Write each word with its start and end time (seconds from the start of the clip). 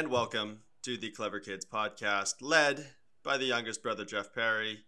and 0.00 0.10
welcome 0.10 0.62
to 0.80 0.96
the 0.96 1.10
Clever 1.10 1.40
Kids 1.40 1.66
podcast, 1.66 2.36
led 2.40 2.86
by 3.22 3.36
the 3.36 3.44
youngest 3.44 3.82
brother, 3.82 4.06
Jeff 4.06 4.32
Perry. 4.34 4.78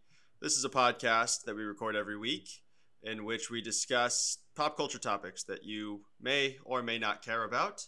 This 0.40 0.56
is 0.56 0.64
a 0.64 0.70
podcast 0.70 1.44
that 1.44 1.54
we 1.54 1.64
record 1.64 1.94
every 1.94 2.16
week 2.16 2.62
in 3.02 3.26
which 3.26 3.50
we 3.50 3.60
discuss 3.60 4.38
pop 4.56 4.74
culture 4.74 4.98
topics 4.98 5.42
that 5.42 5.64
you 5.64 6.00
may 6.18 6.56
or 6.64 6.82
may 6.82 6.98
not 6.98 7.20
care 7.20 7.44
about. 7.44 7.86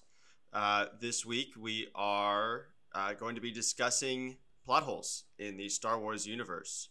Uh, 0.53 0.85
this 1.01 1.25
week, 1.25 1.55
we 1.59 1.89
are 1.95 2.67
uh, 2.95 3.15
going 3.15 3.37
to 3.37 3.41
be 3.41 3.51
discussing 3.51 4.37
plot 4.67 4.83
holes 4.83 5.25
in 5.39 5.57
the 5.57 5.71
Star 5.71 5.99
Wars 5.99 6.27
universe. 6.27 6.91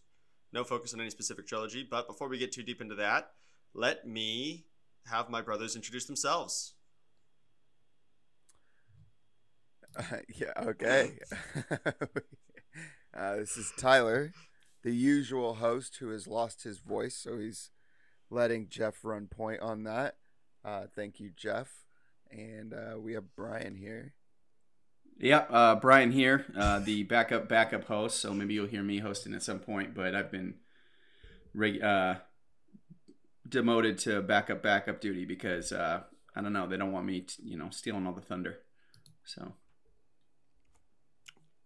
No 0.52 0.64
focus 0.64 0.92
on 0.92 1.00
any 1.00 1.10
specific 1.10 1.46
trilogy, 1.46 1.86
but 1.88 2.08
before 2.08 2.28
we 2.28 2.38
get 2.38 2.50
too 2.50 2.64
deep 2.64 2.80
into 2.80 2.96
that, 2.96 3.30
let 3.72 4.04
me 4.04 4.64
have 5.06 5.30
my 5.30 5.42
brothers 5.42 5.76
introduce 5.76 6.06
themselves. 6.06 6.74
Uh, 9.96 10.02
yeah, 10.34 10.52
okay. 10.58 11.18
uh, 13.16 13.36
this 13.36 13.56
is 13.56 13.72
Tyler, 13.76 14.32
the 14.82 14.94
usual 14.94 15.54
host 15.54 15.96
who 15.98 16.10
has 16.10 16.26
lost 16.26 16.64
his 16.64 16.78
voice, 16.78 17.16
so 17.16 17.38
he's 17.38 17.70
letting 18.30 18.68
Jeff 18.68 19.04
run 19.04 19.26
point 19.26 19.60
on 19.60 19.84
that. 19.84 20.16
Uh, 20.64 20.84
thank 20.94 21.20
you, 21.20 21.30
Jeff. 21.36 21.68
And 22.30 22.72
uh, 22.72 22.98
we 22.98 23.12
have 23.12 23.36
Brian 23.36 23.76
here. 23.76 24.14
Yeah, 25.18 25.44
uh, 25.48 25.76
Brian 25.76 26.10
here, 26.10 26.44
uh, 26.58 26.80
the 26.80 27.04
backup 27.04 27.48
backup 27.48 27.84
host. 27.84 28.18
So 28.20 28.34
maybe 28.34 28.54
you'll 28.54 28.66
hear 28.66 28.82
me 28.82 28.98
hosting 28.98 29.34
at 29.34 29.44
some 29.44 29.60
point, 29.60 29.94
but 29.94 30.14
I've 30.14 30.32
been 30.32 30.54
reg- 31.54 31.82
uh, 31.82 32.16
demoted 33.48 33.98
to 33.98 34.22
backup 34.22 34.60
backup 34.62 35.00
duty 35.00 35.24
because 35.24 35.72
I 35.72 36.02
don't 36.34 36.52
know 36.52 36.66
they 36.66 36.76
don't 36.76 36.90
want 36.90 37.06
me, 37.06 37.26
you 37.44 37.56
know, 37.56 37.68
stealing 37.70 38.08
all 38.08 38.12
the 38.12 38.20
thunder. 38.20 38.58
So 39.24 39.52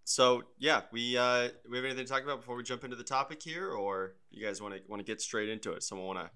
So 0.09 0.45
yeah, 0.59 0.81
we 0.91 1.19
uh, 1.19 1.51
we 1.69 1.77
have 1.77 1.85
anything 1.85 2.07
to 2.07 2.11
talk 2.11 2.23
about 2.23 2.39
before 2.39 2.57
we 2.57 2.63
jump 2.63 2.83
into 2.83 2.97
the 2.97 3.05
topic 3.05 3.43
here, 3.43 3.69
or 3.69 4.15
you 4.31 4.43
guys 4.43 4.63
want 4.63 4.75
to 4.75 4.81
want 4.89 5.01
to 5.01 5.05
get 5.05 5.21
straight 5.21 5.51
into 5.51 5.73
it? 5.73 5.83
Someone 5.83 6.07
want 6.07 6.19
to 6.21 6.31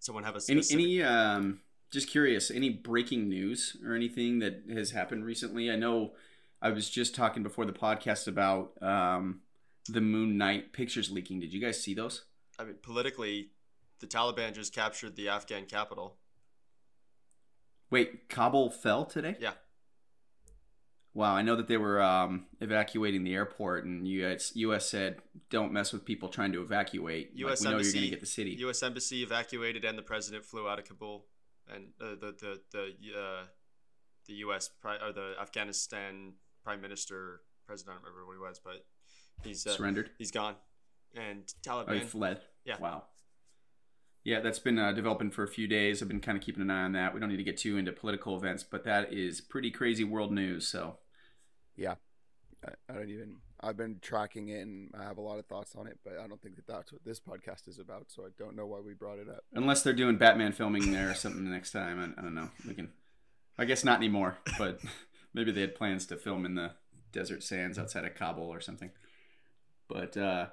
someone 0.00 0.24
have 0.24 0.34
a 0.34 0.40
any 0.48 0.62
any 0.72 1.00
um, 1.00 1.60
just 1.92 2.10
curious, 2.10 2.50
any 2.50 2.70
breaking 2.70 3.28
news 3.28 3.76
or 3.86 3.94
anything 3.94 4.40
that 4.40 4.64
has 4.68 4.90
happened 4.90 5.24
recently? 5.24 5.70
I 5.70 5.76
know 5.76 6.14
I 6.60 6.70
was 6.70 6.90
just 6.90 7.14
talking 7.14 7.44
before 7.44 7.66
the 7.66 7.72
podcast 7.72 8.26
about 8.26 8.72
um, 8.82 9.42
the 9.88 10.00
Moon 10.00 10.36
Knight 10.36 10.72
pictures 10.72 11.08
leaking. 11.08 11.38
Did 11.38 11.52
you 11.52 11.60
guys 11.60 11.80
see 11.80 11.94
those? 11.94 12.24
I 12.58 12.64
mean, 12.64 12.78
politically, 12.82 13.50
the 14.00 14.08
Taliban 14.08 14.54
just 14.54 14.74
captured 14.74 15.14
the 15.14 15.28
Afghan 15.28 15.66
capital. 15.66 16.16
Wait, 17.90 18.28
Kabul 18.28 18.70
fell 18.70 19.04
today? 19.04 19.36
Yeah. 19.38 19.52
Wow, 21.16 21.34
I 21.34 21.40
know 21.40 21.56
that 21.56 21.66
they 21.66 21.78
were 21.78 22.02
um, 22.02 22.44
evacuating 22.60 23.24
the 23.24 23.34
airport, 23.34 23.86
and 23.86 24.06
U.S. 24.06 24.52
U.S. 24.54 24.90
said, 24.90 25.16
"Don't 25.48 25.72
mess 25.72 25.90
with 25.90 26.04
people 26.04 26.28
trying 26.28 26.52
to 26.52 26.60
evacuate. 26.60 27.30
U.S. 27.36 27.60
Like, 27.62 27.68
we 27.68 27.70
know 27.70 27.76
embassy, 27.78 27.90
you're 27.96 28.02
going 28.02 28.10
to 28.10 28.16
get 28.16 28.20
the 28.20 28.26
city." 28.26 28.50
U.S. 28.58 28.82
embassy 28.82 29.22
evacuated, 29.22 29.86
and 29.86 29.96
the 29.96 30.02
president 30.02 30.44
flew 30.44 30.68
out 30.68 30.78
of 30.78 30.84
Kabul, 30.84 31.24
and 31.74 31.86
uh, 32.02 32.16
the 32.20 32.34
the 32.38 32.60
the 32.70 33.18
uh, 33.18 33.44
the 34.26 34.34
U.S. 34.34 34.68
Pri- 34.68 34.98
or 35.02 35.10
the 35.10 35.32
Afghanistan 35.40 36.34
prime 36.62 36.82
minister 36.82 37.40
president. 37.66 37.94
I 37.94 37.96
don't 37.96 38.12
remember 38.12 38.26
what 38.26 38.34
he 38.34 38.40
was, 38.46 38.60
but 38.62 38.84
he's 39.42 39.66
uh, 39.66 39.70
Surrendered. 39.70 40.10
He's 40.18 40.30
gone, 40.30 40.56
and 41.16 41.50
Oh, 41.66 41.70
Taliban. 41.86 41.94
he 41.94 42.00
fled. 42.00 42.40
Yeah. 42.66 42.76
Wow. 42.78 43.04
Yeah, 44.22 44.40
that's 44.40 44.58
been 44.58 44.78
uh, 44.78 44.92
developing 44.92 45.30
for 45.30 45.44
a 45.44 45.48
few 45.48 45.66
days. 45.66 46.02
I've 46.02 46.08
been 46.08 46.20
kind 46.20 46.36
of 46.36 46.44
keeping 46.44 46.60
an 46.60 46.68
eye 46.68 46.82
on 46.82 46.92
that. 46.92 47.14
We 47.14 47.20
don't 47.20 47.30
need 47.30 47.36
to 47.38 47.44
get 47.44 47.56
too 47.56 47.78
into 47.78 47.92
political 47.92 48.36
events, 48.36 48.64
but 48.64 48.84
that 48.84 49.14
is 49.14 49.40
pretty 49.40 49.70
crazy 49.70 50.04
world 50.04 50.30
news. 50.32 50.66
So 50.66 50.98
I, 52.64 52.70
I 52.88 52.94
don't 52.94 53.10
even. 53.10 53.36
I've 53.60 53.76
been 53.76 53.98
tracking 54.02 54.48
it 54.48 54.60
and 54.60 54.90
I 54.98 55.04
have 55.04 55.16
a 55.16 55.22
lot 55.22 55.38
of 55.38 55.46
thoughts 55.46 55.74
on 55.76 55.86
it, 55.86 55.98
but 56.04 56.18
I 56.22 56.26
don't 56.26 56.40
think 56.42 56.56
that 56.56 56.66
that's 56.66 56.92
what 56.92 57.04
this 57.04 57.18
podcast 57.18 57.68
is 57.68 57.78
about. 57.78 58.06
So 58.08 58.24
I 58.24 58.28
don't 58.38 58.54
know 58.54 58.66
why 58.66 58.80
we 58.80 58.92
brought 58.92 59.18
it 59.18 59.28
up. 59.28 59.44
unless 59.54 59.82
they're 59.82 59.94
doing 59.94 60.18
Batman 60.18 60.52
filming 60.52 60.92
there 60.92 61.10
or 61.10 61.14
something 61.14 61.50
next 61.50 61.72
time, 61.72 61.98
I, 61.98 62.20
I 62.20 62.22
don't 62.22 62.34
know. 62.34 62.50
We 62.66 62.74
can. 62.74 62.90
I 63.58 63.64
guess 63.64 63.84
not 63.84 63.96
anymore, 63.96 64.36
but 64.58 64.80
maybe 65.34 65.50
they 65.52 65.62
had 65.62 65.74
plans 65.74 66.04
to 66.06 66.16
film 66.16 66.44
in 66.44 66.54
the 66.54 66.72
desert 67.12 67.42
sands 67.42 67.78
outside 67.78 68.04
of 68.04 68.14
Kabul 68.14 68.44
or 68.44 68.60
something. 68.60 68.90
But 69.88 70.16
uh, 70.16 70.46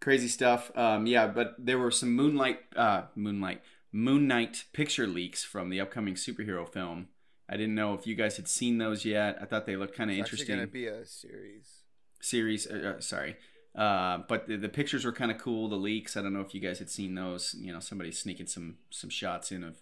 crazy 0.00 0.28
stuff. 0.28 0.70
Um, 0.76 1.06
yeah, 1.06 1.26
but 1.26 1.56
there 1.58 1.78
were 1.78 1.90
some 1.90 2.14
Moonlight, 2.14 2.60
uh, 2.76 3.02
Moonlight, 3.16 3.62
Moon 3.90 4.28
Knight 4.28 4.64
picture 4.72 5.06
leaks 5.06 5.42
from 5.42 5.70
the 5.70 5.80
upcoming 5.80 6.14
superhero 6.14 6.68
film. 6.68 7.08
I 7.48 7.56
didn't 7.56 7.74
know 7.74 7.94
if 7.94 8.06
you 8.06 8.14
guys 8.14 8.36
had 8.36 8.48
seen 8.48 8.78
those 8.78 9.04
yet. 9.04 9.38
I 9.40 9.44
thought 9.44 9.66
they 9.66 9.76
looked 9.76 9.96
kind 9.96 10.10
of 10.10 10.16
It's 10.16 10.26
interesting 10.26 10.56
going 10.56 10.66
to 10.66 10.72
be 10.72 10.86
a 10.86 11.04
series. 11.04 11.82
series. 12.20 12.66
Uh, 12.66 12.94
uh, 12.96 13.00
sorry, 13.00 13.36
uh, 13.74 14.18
but 14.28 14.46
the, 14.46 14.56
the 14.56 14.68
pictures 14.68 15.04
were 15.04 15.12
kind 15.12 15.30
of 15.30 15.38
cool. 15.38 15.68
The 15.68 15.76
leaks. 15.76 16.16
I 16.16 16.22
don't 16.22 16.32
know 16.32 16.40
if 16.40 16.54
you 16.54 16.60
guys 16.60 16.78
had 16.78 16.90
seen 16.90 17.14
those. 17.14 17.54
You 17.58 17.72
know, 17.72 17.80
somebody 17.80 18.10
sneaking 18.12 18.46
some 18.46 18.76
some 18.90 19.10
shots 19.10 19.52
in 19.52 19.62
of 19.62 19.76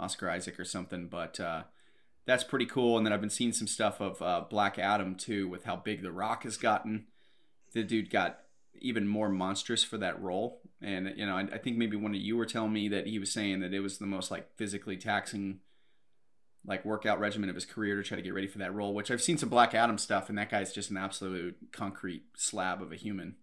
Oscar 0.00 0.30
Isaac 0.30 0.58
or 0.58 0.64
something. 0.64 1.08
But 1.08 1.38
uh, 1.38 1.64
that's 2.24 2.44
pretty 2.44 2.66
cool. 2.66 2.96
And 2.96 3.04
then 3.04 3.12
I've 3.12 3.20
been 3.20 3.30
seeing 3.30 3.52
some 3.52 3.66
stuff 3.66 4.00
of 4.00 4.22
uh, 4.22 4.44
Black 4.48 4.78
Adam 4.78 5.14
too, 5.14 5.48
with 5.48 5.64
how 5.64 5.76
big 5.76 6.02
The 6.02 6.12
Rock 6.12 6.44
has 6.44 6.56
gotten. 6.56 7.06
The 7.74 7.82
dude 7.82 8.08
got 8.10 8.40
even 8.80 9.06
more 9.06 9.28
monstrous 9.28 9.84
for 9.84 9.98
that 9.98 10.20
role. 10.22 10.60
And 10.80 11.12
you 11.16 11.26
know, 11.26 11.36
I, 11.36 11.42
I 11.52 11.58
think 11.58 11.76
maybe 11.76 11.96
one 11.96 12.14
of 12.14 12.20
you 12.20 12.36
were 12.36 12.46
telling 12.46 12.72
me 12.72 12.88
that 12.88 13.06
he 13.06 13.18
was 13.18 13.32
saying 13.32 13.60
that 13.60 13.74
it 13.74 13.80
was 13.80 13.98
the 13.98 14.06
most 14.06 14.30
like 14.30 14.56
physically 14.56 14.96
taxing 14.96 15.60
like 16.66 16.84
workout 16.84 17.18
regimen 17.20 17.48
of 17.48 17.54
his 17.54 17.64
career 17.64 17.96
to 17.96 18.02
try 18.02 18.16
to 18.16 18.22
get 18.22 18.34
ready 18.34 18.46
for 18.46 18.58
that 18.58 18.74
role. 18.74 18.94
Which 18.94 19.10
I've 19.10 19.22
seen 19.22 19.38
some 19.38 19.48
Black 19.48 19.74
Adam 19.74 19.98
stuff, 19.98 20.28
and 20.28 20.38
that 20.38 20.50
guy's 20.50 20.72
just 20.72 20.90
an 20.90 20.96
absolute 20.96 21.56
concrete 21.72 22.24
slab 22.36 22.82
of 22.82 22.92
a 22.92 22.96
human. 22.96 23.36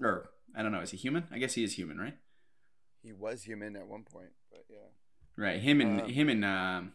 Or 0.00 0.30
I 0.56 0.62
don't 0.62 0.72
know, 0.72 0.80
is 0.80 0.90
he 0.90 0.96
human? 0.96 1.24
I 1.32 1.38
guess 1.38 1.54
he 1.54 1.64
is 1.64 1.74
human, 1.74 1.98
right? 1.98 2.16
He 3.02 3.12
was 3.12 3.44
human 3.44 3.76
at 3.76 3.86
one 3.86 4.02
point, 4.04 4.30
but 4.50 4.64
yeah. 4.68 4.88
Right. 5.36 5.60
Him 5.60 5.80
and 5.80 6.02
Um, 6.02 6.08
him 6.08 6.28
and 6.28 6.44
um, 6.44 6.92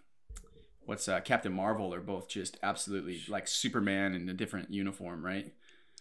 what's 0.86 1.08
uh, 1.08 1.20
Captain 1.22 1.52
Marvel 1.54 1.94
are 1.94 2.02
both 2.02 2.28
just 2.28 2.58
absolutely 2.62 3.22
like 3.28 3.48
Superman 3.48 4.14
in 4.14 4.30
a 4.30 4.34
different 4.34 4.72
uniform, 4.72 5.26
right? 5.26 5.54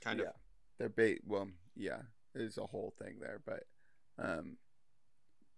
kind 0.03 0.21
of. 0.21 0.27
yeah. 0.27 0.33
They're 0.79 0.89
bait. 0.89 1.23
Well, 1.27 1.49
yeah. 1.77 2.03
There's 2.35 2.59
a 2.59 2.67
whole 2.67 2.93
thing 2.99 3.17
there, 3.21 3.41
but 3.47 3.65
um, 4.19 4.57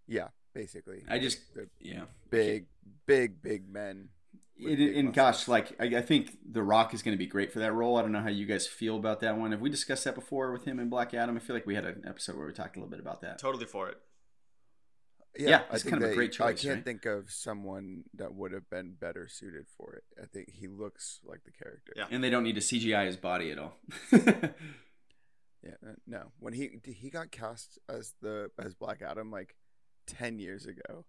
yeah. 0.07 0.27
Basically, 0.53 1.03
I 1.07 1.19
just 1.19 1.39
they're 1.53 1.67
yeah. 1.79 2.03
big, 2.29 2.65
big, 3.05 3.41
big 3.41 3.69
men. 3.69 4.09
with 4.59 4.73
It, 4.73 4.77
big 4.77 4.97
and 4.97 5.13
gosh, 5.13 5.47
like 5.47 5.73
I, 5.79 5.97
I 5.97 6.01
think 6.01 6.37
The 6.51 6.63
Rock 6.63 6.93
is 6.93 7.03
going 7.03 7.13
to 7.13 7.19
be 7.19 7.27
great 7.27 7.51
for 7.53 7.59
that 7.59 7.73
role. 7.73 7.97
I 7.97 8.01
don't 8.01 8.11
know 8.11 8.21
how 8.21 8.29
you 8.29 8.45
guys 8.45 8.65
feel 8.67 8.97
about 8.97 9.19
that 9.21 9.37
one. 9.37 9.51
Have 9.51 9.61
we 9.61 9.69
discussed 9.69 10.03
that 10.05 10.15
before 10.15 10.51
with 10.51 10.65
him 10.65 10.79
and 10.79 10.89
Black 10.89 11.13
Adam? 11.13 11.35
I 11.35 11.39
feel 11.39 11.55
like 11.55 11.67
we 11.67 11.75
had 11.75 11.85
an 11.85 12.03
episode 12.07 12.37
where 12.37 12.47
we 12.47 12.53
talked 12.53 12.75
a 12.75 12.79
little 12.79 12.89
bit 12.89 12.99
about 12.99 13.21
that. 13.21 13.39
Totally 13.39 13.65
for 13.65 13.89
it. 13.89 13.97
yeah, 15.37 15.61
I 15.69 15.75
it's 15.75 15.83
kind 15.83 16.01
of 16.03 16.09
a 16.09 16.15
great 16.15 16.31
choice, 16.31 16.47
I 16.47 16.53
can't 16.53 16.75
right? 16.77 16.85
think 16.85 17.05
of 17.05 17.29
someone 17.29 18.05
that 18.15 18.33
would 18.33 18.51
have 18.53 18.67
been 18.69 18.95
better 18.99 19.27
suited 19.27 19.67
for 19.77 19.93
it. 19.93 20.03
I 20.21 20.25
think 20.25 20.49
he 20.51 20.67
looks 20.67 21.19
like 21.23 21.43
the 21.43 21.51
character. 21.51 21.93
Yeah. 21.95 22.05
And 22.09 22.23
they 22.23 22.31
don't 22.31 22.43
need 22.43 22.55
to 22.55 22.61
CGI 22.61 23.05
his 23.05 23.17
body 23.17 23.51
at 23.51 23.59
all. 23.59 23.77
Yeah, 25.63 25.89
uh, 25.89 25.93
no. 26.05 26.31
When 26.39 26.53
he 26.53 26.79
he 26.83 27.09
got 27.09 27.31
cast 27.31 27.79
as 27.89 28.13
the 28.21 28.51
as 28.63 28.73
Black 28.73 29.01
Adam 29.01 29.31
like 29.31 29.55
ten 30.07 30.39
years 30.39 30.65
ago, 30.65 31.05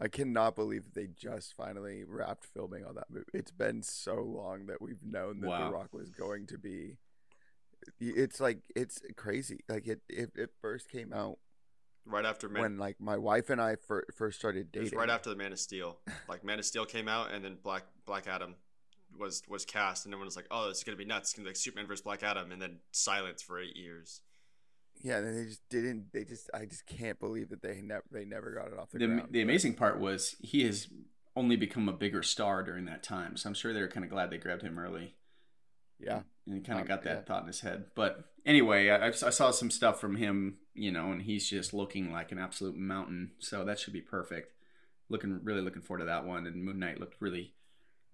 I 0.00 0.08
cannot 0.08 0.54
believe 0.54 0.84
that 0.84 0.94
they 0.94 1.08
just 1.08 1.54
finally 1.54 2.04
wrapped 2.04 2.44
filming 2.44 2.84
on 2.84 2.94
that 2.94 3.06
movie. 3.10 3.24
It's 3.32 3.50
been 3.50 3.82
so 3.82 4.16
long 4.22 4.66
that 4.66 4.80
we've 4.80 5.02
known 5.04 5.40
that 5.40 5.48
Wow. 5.48 5.66
The 5.66 5.72
Rock 5.72 5.92
was 5.92 6.10
going 6.10 6.46
to 6.48 6.58
be. 6.58 6.98
It's 8.00 8.40
like 8.40 8.60
it's 8.76 9.02
crazy. 9.16 9.60
Like 9.68 9.86
it 9.86 10.00
it, 10.08 10.30
it 10.36 10.50
first 10.60 10.88
came 10.88 11.12
out 11.12 11.38
Right 12.06 12.26
after 12.26 12.48
Man, 12.50 12.62
when 12.62 12.78
like 12.78 13.00
my 13.00 13.16
wife 13.16 13.48
and 13.48 13.60
I 13.60 13.76
fir- 13.76 14.04
first 14.14 14.38
started 14.38 14.68
it 14.74 14.78
was 14.78 14.90
dating. 14.90 14.98
right 14.98 15.08
after 15.08 15.30
the 15.30 15.36
Man 15.36 15.52
of 15.52 15.58
Steel. 15.58 15.98
Like 16.28 16.44
Man 16.44 16.58
of 16.58 16.66
Steel 16.66 16.84
came 16.84 17.08
out, 17.08 17.32
and 17.32 17.42
then 17.42 17.56
Black 17.62 17.84
Black 18.04 18.26
Adam 18.26 18.56
was 19.18 19.42
was 19.48 19.64
cast, 19.64 20.04
and 20.04 20.12
everyone 20.12 20.26
was 20.26 20.36
like, 20.36 20.46
"Oh, 20.50 20.68
this 20.68 20.78
is 20.78 20.84
gonna 20.84 20.98
be 20.98 21.06
nuts! 21.06 21.30
It's 21.30 21.32
gonna 21.34 21.44
be 21.44 21.50
like 21.50 21.56
Superman 21.56 21.86
versus 21.86 22.02
Black 22.02 22.22
Adam," 22.22 22.52
and 22.52 22.60
then 22.60 22.80
silence 22.92 23.40
for 23.40 23.58
eight 23.58 23.74
years. 23.76 24.20
Yeah, 25.04 25.18
and 25.18 25.38
they 25.38 25.44
just 25.44 25.68
didn't. 25.68 26.06
They 26.12 26.24
just 26.24 26.50
I 26.54 26.64
just 26.64 26.86
can't 26.86 27.20
believe 27.20 27.50
that 27.50 27.62
they 27.62 27.80
never 27.82 28.02
they 28.10 28.24
never 28.24 28.50
got 28.52 28.68
it 28.72 28.78
off 28.78 28.90
the, 28.90 28.98
the, 28.98 29.06
ground. 29.06 29.28
the 29.30 29.42
amazing 29.42 29.74
part 29.74 30.00
was 30.00 30.34
he 30.40 30.64
has 30.64 30.88
only 31.36 31.56
become 31.56 31.88
a 31.88 31.92
bigger 31.92 32.22
star 32.22 32.62
during 32.62 32.86
that 32.86 33.02
time. 33.02 33.36
So 33.36 33.48
I'm 33.48 33.54
sure 33.54 33.72
they 33.74 33.80
were 33.82 33.88
kind 33.88 34.04
of 34.04 34.10
glad 34.10 34.30
they 34.30 34.38
grabbed 34.38 34.62
him 34.62 34.78
early. 34.78 35.14
Yeah. 36.00 36.22
and 36.46 36.56
he 36.56 36.60
kind 36.62 36.78
of 36.80 36.84
Um, 36.84 36.88
got 36.88 37.02
that 37.04 37.16
yeah. 37.18 37.22
thought 37.22 37.42
in 37.42 37.46
his 37.48 37.60
head. 37.60 37.86
But 37.94 38.24
anyway, 38.46 38.88
I, 38.90 39.08
I 39.08 39.10
saw 39.12 39.50
some 39.50 39.70
stuff 39.70 40.00
from 40.00 40.16
him, 40.16 40.56
you 40.74 40.90
know, 40.90 41.12
and 41.12 41.22
he's 41.22 41.48
just 41.48 41.72
looking 41.74 42.10
like 42.12 42.32
an 42.32 42.38
absolute 42.38 42.76
mountain. 42.76 43.32
So 43.38 43.64
that 43.64 43.78
should 43.78 43.92
be 43.92 44.00
perfect. 44.00 44.52
Looking 45.08 45.40
really 45.44 45.60
looking 45.60 45.82
forward 45.82 46.00
to 46.00 46.06
that 46.06 46.24
one. 46.24 46.46
And 46.46 46.64
Moon 46.64 46.78
Knight 46.78 46.98
looked 47.00 47.20
really, 47.20 47.54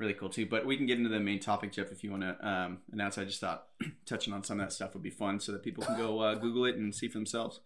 really 0.00 0.14
cool 0.14 0.30
too. 0.30 0.46
But 0.46 0.66
we 0.66 0.76
can 0.76 0.86
get 0.86 0.98
into 0.98 1.10
the 1.10 1.20
main 1.20 1.38
topic, 1.38 1.70
Jeff, 1.70 1.92
if 1.92 2.02
you 2.02 2.10
want 2.10 2.22
to 2.22 2.48
um, 2.48 2.78
announce. 2.90 3.18
I 3.18 3.24
just 3.24 3.40
thought 3.40 3.66
touching 4.06 4.32
on 4.32 4.42
some 4.42 4.58
of 4.58 4.66
that 4.66 4.72
stuff 4.72 4.94
would 4.94 5.02
be 5.02 5.10
fun, 5.10 5.38
so 5.38 5.52
that 5.52 5.62
people 5.62 5.84
can 5.84 5.96
go 5.96 6.18
uh, 6.20 6.34
Google 6.34 6.64
it 6.64 6.76
and 6.76 6.92
see 6.92 7.06
for 7.06 7.18
themselves. 7.18 7.60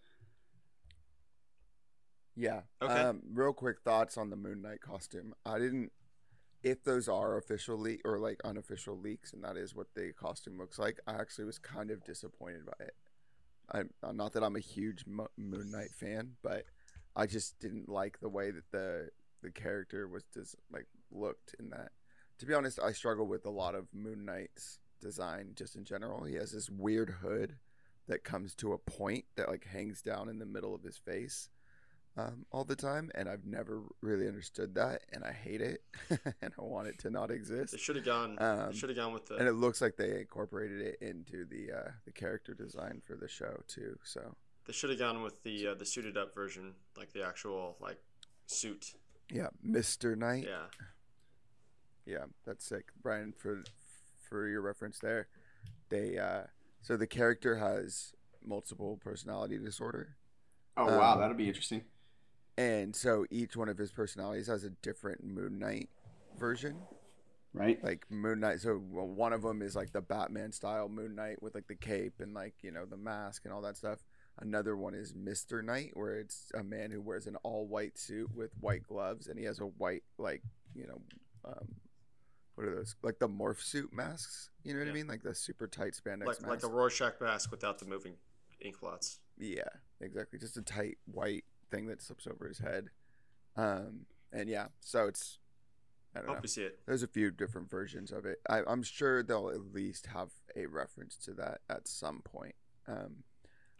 Yeah. 2.35 2.61
Okay. 2.81 2.93
Um, 2.93 3.21
real 3.33 3.53
quick 3.53 3.77
thoughts 3.83 4.17
on 4.17 4.29
the 4.29 4.35
Moon 4.35 4.61
Knight 4.61 4.81
costume. 4.81 5.33
I 5.45 5.57
didn't. 5.57 5.91
if 6.61 6.83
those 6.83 7.07
are 7.07 7.37
official 7.37 7.77
leak 7.77 8.01
or 8.03 8.19
like 8.19 8.41
unofficial 8.43 8.99
leaks, 8.99 9.31
and 9.31 9.43
that 9.43 9.55
is 9.55 9.73
what 9.73 9.87
the 9.95 10.11
costume 10.19 10.57
looks 10.57 10.77
like, 10.77 10.99
I 11.07 11.13
actually 11.13 11.45
was 11.45 11.57
kind 11.57 11.89
of 11.89 12.03
disappointed 12.03 12.65
by 12.65 12.85
it. 12.85 12.95
I'm 13.71 13.89
not 14.13 14.33
that 14.33 14.43
I'm 14.43 14.55
a 14.57 14.59
huge 14.59 15.05
Mo- 15.07 15.31
Moon 15.37 15.71
Knight 15.71 15.91
fan, 15.95 16.33
but 16.43 16.65
I 17.15 17.25
just 17.25 17.57
didn't 17.59 17.89
like 17.89 18.19
the 18.19 18.29
way 18.29 18.51
that 18.51 18.69
the 18.71 19.09
the 19.41 19.49
character 19.51 20.07
was 20.07 20.23
just 20.33 20.55
like 20.71 20.87
looked 21.11 21.55
in 21.59 21.69
that. 21.69 21.91
To 22.39 22.45
be 22.45 22.53
honest, 22.53 22.79
I 22.83 22.91
struggle 22.91 23.27
with 23.27 23.45
a 23.45 23.49
lot 23.49 23.75
of 23.75 23.87
Moon 23.93 24.25
Knight's 24.25 24.79
design 25.01 25.53
just 25.55 25.75
in 25.75 25.85
general. 25.85 26.23
He 26.23 26.35
has 26.35 26.51
this 26.51 26.69
weird 26.69 27.09
hood 27.21 27.55
that 28.07 28.23
comes 28.23 28.53
to 28.55 28.73
a 28.73 28.77
point 28.77 29.25
that 29.35 29.49
like 29.49 29.65
hangs 29.65 30.01
down 30.01 30.29
in 30.29 30.39
the 30.39 30.45
middle 30.45 30.75
of 30.75 30.83
his 30.83 30.97
face 30.97 31.49
um, 32.17 32.45
all 32.51 32.63
the 32.63 32.75
time, 32.75 33.11
and 33.15 33.27
I've 33.27 33.45
never 33.45 33.81
really 34.01 34.27
understood 34.27 34.75
that, 34.75 35.01
and 35.11 35.23
I 35.23 35.33
hate 35.33 35.61
it, 35.61 35.83
and 36.09 36.53
I 36.57 36.61
want 36.61 36.87
it 36.87 36.97
to 36.99 37.09
not 37.09 37.29
exist. 37.29 37.73
They 37.73 37.77
should 37.77 37.97
have 37.97 38.05
gone. 38.05 38.37
Um, 38.39 38.73
should 38.73 38.89
have 38.89 38.97
gone 38.97 39.13
with 39.13 39.25
the. 39.25 39.35
And 39.35 39.47
it 39.47 39.53
looks 39.53 39.81
like 39.81 39.97
they 39.97 40.19
incorporated 40.19 40.81
it 40.81 40.97
into 41.01 41.45
the 41.45 41.71
uh, 41.77 41.91
the 42.05 42.11
character 42.11 42.53
design 42.53 43.01
for 43.05 43.15
the 43.15 43.27
show 43.27 43.61
too. 43.67 43.97
So 44.03 44.35
They 44.65 44.73
should 44.73 44.91
have 44.91 44.99
gone 44.99 45.23
with 45.23 45.43
the 45.43 45.67
uh, 45.67 45.73
the 45.75 45.85
suited 45.85 46.15
up 46.17 46.33
version, 46.33 46.75
like 46.97 47.11
the 47.11 47.25
actual 47.25 47.75
like 47.81 47.99
suit. 48.45 48.93
yeah, 49.29 49.47
Mister 49.61 50.15
Knight. 50.15 50.45
Yeah. 50.47 50.67
Yeah, 52.05 52.25
that's 52.45 52.65
sick, 52.65 52.85
Brian. 53.01 53.33
For 53.37 53.63
for 54.29 54.47
your 54.47 54.61
reference 54.61 54.99
there, 54.99 55.27
they 55.89 56.17
uh, 56.17 56.43
so 56.81 56.97
the 56.97 57.07
character 57.07 57.55
has 57.57 58.13
multiple 58.45 58.99
personality 59.03 59.57
disorder, 59.57 60.15
Oh 60.77 60.85
wow, 60.85 61.13
Um, 61.13 61.19
that'll 61.19 61.35
be 61.35 61.47
interesting. 61.47 61.83
and 62.57 62.95
so 62.95 63.25
each 63.31 63.55
one 63.57 63.69
of 63.69 63.77
his 63.77 63.91
personalities 63.91 64.47
has 64.47 64.63
a 64.63 64.69
different 64.69 65.23
Moon 65.23 65.57
Knight 65.59 65.89
version. 66.37 66.77
Right? 67.53 67.81
Like 67.83 68.05
Moon 68.11 68.41
Knight, 68.41 68.59
so 68.59 68.73
one 68.75 69.31
of 69.31 69.41
them 69.41 69.61
is 69.61 69.75
like 69.77 69.93
the 69.93 70.01
Batman 70.01 70.51
style 70.51 70.89
Moon 70.89 71.15
Knight 71.15 71.41
with 71.41 71.55
like 71.55 71.67
the 71.67 71.75
cape 71.75 72.15
and 72.19 72.33
like 72.33 72.53
you 72.61 72.69
know 72.71 72.85
the 72.85 72.97
mask 72.97 73.45
and 73.45 73.53
all 73.53 73.61
that 73.61 73.77
stuff. 73.77 73.99
Another 74.39 74.75
one 74.75 74.93
is 74.93 75.15
Mister 75.15 75.61
Knight, 75.63 75.91
where 75.93 76.19
it's 76.19 76.51
a 76.53 76.63
man 76.63 76.91
who 76.91 76.99
wears 77.01 77.25
an 77.27 77.37
all 77.43 77.65
white 77.65 77.97
suit 77.97 78.29
with 78.35 78.51
white 78.59 78.83
gloves, 78.83 79.27
and 79.27 79.39
he 79.39 79.45
has 79.45 79.59
a 79.59 79.65
white 79.65 80.03
like 80.17 80.43
you 80.75 80.85
know, 80.85 80.99
um, 81.45 81.67
what 82.55 82.67
are 82.67 82.75
those 82.75 82.95
like 83.03 83.19
the 83.19 83.29
morph 83.29 83.61
suit 83.61 83.93
masks? 83.93 84.49
You 84.63 84.73
know 84.73 84.79
what 84.79 84.85
Yeah. 84.87 84.91
I 84.91 84.95
mean, 84.95 85.07
like 85.07 85.23
the 85.23 85.35
super 85.35 85.67
tight 85.67 85.93
spandex 85.93 86.25
Like 86.25 86.41
mask. 86.41 86.47
like 86.47 86.63
a 86.63 86.67
Rorschach 86.67 87.19
mask 87.21 87.51
without 87.51 87.79
the 87.79 87.85
moving 87.85 88.15
ink 88.61 88.79
blots. 88.79 89.19
Yeah, 89.37 89.63
exactly. 90.01 90.39
Just 90.39 90.57
a 90.57 90.61
tight 90.61 90.97
white 91.05 91.43
thing 91.69 91.87
that 91.87 92.01
slips 92.01 92.27
over 92.27 92.47
his 92.47 92.59
head. 92.59 92.89
Um, 93.57 94.05
and 94.31 94.49
yeah, 94.49 94.67
so 94.79 95.07
it's 95.07 95.39
I 96.15 96.19
don't 96.19 96.27
know. 96.27 96.33
Hope 96.35 96.43
we 96.43 96.47
see 96.47 96.63
it. 96.63 96.79
There's 96.85 97.03
a 97.03 97.07
few 97.07 97.29
different 97.31 97.69
versions 97.69 98.11
of 98.11 98.25
it. 98.25 98.39
I, 98.49 98.61
I'm 98.65 98.83
sure 98.83 99.21
they'll 99.21 99.49
at 99.49 99.73
least 99.73 100.07
have 100.07 100.29
a 100.55 100.65
reference 100.67 101.17
to 101.25 101.33
that 101.33 101.59
at 101.69 101.87
some 101.89 102.21
point. 102.21 102.55
Um, 102.87 103.23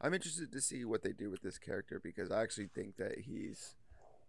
I'm 0.01 0.13
interested 0.13 0.51
to 0.51 0.59
see 0.59 0.83
what 0.83 1.01
they 1.03 1.13
do 1.13 1.29
with 1.29 1.41
this 1.41 1.57
character 1.57 2.01
because 2.03 2.31
I 2.31 2.41
actually 2.41 2.67
think 2.67 2.97
that 2.97 3.19
he's 3.19 3.75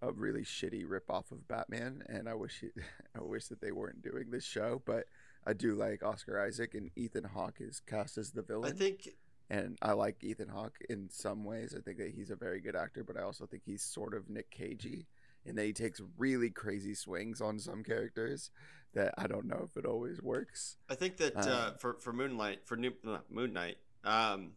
a 0.06 0.12
really 0.12 0.42
shitty 0.42 0.84
ripoff 0.86 1.30
of 1.32 1.46
Batman, 1.48 2.02
and 2.08 2.28
I 2.28 2.34
wish 2.34 2.64
I 3.16 3.22
wish 3.22 3.46
that 3.46 3.60
they 3.60 3.72
weren't 3.72 4.02
doing 4.02 4.30
this 4.30 4.44
show. 4.44 4.82
But 4.84 5.04
I 5.46 5.52
do 5.52 5.74
like 5.74 6.02
Oscar 6.02 6.40
Isaac, 6.40 6.74
and 6.74 6.90
Ethan 6.96 7.24
Hawke 7.24 7.60
is 7.60 7.80
cast 7.80 8.18
as 8.18 8.30
the 8.30 8.42
villain. 8.42 8.72
I 8.72 8.76
think 8.76 9.08
and 9.48 9.78
I 9.80 9.92
like 9.92 10.24
Ethan 10.24 10.48
Hawke 10.48 10.78
in 10.88 11.08
some 11.10 11.44
ways. 11.44 11.74
I 11.76 11.80
think 11.80 11.98
that 11.98 12.12
he's 12.14 12.30
a 12.30 12.36
very 12.36 12.60
good 12.60 12.74
actor, 12.74 13.04
but 13.04 13.16
I 13.16 13.22
also 13.22 13.46
think 13.46 13.62
he's 13.64 13.82
sort 13.82 14.14
of 14.14 14.28
Nick 14.28 14.50
Cagey 14.50 15.06
and 15.44 15.56
that 15.56 15.64
he 15.64 15.72
takes 15.72 16.02
really 16.18 16.50
crazy 16.50 16.94
swings 16.94 17.40
on 17.40 17.60
some 17.60 17.84
characters 17.84 18.50
that 18.94 19.14
I 19.16 19.28
don't 19.28 19.46
know 19.46 19.68
if 19.70 19.76
it 19.76 19.86
always 19.86 20.20
works. 20.20 20.78
I 20.88 20.96
think 20.96 21.18
that 21.18 21.36
uh, 21.36 21.40
Uh, 21.40 21.72
for 21.74 21.94
for 22.00 22.12
Moonlight 22.12 22.66
for 22.66 22.76
New, 22.76 22.92
Moon 23.30 23.52
Knight, 23.52 23.78
um, 24.02 24.52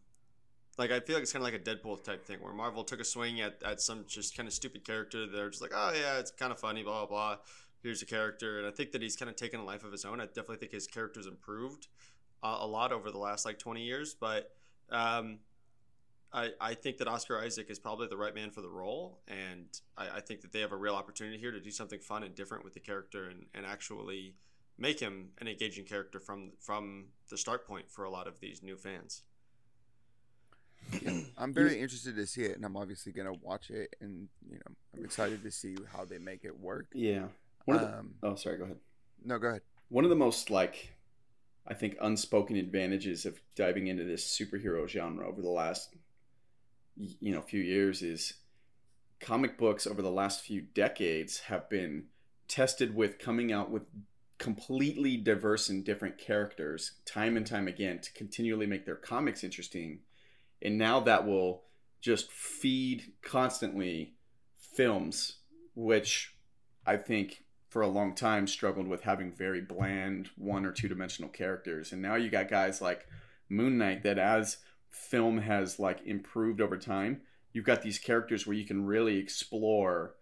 like 0.80 0.90
I 0.90 0.98
feel 0.98 1.14
like 1.14 1.22
it's 1.22 1.32
kind 1.32 1.46
of 1.46 1.52
like 1.52 1.60
a 1.60 1.62
Deadpool 1.62 2.02
type 2.02 2.24
thing 2.24 2.38
where 2.40 2.54
Marvel 2.54 2.84
took 2.84 3.00
a 3.00 3.04
swing 3.04 3.40
at, 3.42 3.62
at 3.62 3.82
some 3.82 4.04
just 4.08 4.34
kind 4.34 4.48
of 4.48 4.52
stupid 4.54 4.82
character. 4.82 5.26
They're 5.26 5.50
just 5.50 5.60
like, 5.60 5.72
oh 5.74 5.92
yeah, 5.94 6.18
it's 6.18 6.30
kind 6.30 6.50
of 6.50 6.58
funny, 6.58 6.82
blah 6.82 7.06
blah 7.06 7.34
blah. 7.34 7.36
Here's 7.82 8.02
a 8.02 8.06
character, 8.06 8.58
and 8.58 8.66
I 8.66 8.70
think 8.70 8.92
that 8.92 9.02
he's 9.02 9.14
kind 9.14 9.28
of 9.28 9.36
taken 9.36 9.60
a 9.60 9.64
life 9.64 9.84
of 9.84 9.92
his 9.92 10.04
own. 10.04 10.20
I 10.20 10.26
definitely 10.26 10.56
think 10.56 10.72
his 10.72 10.86
character's 10.86 11.26
improved 11.26 11.88
uh, 12.42 12.58
a 12.60 12.66
lot 12.66 12.92
over 12.92 13.10
the 13.10 13.18
last 13.18 13.44
like 13.44 13.58
20 13.58 13.82
years, 13.82 14.14
but 14.18 14.54
um, 14.90 15.38
I 16.32 16.50
I 16.58 16.74
think 16.74 16.96
that 16.98 17.08
Oscar 17.08 17.38
Isaac 17.38 17.70
is 17.70 17.78
probably 17.78 18.06
the 18.08 18.16
right 18.16 18.34
man 18.34 18.50
for 18.50 18.62
the 18.62 18.70
role, 18.70 19.20
and 19.28 19.66
I, 19.98 20.16
I 20.16 20.20
think 20.20 20.40
that 20.40 20.52
they 20.52 20.60
have 20.60 20.72
a 20.72 20.76
real 20.76 20.94
opportunity 20.94 21.36
here 21.38 21.52
to 21.52 21.60
do 21.60 21.70
something 21.70 22.00
fun 22.00 22.22
and 22.22 22.34
different 22.34 22.64
with 22.64 22.72
the 22.72 22.80
character 22.80 23.28
and, 23.28 23.44
and 23.54 23.66
actually 23.66 24.34
make 24.78 24.98
him 24.98 25.28
an 25.38 25.46
engaging 25.46 25.84
character 25.84 26.18
from 26.18 26.52
from 26.58 27.08
the 27.28 27.36
start 27.36 27.66
point 27.66 27.90
for 27.90 28.04
a 28.04 28.10
lot 28.10 28.26
of 28.26 28.40
these 28.40 28.62
new 28.62 28.76
fans. 28.76 29.24
I'm 31.38 31.52
very 31.54 31.80
interested 31.80 32.16
to 32.16 32.26
see 32.26 32.42
it, 32.42 32.56
and 32.56 32.64
I'm 32.64 32.76
obviously 32.76 33.12
gonna 33.12 33.32
watch 33.32 33.70
it, 33.70 33.94
and 34.00 34.28
you 34.48 34.56
know 34.56 34.74
I'm 34.96 35.04
excited 35.04 35.42
to 35.42 35.50
see 35.50 35.76
how 35.92 36.04
they 36.04 36.18
make 36.18 36.44
it 36.44 36.58
work. 36.58 36.86
Yeah. 36.94 37.26
One 37.64 37.76
of 37.76 37.82
the, 37.82 37.98
Um, 37.98 38.14
oh, 38.22 38.34
sorry. 38.34 38.58
Go 38.58 38.64
ahead. 38.64 38.78
no, 39.24 39.38
go 39.38 39.48
ahead. 39.48 39.62
One 39.88 40.04
of 40.04 40.10
the 40.10 40.16
most 40.16 40.50
like, 40.50 40.94
I 41.66 41.74
think, 41.74 41.96
unspoken 42.00 42.56
advantages 42.56 43.26
of 43.26 43.40
diving 43.54 43.88
into 43.88 44.04
this 44.04 44.24
superhero 44.24 44.88
genre 44.88 45.28
over 45.28 45.42
the 45.42 45.50
last, 45.50 45.94
you 46.96 47.32
know, 47.32 47.40
few 47.42 47.60
years 47.60 48.02
is 48.02 48.34
comic 49.20 49.58
books 49.58 49.86
over 49.86 50.00
the 50.00 50.10
last 50.10 50.40
few 50.42 50.62
decades 50.62 51.40
have 51.40 51.68
been 51.68 52.04
tested 52.48 52.94
with 52.94 53.18
coming 53.18 53.52
out 53.52 53.70
with 53.70 53.82
completely 54.38 55.16
diverse 55.18 55.68
and 55.68 55.84
different 55.84 56.16
characters 56.16 56.92
time 57.04 57.36
and 57.36 57.46
time 57.46 57.68
again 57.68 57.98
to 58.00 58.10
continually 58.14 58.66
make 58.66 58.86
their 58.86 58.96
comics 58.96 59.44
interesting. 59.44 59.98
And 60.62 60.78
now 60.78 61.00
that 61.00 61.26
will 61.26 61.62
just 62.00 62.30
feed 62.32 63.12
constantly 63.22 64.14
films, 64.56 65.36
which 65.74 66.34
I 66.86 66.96
think 66.96 67.44
for 67.68 67.82
a 67.82 67.88
long 67.88 68.14
time 68.14 68.46
struggled 68.46 68.88
with 68.88 69.02
having 69.02 69.32
very 69.32 69.60
bland 69.60 70.28
one 70.36 70.66
or 70.66 70.72
two 70.72 70.88
dimensional 70.88 71.30
characters. 71.30 71.92
And 71.92 72.02
now 72.02 72.16
you 72.16 72.28
got 72.28 72.48
guys 72.48 72.80
like 72.80 73.06
Moon 73.48 73.78
Knight 73.78 74.02
that 74.02 74.18
as 74.18 74.58
film 74.90 75.38
has 75.38 75.78
like 75.78 76.00
improved 76.04 76.60
over 76.60 76.76
time, 76.76 77.20
you've 77.52 77.64
got 77.64 77.82
these 77.82 77.98
characters 77.98 78.46
where 78.46 78.56
you 78.56 78.64
can 78.64 78.86
really 78.86 79.18
explore 79.18 80.14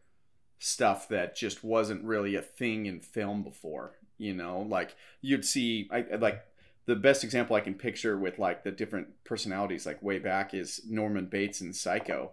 stuff 0.58 1.08
that 1.08 1.36
just 1.36 1.64
wasn't 1.64 2.04
really 2.04 2.34
a 2.34 2.42
thing 2.42 2.86
in 2.86 3.00
film 3.00 3.42
before. 3.42 3.92
You 4.18 4.34
know, 4.34 4.66
like 4.68 4.96
you'd 5.20 5.44
see, 5.44 5.88
I 5.92 6.04
like 6.16 6.42
the 6.88 6.96
best 6.96 7.22
example 7.22 7.54
I 7.54 7.60
can 7.60 7.74
picture 7.74 8.16
with 8.16 8.38
like 8.38 8.64
the 8.64 8.70
different 8.70 9.08
personalities, 9.22 9.84
like 9.84 10.02
way 10.02 10.18
back, 10.18 10.54
is 10.54 10.80
Norman 10.88 11.26
Bates 11.26 11.60
in 11.60 11.74
Psycho. 11.74 12.32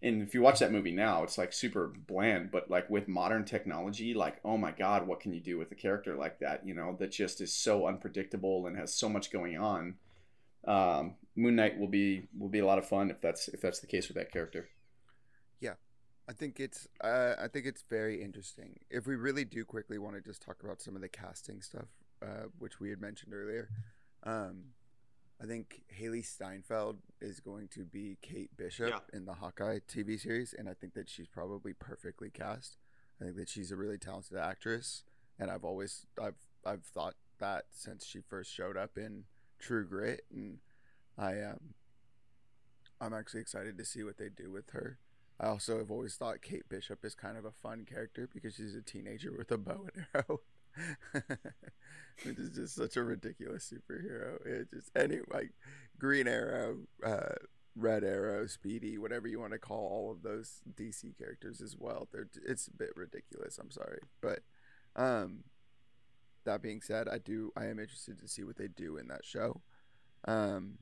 And 0.00 0.22
if 0.22 0.32
you 0.32 0.42
watch 0.42 0.60
that 0.60 0.70
movie 0.70 0.92
now, 0.92 1.24
it's 1.24 1.36
like 1.36 1.52
super 1.52 1.92
bland, 2.06 2.52
but 2.52 2.70
like 2.70 2.88
with 2.88 3.08
modern 3.08 3.44
technology, 3.44 4.14
like 4.14 4.36
oh 4.44 4.56
my 4.56 4.70
god, 4.70 5.08
what 5.08 5.18
can 5.18 5.32
you 5.32 5.40
do 5.40 5.58
with 5.58 5.72
a 5.72 5.74
character 5.74 6.14
like 6.14 6.38
that? 6.38 6.64
You 6.64 6.72
know, 6.72 6.96
that 7.00 7.10
just 7.10 7.40
is 7.40 7.52
so 7.52 7.88
unpredictable 7.88 8.68
and 8.68 8.76
has 8.76 8.94
so 8.94 9.08
much 9.08 9.32
going 9.32 9.58
on. 9.58 9.96
Um, 10.68 11.14
Moon 11.34 11.56
Knight 11.56 11.76
will 11.76 11.88
be 11.88 12.28
will 12.38 12.48
be 12.48 12.60
a 12.60 12.66
lot 12.66 12.78
of 12.78 12.86
fun 12.86 13.10
if 13.10 13.20
that's 13.20 13.48
if 13.48 13.60
that's 13.60 13.80
the 13.80 13.88
case 13.88 14.06
with 14.06 14.16
that 14.16 14.30
character. 14.30 14.68
Yeah, 15.58 15.74
I 16.28 16.32
think 16.32 16.60
it's 16.60 16.86
uh, 17.02 17.34
I 17.40 17.48
think 17.48 17.66
it's 17.66 17.82
very 17.90 18.22
interesting. 18.22 18.78
If 18.88 19.08
we 19.08 19.16
really 19.16 19.44
do 19.44 19.64
quickly 19.64 19.98
want 19.98 20.14
to 20.14 20.22
just 20.22 20.42
talk 20.42 20.62
about 20.62 20.80
some 20.80 20.94
of 20.94 21.02
the 21.02 21.08
casting 21.08 21.60
stuff, 21.60 21.88
uh, 22.22 22.46
which 22.58 22.80
we 22.80 22.90
had 22.90 23.00
mentioned 23.00 23.34
earlier, 23.34 23.68
um, 24.24 24.64
I 25.42 25.46
think 25.46 25.82
Hailee 26.00 26.24
Steinfeld 26.24 26.96
is 27.20 27.40
going 27.40 27.68
to 27.74 27.84
be 27.84 28.16
Kate 28.22 28.56
Bishop 28.56 28.88
Yeah. 28.88 29.00
in 29.12 29.26
the 29.26 29.34
Hawkeye 29.34 29.80
TV 29.86 30.18
series, 30.18 30.54
and 30.56 30.68
I 30.68 30.74
think 30.74 30.94
that 30.94 31.08
she's 31.08 31.28
probably 31.28 31.72
perfectly 31.74 32.30
cast. 32.30 32.78
I 33.20 33.24
think 33.24 33.36
that 33.36 33.48
she's 33.48 33.70
a 33.70 33.76
really 33.76 33.98
talented 33.98 34.38
actress, 34.38 35.04
and 35.38 35.50
I've 35.50 35.64
always 35.64 36.06
I've 36.20 36.36
I've 36.64 36.84
thought 36.84 37.14
that 37.38 37.66
since 37.70 38.04
she 38.06 38.20
first 38.20 38.50
showed 38.52 38.76
up 38.78 38.96
in 38.96 39.24
True 39.58 39.86
Grit, 39.86 40.24
and 40.32 40.58
I 41.18 41.40
um 41.42 41.74
I'm 43.00 43.12
actually 43.12 43.40
excited 43.40 43.76
to 43.78 43.84
see 43.84 44.02
what 44.02 44.16
they 44.16 44.28
do 44.30 44.50
with 44.50 44.70
her. 44.70 44.98
I 45.38 45.48
also 45.48 45.76
have 45.78 45.90
always 45.90 46.14
thought 46.16 46.40
Kate 46.40 46.66
Bishop 46.68 47.04
is 47.04 47.14
kind 47.14 47.36
of 47.36 47.44
a 47.44 47.50
fun 47.50 47.84
character 47.84 48.26
because 48.32 48.54
she's 48.54 48.74
a 48.74 48.80
teenager 48.80 49.30
with 49.36 49.50
a 49.52 49.58
bow 49.58 49.86
and 49.94 50.06
arrow. 50.14 50.40
Which 52.24 52.38
is 52.38 52.50
just 52.50 52.74
such 52.74 52.96
a 52.96 53.04
ridiculous 53.04 53.72
superhero. 53.72 54.44
It 54.46 54.70
just 54.70 54.90
any 54.96 55.18
like 55.30 55.52
Green 55.98 56.26
Arrow, 56.26 56.78
uh, 57.04 57.34
Red 57.74 58.04
Arrow, 58.04 58.46
Speedy, 58.46 58.96
whatever 58.96 59.28
you 59.28 59.38
want 59.38 59.52
to 59.52 59.58
call 59.58 59.86
all 59.86 60.10
of 60.10 60.22
those 60.22 60.62
DC 60.74 61.16
characters 61.18 61.60
as 61.60 61.76
well. 61.78 62.08
They're 62.10 62.28
it's 62.46 62.68
a 62.68 62.76
bit 62.76 62.90
ridiculous. 62.96 63.58
I'm 63.58 63.70
sorry, 63.70 64.00
but 64.20 64.40
um, 64.96 65.44
that 66.44 66.62
being 66.62 66.80
said, 66.80 67.06
I 67.08 67.18
do 67.18 67.52
I 67.56 67.66
am 67.66 67.78
interested 67.78 68.18
to 68.20 68.28
see 68.28 68.44
what 68.44 68.56
they 68.56 68.68
do 68.68 68.96
in 68.96 69.08
that 69.08 69.24
show. 69.24 69.60
Um, 70.26 70.78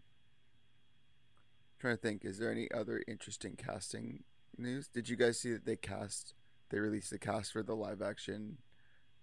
trying 1.80 1.96
to 1.96 2.00
think, 2.00 2.24
is 2.24 2.38
there 2.38 2.52
any 2.52 2.70
other 2.70 3.02
interesting 3.08 3.56
casting 3.56 4.22
news? 4.56 4.86
Did 4.86 5.08
you 5.08 5.16
guys 5.16 5.40
see 5.40 5.52
that 5.52 5.66
they 5.66 5.76
cast? 5.76 6.34
They 6.70 6.78
released 6.78 7.10
the 7.10 7.18
cast 7.18 7.52
for 7.52 7.62
the 7.62 7.74
live 7.74 8.00
action 8.00 8.58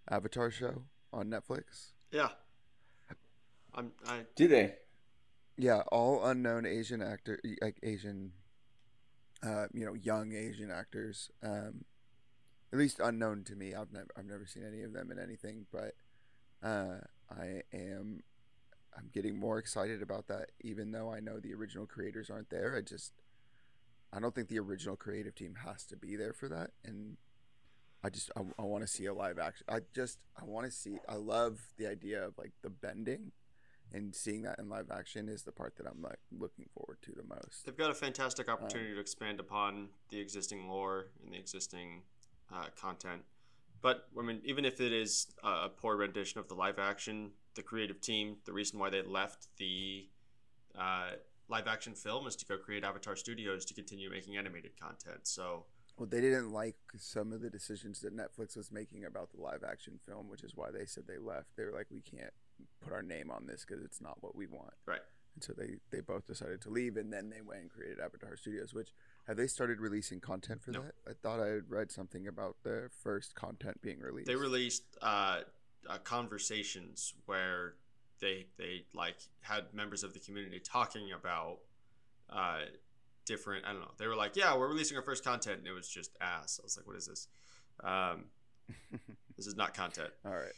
Avatar 0.09 0.51
show 0.51 0.83
on 1.13 1.29
Netflix. 1.29 1.91
Yeah. 2.11 2.29
I'm. 3.73 3.91
I. 4.05 4.25
Do 4.35 4.47
they? 4.47 4.75
Yeah, 5.57 5.81
all 5.91 6.25
unknown 6.25 6.65
Asian 6.65 7.01
actor, 7.01 7.39
like 7.61 7.77
Asian, 7.83 8.31
uh, 9.43 9.67
you 9.73 9.85
know, 9.85 9.93
young 9.93 10.33
Asian 10.33 10.71
actors. 10.71 11.29
Um, 11.43 11.85
at 12.73 12.79
least 12.79 12.99
unknown 13.03 13.43
to 13.43 13.55
me. 13.55 13.75
I've 13.75 13.91
never, 13.91 14.07
I've 14.17 14.25
never 14.25 14.45
seen 14.45 14.63
any 14.65 14.81
of 14.81 14.93
them 14.93 15.11
in 15.11 15.19
anything, 15.19 15.65
but 15.71 15.93
uh, 16.63 17.01
I 17.29 17.63
am, 17.73 18.23
I'm 18.97 19.09
getting 19.13 19.37
more 19.37 19.57
excited 19.57 20.01
about 20.01 20.27
that. 20.27 20.51
Even 20.61 20.91
though 20.91 21.13
I 21.13 21.19
know 21.19 21.39
the 21.39 21.53
original 21.53 21.85
creators 21.85 22.29
aren't 22.29 22.49
there, 22.49 22.75
I 22.77 22.81
just, 22.81 23.11
I 24.13 24.19
don't 24.19 24.33
think 24.33 24.47
the 24.47 24.59
original 24.59 24.95
creative 24.95 25.35
team 25.35 25.55
has 25.65 25.83
to 25.85 25.97
be 25.97 26.15
there 26.15 26.33
for 26.33 26.47
that, 26.49 26.71
and 26.83 27.17
I 28.03 28.09
just, 28.09 28.31
I, 28.35 28.41
I 28.57 28.63
want 28.63 28.83
to 28.83 28.87
see 28.87 29.05
a 29.05 29.13
live 29.13 29.39
action. 29.39 29.65
I 29.69 29.81
just, 29.93 30.19
I 30.39 30.45
want 30.45 30.65
to 30.65 30.71
see. 30.71 30.97
I 31.07 31.15
love 31.15 31.59
the 31.77 31.87
idea 31.87 32.25
of 32.25 32.37
like 32.37 32.51
the 32.61 32.69
bending 32.69 33.31
and 33.93 34.15
seeing 34.15 34.43
that 34.43 34.57
in 34.59 34.69
live 34.69 34.89
action 34.91 35.27
is 35.27 35.43
the 35.43 35.51
part 35.51 35.75
that 35.77 35.85
I'm 35.85 36.01
like 36.01 36.19
looking 36.31 36.65
forward 36.73 36.97
to 37.03 37.11
the 37.11 37.23
most. 37.23 37.65
They've 37.65 37.77
got 37.77 37.91
a 37.91 37.95
fantastic 37.95 38.49
opportunity 38.49 38.93
to 38.93 38.99
expand 38.99 39.39
upon 39.39 39.89
the 40.09 40.19
existing 40.19 40.69
lore 40.69 41.07
and 41.23 41.33
the 41.33 41.37
existing 41.37 42.03
uh, 42.53 42.65
content. 42.79 43.21
But 43.81 44.07
I 44.17 44.21
mean, 44.23 44.41
even 44.45 44.63
if 44.65 44.79
it 44.79 44.93
is 44.93 45.27
a 45.43 45.69
poor 45.69 45.97
rendition 45.97 46.39
of 46.39 46.47
the 46.47 46.53
live 46.53 46.79
action, 46.79 47.31
the 47.55 47.63
creative 47.63 47.99
team, 47.99 48.37
the 48.45 48.53
reason 48.53 48.79
why 48.79 48.89
they 48.89 49.01
left 49.01 49.47
the 49.57 50.07
uh, 50.77 51.11
live 51.49 51.67
action 51.67 51.93
film 51.93 52.27
is 52.27 52.35
to 52.37 52.45
go 52.45 52.57
create 52.57 52.83
Avatar 52.83 53.15
Studios 53.15 53.65
to 53.65 53.73
continue 53.73 54.09
making 54.09 54.37
animated 54.37 54.79
content. 54.79 55.21
So 55.27 55.65
Well, 56.01 56.09
they 56.09 56.19
didn't 56.19 56.51
like 56.51 56.77
some 56.97 57.31
of 57.31 57.41
the 57.41 57.49
decisions 57.51 57.99
that 58.01 58.17
Netflix 58.17 58.57
was 58.57 58.71
making 58.71 59.05
about 59.05 59.29
the 59.35 59.39
live 59.39 59.63
action 59.63 59.99
film, 60.07 60.29
which 60.31 60.41
is 60.43 60.55
why 60.55 60.71
they 60.71 60.87
said 60.87 61.03
they 61.05 61.19
left. 61.19 61.55
They 61.55 61.63
were 61.63 61.71
like, 61.71 61.85
we 61.91 62.01
can't 62.01 62.33
put 62.83 62.91
our 62.91 63.03
name 63.03 63.29
on 63.29 63.45
this 63.45 63.63
because 63.63 63.83
it's 63.85 64.01
not 64.01 64.17
what 64.21 64.35
we 64.35 64.47
want. 64.47 64.73
Right. 64.87 65.01
And 65.35 65.43
so 65.43 65.53
they, 65.55 65.75
they 65.91 66.01
both 66.01 66.25
decided 66.25 66.59
to 66.61 66.71
leave, 66.71 66.97
and 66.97 67.13
then 67.13 67.29
they 67.29 67.41
went 67.41 67.61
and 67.61 67.69
created 67.69 67.99
Avatar 67.99 68.35
Studios, 68.35 68.73
which 68.73 68.89
have 69.27 69.37
they 69.37 69.45
started 69.45 69.79
releasing 69.79 70.19
content 70.19 70.63
for 70.63 70.71
No. 70.71 70.81
that? 70.81 70.95
I 71.07 71.13
thought 71.21 71.39
I 71.39 71.49
had 71.49 71.69
read 71.69 71.91
something 71.91 72.25
about 72.27 72.55
their 72.63 72.89
first 73.03 73.35
content 73.35 73.79
being 73.83 73.99
released. 73.99 74.25
they 74.25 74.35
released 74.35 74.85
uh, 75.03 75.41
uh, 75.87 75.99
conversations 75.99 77.13
where 77.27 77.75
they 78.21 78.47
they 78.57 78.85
like 78.95 79.17
had 79.41 79.71
members 79.71 80.03
of 80.03 80.13
the 80.15 80.19
community 80.19 80.59
talking 80.59 81.11
about 81.11 81.59
uh, 82.31 82.61
different. 83.25 83.65
I 83.65 83.71
don't 83.71 83.81
know. 83.81 83.91
They 83.97 84.07
were 84.07 84.15
like, 84.15 84.35
"Yeah, 84.35 84.55
we're 84.57 84.67
releasing 84.67 84.97
our 84.97 85.03
first 85.03 85.23
content," 85.23 85.59
and 85.59 85.67
it 85.67 85.71
was 85.73 85.87
just 85.87 86.15
ass. 86.21 86.59
I 86.61 86.63
was 86.63 86.77
like, 86.77 86.87
"What 86.87 86.95
is 86.95 87.07
this? 87.07 87.27
Um, 87.83 88.25
this 89.37 89.47
is 89.47 89.55
not 89.55 89.73
content." 89.73 90.09
All 90.25 90.31
right. 90.33 90.53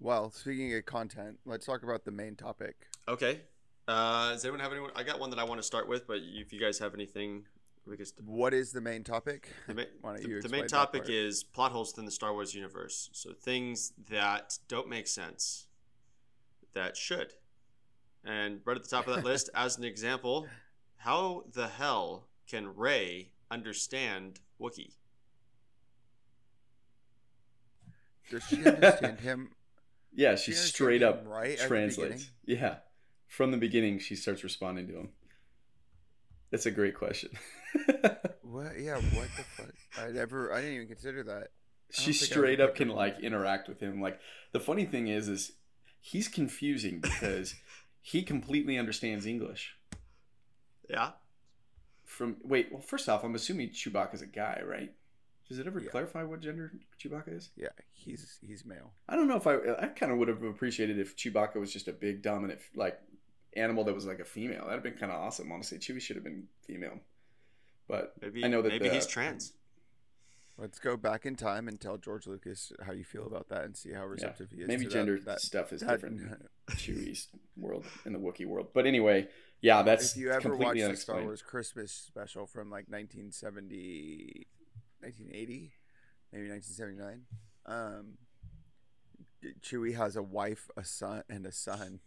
Well, 0.00 0.30
speaking 0.30 0.74
of 0.74 0.84
content, 0.84 1.38
let's 1.46 1.64
talk 1.64 1.82
about 1.82 2.04
the 2.04 2.10
main 2.10 2.36
topic. 2.36 2.76
Okay. 3.08 3.40
Uh, 3.88 4.32
does 4.32 4.44
anyone 4.44 4.60
have 4.60 4.72
anyone? 4.72 4.90
I 4.96 5.02
got 5.02 5.20
one 5.20 5.30
that 5.30 5.38
I 5.38 5.44
want 5.44 5.58
to 5.60 5.66
start 5.66 5.88
with, 5.88 6.06
but 6.06 6.18
if 6.22 6.52
you 6.52 6.60
guys 6.60 6.78
have 6.80 6.92
anything, 6.92 7.44
we 7.86 7.96
could. 7.96 8.08
What 8.24 8.52
is 8.52 8.72
the 8.72 8.80
main 8.80 9.04
topic? 9.04 9.48
The, 9.68 9.74
ma- 9.74 10.12
the- 10.16 10.40
the 10.42 10.48
main 10.48 10.66
topic 10.66 11.04
is 11.08 11.44
plot 11.44 11.72
holes 11.72 11.92
within 11.92 12.04
the 12.04 12.10
Star 12.10 12.32
Wars 12.32 12.54
universe. 12.54 13.08
So 13.12 13.32
things 13.32 13.92
that 14.10 14.58
don't 14.68 14.88
make 14.88 15.06
sense 15.06 15.66
that 16.74 16.96
should. 16.96 17.32
And 18.24 18.60
right 18.64 18.76
at 18.76 18.82
the 18.82 18.88
top 18.88 19.06
of 19.06 19.14
that 19.14 19.24
list, 19.24 19.50
as 19.54 19.78
an 19.78 19.84
example, 19.84 20.48
how 21.06 21.44
the 21.54 21.68
hell 21.68 22.26
can 22.50 22.74
Rey 22.76 23.30
understand 23.48 24.40
Wookiee? 24.60 24.90
Does 28.28 28.42
she 28.48 28.64
understand 28.64 29.20
him? 29.20 29.50
Yeah, 30.12 30.34
She 30.36 30.52
she 30.52 30.56
straight 30.56 31.02
up 31.02 31.24
right 31.26 31.60
at 31.60 31.68
translates. 31.68 32.30
Yeah, 32.46 32.76
from 33.28 33.50
the 33.50 33.58
beginning, 33.58 33.98
she 33.98 34.16
starts 34.16 34.42
responding 34.42 34.88
to 34.88 34.94
him. 34.94 35.08
That's 36.50 36.64
a 36.64 36.70
great 36.70 36.94
question. 36.94 37.30
What? 38.42 38.80
Yeah. 38.80 38.94
What 38.94 39.28
the 39.36 39.42
fuck? 39.42 39.74
I 40.00 40.10
never. 40.10 40.52
I 40.52 40.60
didn't 40.62 40.76
even 40.76 40.86
consider 40.86 41.22
that. 41.24 41.48
she 41.90 42.14
straight 42.14 42.60
up 42.60 42.74
can 42.76 42.88
ever- 42.88 42.96
like 42.96 43.20
interact 43.20 43.68
with 43.68 43.80
him. 43.80 44.00
Like 44.00 44.18
the 44.52 44.60
funny 44.60 44.86
thing 44.86 45.08
is, 45.08 45.28
is 45.28 45.52
he's 46.00 46.28
confusing 46.28 47.00
because 47.00 47.56
he 48.00 48.22
completely 48.22 48.78
understands 48.78 49.26
English. 49.26 49.75
Yeah. 50.88 51.12
From 52.04 52.36
wait, 52.44 52.68
well, 52.72 52.80
first 52.82 53.08
off, 53.08 53.24
I'm 53.24 53.34
assuming 53.34 53.70
Chewbacca's 53.70 54.22
a 54.22 54.26
guy, 54.26 54.60
right? 54.64 54.92
Does 55.48 55.58
it 55.58 55.66
ever 55.66 55.80
Yeah. 55.80 55.90
clarify 55.90 56.22
what 56.24 56.40
gender 56.40 56.72
Chewbacca 57.00 57.32
is? 57.36 57.50
Yeah. 57.56 57.68
He's 57.92 58.38
he's 58.46 58.64
male. 58.64 58.92
I 59.08 59.16
don't 59.16 59.28
know 59.28 59.36
if 59.36 59.46
I 59.46 59.56
I 59.78 59.88
kind 59.88 60.12
of 60.12 60.18
would 60.18 60.28
have 60.28 60.42
appreciated 60.42 60.98
if 60.98 61.16
Chewbacca 61.16 61.56
was 61.56 61.72
just 61.72 61.88
a 61.88 61.92
big 61.92 62.22
dominant 62.22 62.60
like 62.74 63.00
animal 63.56 63.84
that 63.84 63.94
was 63.94 64.06
like 64.06 64.20
a 64.20 64.24
female. 64.24 64.60
That'd 64.66 64.74
have 64.74 64.82
been 64.82 64.94
kind 64.98 65.10
of 65.12 65.18
awesome. 65.18 65.50
Honestly, 65.50 65.78
Chewie 65.78 66.00
should 66.00 66.16
have 66.16 66.24
been 66.24 66.46
female. 66.66 67.00
But 67.88 68.14
Maybe 68.20 68.44
I 68.44 68.48
know 68.48 68.62
that 68.62 68.68
maybe 68.70 68.88
the- 68.88 68.94
he's 68.94 69.06
trans. 69.06 69.52
Let's 70.58 70.78
go 70.78 70.96
back 70.96 71.26
in 71.26 71.36
time 71.36 71.68
and 71.68 71.78
tell 71.78 71.98
George 71.98 72.26
Lucas 72.26 72.72
how 72.82 72.92
you 72.92 73.04
feel 73.04 73.26
about 73.26 73.48
that 73.50 73.64
and 73.64 73.76
see 73.76 73.92
how 73.92 74.06
receptive 74.06 74.50
he 74.50 74.62
is. 74.62 74.68
maybe 74.68 74.84
to 74.86 74.90
gender 74.90 75.16
that, 75.18 75.24
that, 75.26 75.40
stuff 75.40 75.70
is 75.72 75.82
that- 75.82 75.90
different 76.00 76.48
Chewie's 76.70 77.28
world 77.56 77.84
in 78.06 78.12
the 78.14 78.18
Wookiee 78.18 78.46
world. 78.46 78.68
But 78.72 78.86
anyway, 78.86 79.28
yeah, 79.60 79.82
that's 79.82 80.12
if 80.12 80.18
you 80.18 80.30
ever 80.30 80.50
completely 80.50 80.82
watched 80.82 80.94
the 80.94 80.96
Star. 80.96 81.22
Wars 81.22 81.42
Christmas 81.42 81.92
special 81.92 82.46
from 82.46 82.70
like 82.70 82.88
1970, 82.88 84.46
1980, 85.00 85.72
maybe 86.32 86.50
1979, 86.50 87.22
um, 87.66 88.18
Chewie 89.62 89.96
has 89.96 90.16
a 90.16 90.22
wife, 90.22 90.70
a 90.76 90.84
son, 90.84 91.22
and 91.28 91.46
a 91.46 91.52
son 91.52 92.00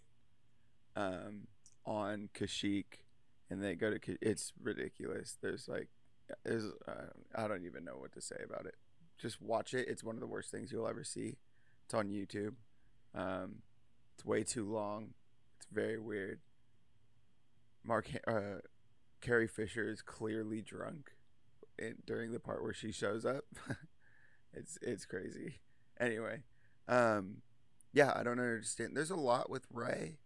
um, 0.96 1.48
on 1.86 2.30
Kashyyyk, 2.34 3.04
and 3.50 3.64
they 3.64 3.76
go 3.76 3.92
to. 3.92 4.18
It's 4.22 4.54
ridiculous. 4.62 5.38
There's 5.42 5.68
like, 5.68 5.88
there's 6.44 6.66
uh, 6.88 7.08
I 7.36 7.48
don't 7.48 7.66
even 7.66 7.84
know 7.84 7.98
what 7.98 8.14
to 8.14 8.22
say 8.22 8.38
about 8.44 8.66
it. 8.66 8.76
Just 9.18 9.42
watch 9.42 9.74
it. 9.74 9.88
It's 9.88 10.04
one 10.04 10.16
of 10.16 10.22
the 10.22 10.28
worst 10.28 10.52
things 10.52 10.72
you'll 10.72 10.88
ever 10.88 11.04
see. 11.04 11.38
It's 11.86 11.94
on 11.94 12.10
YouTube. 12.10 12.54
Um, 13.16 13.64
it's 14.16 14.26
way 14.26 14.44
too 14.44 14.72
long. 14.72 15.14
It's 15.58 15.68
very 15.72 16.00
weird. 16.00 16.40
Mark 17.84 18.10
uh, 18.28 18.62
Carrie 19.22 19.48
Fisher 19.48 19.90
is 19.90 20.02
clearly 20.02 20.62
drunk 20.62 21.12
in, 21.78 21.96
during 22.06 22.32
the 22.32 22.40
part 22.40 22.64
where 22.64 22.74
she 22.74 22.92
shows 22.92 23.26
up. 23.26 23.46
it's 24.54 24.78
it's 24.82 25.06
crazy. 25.06 25.60
Anyway, 26.00 26.44
um, 26.88 27.38
yeah, 27.94 28.14
I 28.16 28.24
don't 28.24 28.40
understand. 28.40 28.96
There's 28.96 29.12
a 29.12 29.16
lot 29.16 29.50
with 29.50 29.66
Rey 29.72 30.18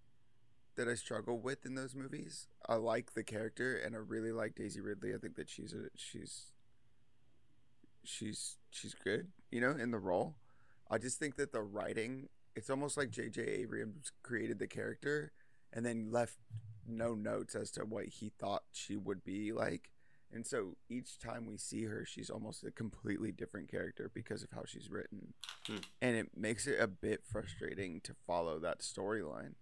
that 0.76 0.88
I 0.88 0.96
struggle 0.96 1.40
with 1.40 1.66
in 1.66 1.76
those 1.76 1.96
movies. 1.96 2.48
I 2.68 2.76
like 2.76 3.14
the 3.14 3.24
character, 3.24 3.76
and 3.76 3.96
I 3.96 4.00
really 4.00 4.32
like 4.32 4.56
Daisy 4.56 4.82
Ridley. 4.82 5.14
I 5.14 5.18
think 5.18 5.36
that 5.36 5.50
she's 5.50 5.74
a 5.74 5.90
she's 5.96 6.52
she's 8.04 8.58
she's 8.70 8.94
good, 8.94 9.28
you 9.52 9.62
know, 9.62 9.72
in 9.72 9.92
the 9.92 10.00
role. 10.00 10.36
I 10.90 10.98
just 10.98 11.18
think 11.18 11.36
that 11.38 11.52
the 11.52 11.62
writing, 11.62 12.30
it's 12.56 12.70
almost 12.70 12.98
like 12.98 13.10
J.J. 13.10 13.42
Abrams 13.42 14.12
created 14.22 14.60
the 14.60 14.68
character 14.68 15.32
and 15.72 15.86
then 15.86 16.12
left 16.12 16.38
no 16.88 17.16
notes 17.16 17.56
as 17.56 17.72
to 17.72 17.86
what 17.86 18.06
he 18.06 18.32
thought 18.40 18.64
she 18.72 18.98
would 18.98 19.24
be 19.24 19.52
like. 19.52 19.92
And 20.32 20.48
so 20.48 20.76
each 20.90 21.20
time 21.20 21.46
we 21.46 21.58
see 21.58 21.84
her, 21.84 22.06
she's 22.06 22.30
almost 22.32 22.64
a 22.64 22.72
completely 22.72 23.32
different 23.32 23.70
character 23.70 24.10
because 24.14 24.42
of 24.42 24.50
how 24.52 24.64
she's 24.66 24.90
written. 24.90 25.34
Hmm. 25.68 25.78
And 26.02 26.16
it 26.16 26.32
makes 26.36 26.66
it 26.66 26.80
a 26.80 26.88
bit 26.88 27.22
frustrating 27.24 28.02
to 28.02 28.16
follow 28.26 28.58
that 28.60 28.80
storyline. 28.80 29.54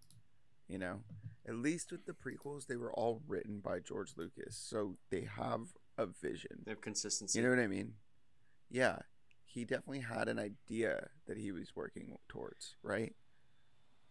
You 0.69 0.77
know, 0.77 1.01
at 1.45 1.55
least 1.55 1.91
with 1.91 2.05
the 2.05 2.13
prequels, 2.13 2.67
they 2.67 2.77
were 2.77 2.93
all 2.93 3.21
written 3.27 3.59
by 3.59 3.79
George 3.79 4.13
Lucas. 4.15 4.55
So 4.55 4.95
they 5.09 5.27
have 5.37 5.73
a 5.97 6.05
vision. 6.05 6.61
They 6.63 6.71
have 6.71 6.81
consistency. 6.81 7.37
You 7.39 7.43
know 7.43 7.51
what 7.51 7.59
I 7.59 7.67
mean? 7.67 7.95
Yeah. 8.69 8.99
He 9.43 9.65
definitely 9.65 9.99
had 9.99 10.29
an 10.29 10.39
idea 10.39 11.09
that 11.27 11.37
he 11.37 11.51
was 11.51 11.75
working 11.75 12.17
towards, 12.29 12.75
right? 12.81 13.13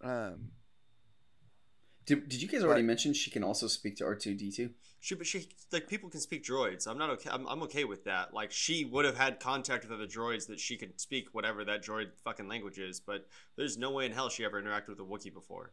Um, 0.03 0.51
Did, 2.07 2.29
did 2.29 2.43
you 2.43 2.49
guys 2.49 2.63
already 2.65 2.83
But- 2.83 2.87
mention 2.87 3.13
she 3.13 3.31
can 3.31 3.45
also 3.45 3.67
speak 3.67 3.97
to 3.97 4.05
R 4.05 4.15
two 4.15 4.35
D 4.35 4.51
two? 4.51 4.71
She, 5.03 5.15
but 5.15 5.27
she 5.27 5.49
like 5.73 5.89
people 5.89 6.11
can 6.11 6.21
speak 6.21 6.45
droids. 6.45 6.87
I'm 6.87 6.99
not 6.99 7.09
okay. 7.11 7.31
I'm, 7.33 7.47
I'm 7.47 7.63
okay 7.63 7.85
with 7.85 8.05
that. 8.05 8.35
Like 8.35 8.53
she 8.53 8.85
would 8.85 9.05
have 9.07 9.17
had 9.17 9.41
contact 9.41 9.85
with 9.85 9.93
other 9.93 10.07
droids 10.07 10.47
that 10.49 10.61
she 10.61 10.77
could 10.77 11.01
speak 11.01 11.29
whatever 11.33 11.65
that 11.65 11.83
droid 11.83 12.09
fucking 12.23 12.49
language 12.49 12.79
is. 12.79 13.01
But 13.01 13.27
there's 13.57 13.79
no 13.79 13.91
way 13.93 14.05
in 14.07 14.13
hell 14.13 14.29
she 14.29 14.45
ever 14.45 14.61
interacted 14.61 14.89
with 14.89 15.01
a 15.01 15.03
Wookiee 15.03 15.33
before. 15.33 15.73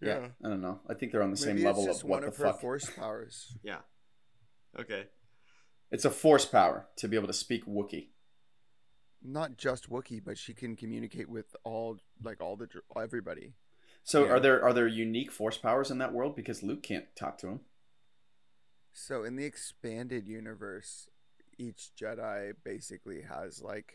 Yeah. 0.00 0.28
I 0.44 0.48
don't 0.48 0.60
know. 0.60 0.80
I 0.88 0.94
think 0.94 1.12
they're 1.12 1.22
on 1.22 1.30
the 1.30 1.36
same 1.36 1.62
level 1.62 1.84
just 1.86 2.02
of 2.02 2.08
what 2.08 2.16
one 2.16 2.22
the 2.22 2.28
of 2.28 2.36
her 2.36 2.44
fuck. 2.46 2.60
force 2.60 2.90
powers. 2.90 3.52
Yeah. 3.62 3.78
Okay. 4.78 5.06
It's 5.90 6.04
a 6.04 6.10
force 6.10 6.44
power 6.44 6.86
to 6.96 7.08
be 7.08 7.16
able 7.16 7.28
to 7.28 7.32
speak 7.32 7.66
Wookiee. 7.66 8.08
Not 9.22 9.56
just 9.56 9.88
Wookiee, 9.90 10.22
but 10.24 10.36
she 10.38 10.52
can 10.54 10.76
communicate 10.76 11.28
with 11.28 11.56
all, 11.64 11.98
like 12.22 12.40
all 12.42 12.56
the 12.56 12.66
dr- 12.66 12.84
everybody. 13.02 13.54
So 14.06 14.24
Yeah. 14.24 14.34
are 14.34 14.40
there 14.40 14.62
are 14.64 14.72
there 14.72 14.86
unique 14.86 15.32
force 15.32 15.58
powers 15.58 15.90
in 15.90 15.98
that 15.98 16.12
world? 16.12 16.36
Because 16.36 16.62
Luke 16.62 16.84
can't 16.84 17.14
talk 17.16 17.38
to 17.38 17.48
him. 17.48 17.60
So 18.92 19.24
in 19.24 19.34
the 19.34 19.44
expanded 19.44 20.28
universe, 20.28 21.08
each 21.58 21.90
Jedi 22.00 22.54
basically 22.62 23.22
has 23.22 23.60
like 23.60 23.94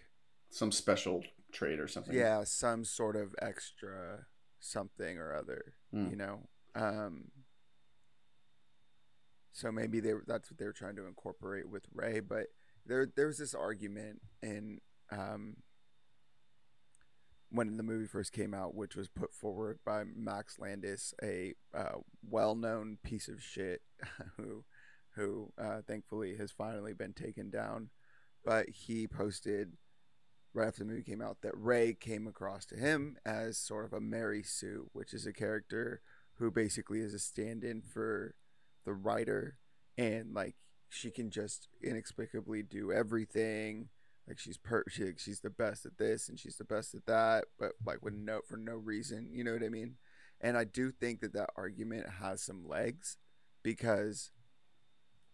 some 0.49 0.73
special 0.73 1.23
trait 1.53 1.79
or 1.79 1.87
something. 1.87 2.13
Yeah, 2.13 2.43
some 2.43 2.83
sort 2.83 3.15
of 3.15 3.33
extra 3.41 4.25
something 4.59 5.17
or 5.17 5.33
other. 5.33 5.75
Hmm. 5.91 6.09
You 6.09 6.17
know. 6.17 6.49
Um. 6.75 7.31
So 9.53 9.71
maybe 9.71 10.01
they 10.01 10.13
that's 10.27 10.51
what 10.51 10.57
they 10.57 10.65
were 10.65 10.73
trying 10.73 10.97
to 10.97 11.07
incorporate 11.07 11.69
with 11.69 11.85
Rey, 11.93 12.19
but 12.19 12.47
there 12.85 13.05
there 13.05 13.27
was 13.27 13.37
this 13.37 13.55
argument 13.55 14.21
in 14.41 14.81
um 15.09 15.63
when 17.51 17.75
the 17.77 17.83
movie 17.83 18.07
first 18.07 18.31
came 18.31 18.53
out, 18.53 18.73
which 18.73 18.95
was 18.95 19.09
put 19.09 19.33
forward 19.33 19.79
by 19.85 20.03
Max 20.15 20.57
Landis, 20.57 21.13
a 21.21 21.53
uh, 21.77 21.97
well-known 22.27 22.97
piece 23.03 23.27
of 23.27 23.43
shit 23.43 23.81
who 24.37 24.63
who 25.15 25.51
uh, 25.61 25.81
thankfully 25.85 26.37
has 26.37 26.51
finally 26.51 26.93
been 26.93 27.11
taken 27.11 27.49
down. 27.49 27.89
But 28.45 28.69
he 28.69 29.07
posted 29.07 29.73
right 30.53 30.69
after 30.69 30.79
the 30.79 30.89
movie 30.89 31.03
came 31.03 31.21
out 31.21 31.41
that 31.41 31.57
Rey 31.57 31.93
came 31.93 32.27
across 32.27 32.65
to 32.67 32.75
him 32.75 33.17
as 33.25 33.57
sort 33.57 33.85
of 33.85 33.93
a 33.93 33.99
Mary 33.99 34.41
Sue, 34.41 34.89
which 34.93 35.13
is 35.13 35.25
a 35.25 35.33
character 35.33 36.01
who 36.35 36.49
basically 36.49 36.99
is 36.99 37.13
a 37.13 37.19
stand-in 37.19 37.81
for 37.81 38.35
the 38.85 38.93
writer, 38.93 39.57
and 39.97 40.33
like 40.33 40.55
she 40.89 41.11
can 41.11 41.29
just 41.29 41.67
inexplicably 41.83 42.63
do 42.63 42.91
everything. 42.91 43.89
Like 44.27 44.39
she's 44.39 44.57
per 44.57 44.83
she, 44.87 45.11
she's 45.17 45.41
the 45.41 45.49
best 45.49 45.85
at 45.85 45.97
this 45.97 46.29
and 46.29 46.39
she's 46.39 46.57
the 46.57 46.63
best 46.63 46.93
at 46.93 47.05
that, 47.05 47.45
but 47.59 47.73
like 47.85 48.03
with 48.03 48.13
no 48.13 48.41
for 48.47 48.57
no 48.57 48.75
reason, 48.75 49.29
you 49.31 49.43
know 49.43 49.53
what 49.53 49.63
I 49.63 49.69
mean? 49.69 49.95
And 50.39 50.57
I 50.57 50.63
do 50.63 50.91
think 50.91 51.21
that 51.21 51.33
that 51.33 51.49
argument 51.55 52.07
has 52.19 52.41
some 52.41 52.67
legs 52.67 53.17
because 53.63 54.31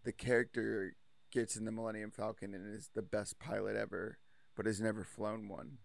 the 0.04 0.12
character 0.12 0.96
gets 1.32 1.56
in 1.56 1.66
the 1.66 1.72
Millennium 1.72 2.12
Falcon 2.12 2.54
and 2.54 2.76
is 2.76 2.90
the 2.94 3.02
best 3.02 3.40
pilot 3.40 3.76
ever, 3.76 4.18
but 4.56 4.66
has 4.66 4.82
never 4.82 5.04
flown 5.04 5.48
one. 5.48 5.78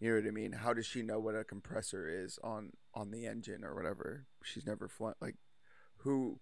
You 0.00 0.10
know 0.10 0.16
what 0.16 0.26
I 0.26 0.32
mean? 0.32 0.52
How 0.52 0.74
does 0.74 0.86
she 0.86 1.02
know 1.02 1.20
what 1.20 1.36
a 1.36 1.44
compressor 1.44 2.08
is 2.08 2.38
on 2.42 2.72
on 2.92 3.10
the 3.10 3.26
engine 3.26 3.64
or 3.64 3.74
whatever? 3.74 4.26
She's 4.42 4.66
never 4.66 4.88
flown. 4.88 5.14
Like, 5.20 5.36
who 5.98 6.40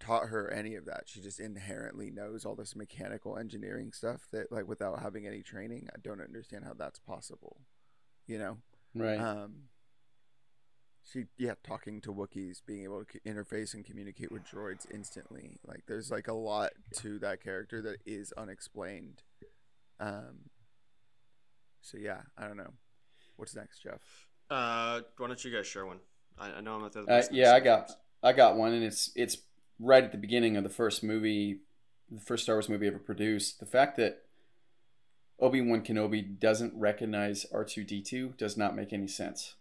taught 0.00 0.28
her 0.28 0.50
any 0.50 0.74
of 0.74 0.84
that? 0.86 1.04
She 1.06 1.20
just 1.20 1.40
inherently 1.40 2.10
knows 2.10 2.44
all 2.44 2.54
this 2.54 2.76
mechanical 2.76 3.36
engineering 3.36 3.92
stuff 3.92 4.28
that, 4.32 4.52
like, 4.52 4.68
without 4.68 5.00
having 5.00 5.26
any 5.26 5.42
training, 5.42 5.88
I 5.94 5.98
don't 6.02 6.20
understand 6.20 6.64
how 6.64 6.74
that's 6.74 6.98
possible. 6.98 7.60
You 8.26 8.38
know? 8.38 8.58
Right. 8.94 9.20
Um, 9.20 9.68
she 11.10 11.24
yeah, 11.38 11.54
talking 11.62 12.00
to 12.02 12.12
Wookiees, 12.12 12.60
being 12.66 12.84
able 12.84 13.04
to 13.04 13.12
c- 13.12 13.20
interface 13.26 13.74
and 13.74 13.84
communicate 13.84 14.30
with 14.30 14.44
droids 14.44 14.86
instantly. 14.92 15.56
Like 15.66 15.84
there's 15.86 16.10
like 16.10 16.28
a 16.28 16.34
lot 16.34 16.70
to 16.96 17.18
that 17.20 17.42
character 17.42 17.80
that 17.82 17.98
is 18.04 18.32
unexplained. 18.32 19.22
Um. 19.98 20.50
So 21.80 21.96
yeah, 21.96 22.22
I 22.36 22.46
don't 22.46 22.56
know. 22.56 22.74
What's 23.36 23.54
next, 23.56 23.82
Jeff? 23.82 24.00
Uh, 24.50 25.00
why 25.16 25.28
don't 25.28 25.42
you 25.44 25.54
guys 25.54 25.66
share 25.66 25.86
one? 25.86 26.00
I, 26.38 26.52
I 26.52 26.60
know 26.60 26.74
I'm 26.74 26.84
at 26.84 26.92
the. 26.92 27.04
Uh, 27.04 27.22
yeah, 27.30 27.54
I 27.54 27.60
got 27.60 27.90
I 28.22 28.32
got 28.32 28.56
one, 28.56 28.72
and 28.74 28.84
it's 28.84 29.10
it's 29.16 29.38
right 29.78 30.04
at 30.04 30.12
the 30.12 30.18
beginning 30.18 30.56
of 30.56 30.64
the 30.64 30.70
first 30.70 31.02
movie, 31.02 31.60
the 32.10 32.20
first 32.20 32.44
Star 32.44 32.56
Wars 32.56 32.68
movie 32.68 32.86
ever 32.86 32.98
produced. 32.98 33.60
The 33.60 33.66
fact 33.66 33.96
that 33.96 34.22
Obi 35.40 35.60
Wan 35.60 35.82
Kenobi 35.82 36.38
doesn't 36.38 36.72
recognize 36.76 37.46
R 37.52 37.64
two 37.64 37.84
D 37.84 38.02
two 38.02 38.34
does 38.38 38.56
not 38.56 38.74
make 38.76 38.92
any 38.92 39.08
sense. 39.08 39.54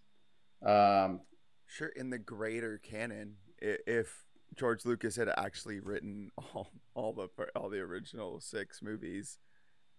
Um, 0.66 1.22
Sure, 1.68 1.90
in 1.90 2.10
the 2.10 2.18
greater 2.18 2.78
canon, 2.78 3.36
if 3.60 4.24
George 4.56 4.86
Lucas 4.86 5.18
had 5.18 5.28
actually 5.38 5.80
written 5.80 6.32
all 6.38 6.72
all 6.96 7.14
the 7.14 7.28
all 7.56 7.70
the 7.70 7.80
original 7.80 8.40
six 8.40 8.82
movies 8.82 9.38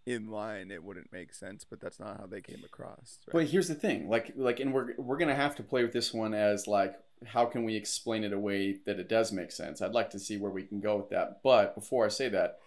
in 0.09 0.31
line, 0.31 0.71
it 0.71 0.83
wouldn't 0.83 1.13
make 1.13 1.35
sense. 1.35 1.65
But 1.69 1.81
that's 1.81 2.01
not 2.01 2.19
how 2.19 2.27
they 2.27 2.41
came 2.41 2.65
across. 2.65 3.19
But 3.31 3.47
here's 3.47 3.69
the 3.69 3.75
thing, 3.75 4.09
like 4.09 4.33
like, 4.37 4.59
and 4.59 4.73
we're 4.73 4.95
we're 4.97 5.19
gonna 5.19 5.35
have 5.35 5.55
to 5.57 5.63
play 5.63 5.83
with 5.83 5.93
this 5.93 6.15
one 6.15 6.33
as 6.33 6.67
like, 6.67 6.95
how 7.27 7.45
can 7.45 7.65
we 7.65 7.77
explain 7.77 8.25
it 8.25 8.33
a 8.33 8.39
way 8.39 8.79
that 8.87 8.99
it 8.99 9.09
does 9.09 9.31
make 9.33 9.53
sense? 9.53 9.83
I'd 9.83 9.93
like 9.93 10.11
to 10.11 10.19
see 10.19 10.39
where 10.39 10.51
we 10.51 10.63
can 10.63 10.81
go 10.81 10.97
with 10.97 11.11
that. 11.11 11.41
But 11.45 11.75
before 11.75 12.07
I 12.07 12.09
say 12.09 12.29
that, 12.31 12.59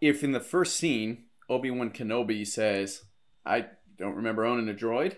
if 0.00 0.22
in 0.22 0.32
the 0.32 0.40
first 0.40 0.76
scene 0.76 1.24
Obi 1.50 1.70
Wan 1.70 1.90
Kenobi 1.90 2.46
says, 2.46 3.02
"I 3.44 3.66
don't 3.98 4.16
remember 4.16 4.44
owning 4.44 4.68
a 4.68 4.74
droid," 4.74 5.16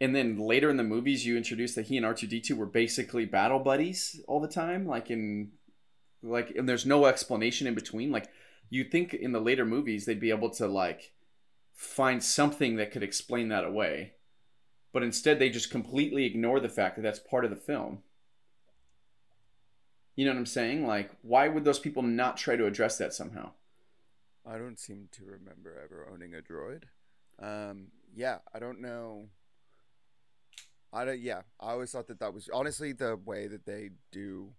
and 0.00 0.14
then 0.14 0.36
later 0.36 0.68
in 0.68 0.76
the 0.76 0.84
movies 0.84 1.24
you 1.24 1.36
introduce 1.36 1.74
that 1.74 1.86
he 1.86 1.96
and 1.96 2.04
R 2.04 2.14
two 2.14 2.26
D 2.26 2.40
two 2.40 2.56
were 2.56 2.66
basically 2.66 3.24
battle 3.24 3.60
buddies 3.60 4.20
all 4.28 4.40
the 4.40 4.48
time, 4.62 4.86
like 4.86 5.10
in 5.10 5.52
like, 6.22 6.50
and 6.54 6.68
there's 6.68 6.84
no 6.84 7.06
explanation 7.06 7.66
in 7.66 7.74
between, 7.74 8.10
like. 8.12 8.28
You 8.70 8.84
think 8.84 9.12
in 9.12 9.32
the 9.32 9.40
later 9.40 9.66
movies 9.66 10.04
they'd 10.04 10.20
be 10.20 10.30
able 10.30 10.50
to 10.50 10.66
like 10.66 11.12
find 11.74 12.22
something 12.22 12.76
that 12.76 12.92
could 12.92 13.02
explain 13.02 13.48
that 13.48 13.64
away. 13.64 14.14
But 14.92 15.02
instead, 15.02 15.38
they 15.38 15.50
just 15.50 15.70
completely 15.70 16.24
ignore 16.24 16.60
the 16.60 16.68
fact 16.68 16.96
that 16.96 17.02
that's 17.02 17.18
part 17.18 17.44
of 17.44 17.50
the 17.50 17.56
film. 17.56 18.02
You 20.16 20.26
know 20.26 20.32
what 20.32 20.38
I'm 20.38 20.46
saying? 20.46 20.86
Like, 20.86 21.12
why 21.22 21.48
would 21.48 21.64
those 21.64 21.78
people 21.78 22.02
not 22.02 22.36
try 22.36 22.56
to 22.56 22.66
address 22.66 22.98
that 22.98 23.14
somehow? 23.14 23.52
I 24.46 24.58
don't 24.58 24.78
seem 24.78 25.08
to 25.12 25.24
remember 25.24 25.80
ever 25.82 26.08
owning 26.12 26.34
a 26.34 26.40
droid. 26.40 26.84
Um, 27.40 27.88
yeah, 28.14 28.38
I 28.54 28.58
don't 28.58 28.80
know. 28.80 29.28
I 30.92 31.04
don't. 31.04 31.20
Yeah, 31.20 31.42
I 31.60 31.70
always 31.70 31.92
thought 31.92 32.08
that 32.08 32.20
that 32.20 32.34
was 32.34 32.50
honestly 32.52 32.92
the 32.92 33.16
way 33.16 33.46
that 33.46 33.64
they 33.64 33.90
do 34.10 34.52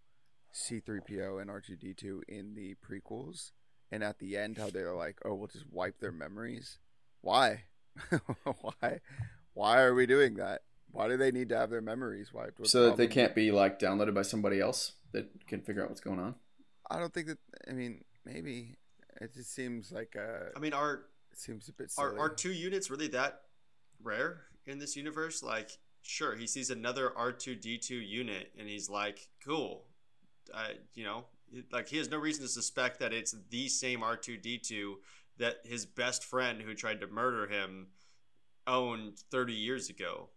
C-3PO 0.53 1.41
and 1.41 1.49
R2D2 1.49 2.21
in 2.27 2.55
the 2.55 2.75
prequels, 2.75 3.51
and 3.91 4.03
at 4.03 4.19
the 4.19 4.37
end, 4.37 4.57
how 4.57 4.69
they're 4.69 4.93
like, 4.93 5.19
"Oh, 5.25 5.33
we'll 5.33 5.47
just 5.47 5.65
wipe 5.71 5.99
their 5.99 6.11
memories." 6.11 6.77
Why? 7.21 7.63
Why? 8.43 8.99
Why 9.53 9.81
are 9.81 9.93
we 9.93 10.05
doing 10.05 10.35
that? 10.35 10.61
Why 10.91 11.07
do 11.07 11.17
they 11.17 11.31
need 11.31 11.49
to 11.49 11.57
have 11.57 11.69
their 11.69 11.81
memories 11.81 12.33
wiped? 12.33 12.59
What's 12.59 12.71
so 12.71 12.87
that 12.87 12.97
they 12.97 13.07
can't 13.07 13.35
be 13.35 13.51
like 13.51 13.79
downloaded 13.79 14.13
by 14.13 14.23
somebody 14.23 14.59
else 14.59 14.93
that 15.11 15.29
can 15.47 15.61
figure 15.61 15.83
out 15.83 15.89
what's 15.89 16.01
going 16.01 16.19
on. 16.19 16.35
I 16.89 16.99
don't 16.99 17.13
think 17.13 17.27
that. 17.27 17.37
I 17.69 17.73
mean, 17.73 18.03
maybe 18.25 18.75
it 19.19 19.33
just 19.33 19.53
seems 19.53 19.91
like 19.91 20.15
a. 20.15 20.49
I 20.55 20.59
mean, 20.59 20.73
are 20.73 21.03
It 21.31 21.39
seems 21.39 21.69
a 21.69 21.73
bit 21.73 21.91
silly. 21.91 22.17
are 22.17 22.19
are 22.19 22.29
two 22.29 22.51
units 22.51 22.89
really 22.89 23.07
that 23.09 23.41
rare 24.01 24.41
in 24.65 24.79
this 24.79 24.95
universe? 24.95 25.43
Like, 25.43 25.71
sure, 26.01 26.35
he 26.35 26.47
sees 26.47 26.69
another 26.69 27.15
R 27.17 27.31
two 27.31 27.55
D 27.55 27.77
two 27.77 27.95
unit, 27.95 28.51
and 28.57 28.67
he's 28.67 28.89
like, 28.89 29.27
"Cool," 29.43 29.85
I, 30.53 30.73
you 30.93 31.03
know, 31.03 31.25
like 31.71 31.89
he 31.89 31.97
has 31.97 32.09
no 32.09 32.17
reason 32.17 32.43
to 32.43 32.49
suspect 32.49 32.99
that 32.99 33.13
it's 33.13 33.35
the 33.49 33.67
same 33.67 34.03
R 34.03 34.15
two 34.15 34.37
D 34.37 34.57
two 34.57 34.99
that 35.37 35.57
his 35.63 35.85
best 35.85 36.23
friend 36.23 36.61
who 36.61 36.73
tried 36.73 37.01
to 37.01 37.07
murder 37.07 37.47
him 37.47 37.87
owned 38.67 39.17
thirty 39.31 39.53
years 39.53 39.89
ago. 39.89 40.29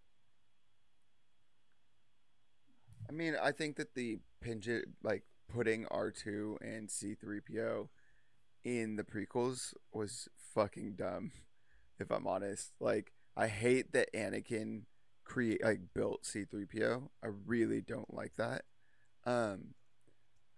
I 3.08 3.12
mean, 3.12 3.34
I 3.40 3.52
think 3.52 3.76
that 3.76 3.94
the 3.94 4.18
Pinjit, 4.44 4.84
like 5.02 5.24
putting 5.48 5.84
R2 5.86 6.56
and 6.60 6.88
C3PO 6.88 7.88
in 8.64 8.96
the 8.96 9.04
prequels 9.04 9.74
was 9.92 10.28
fucking 10.54 10.94
dumb, 10.96 11.32
if 11.98 12.10
I'm 12.10 12.26
honest. 12.26 12.72
Like, 12.80 13.12
I 13.36 13.48
hate 13.48 13.92
that 13.92 14.12
Anakin 14.14 14.82
create 15.24 15.62
like 15.62 15.80
built 15.94 16.24
C3PO. 16.24 17.08
I 17.22 17.28
really 17.46 17.80
don't 17.80 18.12
like 18.12 18.32
that. 18.36 18.62
Um 19.26 19.74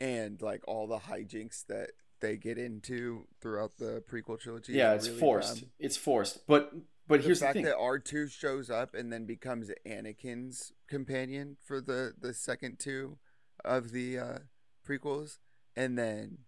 and 0.00 0.40
like 0.42 0.62
all 0.66 0.86
the 0.86 0.98
hijinks 0.98 1.66
that 1.66 1.90
they 2.20 2.36
get 2.36 2.58
into 2.58 3.26
throughout 3.40 3.76
the 3.78 4.02
prequel 4.10 4.38
trilogy. 4.38 4.72
yeah, 4.72 4.94
it's 4.94 5.08
really 5.08 5.20
forced. 5.20 5.60
dumb. 5.60 5.70
It's 5.78 5.96
forced. 5.96 6.46
But 6.46 6.72
but 7.08 7.20
the 7.20 7.26
here's 7.26 7.40
the 7.40 7.46
fact 7.46 7.54
thing. 7.54 7.64
that 7.64 7.76
R 7.76 7.98
two 7.98 8.28
shows 8.28 8.70
up 8.70 8.94
and 8.94 9.12
then 9.12 9.26
becomes 9.26 9.70
Anakin's 9.86 10.72
companion 10.88 11.56
for 11.64 11.80
the 11.80 12.14
the 12.18 12.34
second 12.34 12.78
two 12.78 13.18
of 13.64 13.92
the 13.92 14.18
uh, 14.18 14.38
prequels, 14.86 15.38
and 15.76 15.98
then 15.98 16.38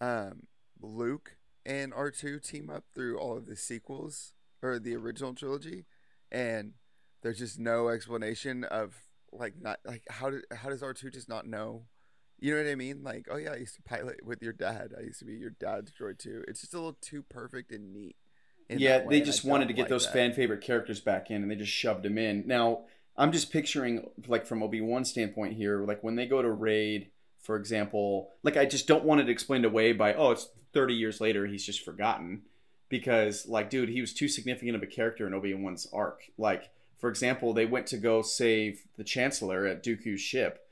um, 0.00 0.46
Luke 0.80 1.36
and 1.66 1.92
R 1.92 2.10
two 2.10 2.38
team 2.38 2.70
up 2.70 2.84
through 2.94 3.18
all 3.18 3.36
of 3.36 3.46
the 3.46 3.56
sequels 3.56 4.32
or 4.62 4.78
the 4.78 4.94
original 4.96 5.34
trilogy, 5.34 5.86
and 6.30 6.72
there's 7.22 7.38
just 7.38 7.58
no 7.58 7.88
explanation 7.88 8.64
of 8.64 8.94
like 9.32 9.54
not 9.60 9.80
like 9.84 10.02
how 10.08 10.30
did 10.30 10.44
how 10.54 10.68
does 10.68 10.82
R 10.82 10.94
two 10.94 11.10
just 11.10 11.28
not 11.28 11.46
know? 11.46 11.84
You 12.40 12.54
know 12.54 12.62
what 12.62 12.70
I 12.70 12.74
mean? 12.76 13.02
Like, 13.02 13.26
oh 13.30 13.36
yeah, 13.36 13.52
I 13.52 13.56
used 13.56 13.74
to 13.76 13.82
pilot 13.82 14.24
with 14.24 14.42
your 14.42 14.52
dad. 14.52 14.94
I 14.96 15.02
used 15.02 15.18
to 15.20 15.24
be 15.24 15.34
your 15.34 15.50
dad's 15.50 15.90
droid 15.90 16.18
too. 16.18 16.44
It's 16.46 16.60
just 16.60 16.74
a 16.74 16.76
little 16.76 16.96
too 17.00 17.22
perfect 17.22 17.72
and 17.72 17.92
neat. 17.92 18.16
yeah, 18.68 18.98
they 18.98 19.04
and 19.04 19.14
I 19.14 19.20
just 19.20 19.44
wanted 19.44 19.68
to 19.68 19.74
get 19.74 19.82
like 19.82 19.90
those 19.90 20.04
that. 20.06 20.12
fan 20.12 20.32
favorite 20.32 20.60
characters 20.60 21.00
back 21.00 21.30
in, 21.30 21.42
and 21.42 21.50
they 21.50 21.56
just 21.56 21.72
shoved 21.72 22.04
them 22.04 22.18
in. 22.18 22.44
Now, 22.46 22.82
I'm 23.16 23.32
just 23.32 23.52
picturing, 23.52 24.08
like 24.28 24.46
from 24.46 24.62
Obi 24.62 24.80
Wan 24.80 25.04
standpoint 25.04 25.54
here, 25.54 25.84
like 25.84 26.04
when 26.04 26.14
they 26.14 26.26
go 26.26 26.40
to 26.40 26.50
raid, 26.50 27.10
for 27.40 27.56
example, 27.56 28.30
like 28.44 28.56
I 28.56 28.64
just 28.64 28.86
don't 28.86 29.04
want 29.04 29.20
it 29.20 29.28
explained 29.28 29.64
away 29.64 29.92
by, 29.92 30.14
oh, 30.14 30.30
it's 30.30 30.48
30 30.72 30.94
years 30.94 31.20
later, 31.20 31.46
he's 31.46 31.66
just 31.66 31.84
forgotten, 31.84 32.42
because 32.88 33.48
like, 33.48 33.70
dude, 33.70 33.88
he 33.88 34.00
was 34.00 34.14
too 34.14 34.28
significant 34.28 34.76
of 34.76 34.82
a 34.82 34.86
character 34.86 35.26
in 35.26 35.34
Obi 35.34 35.52
Wan's 35.52 35.88
arc. 35.92 36.22
Like, 36.38 36.70
for 36.98 37.10
example, 37.10 37.52
they 37.52 37.66
went 37.66 37.88
to 37.88 37.96
go 37.96 38.22
save 38.22 38.82
the 38.96 39.04
Chancellor 39.04 39.66
at 39.66 39.82
Dooku's 39.82 40.20
ship, 40.20 40.67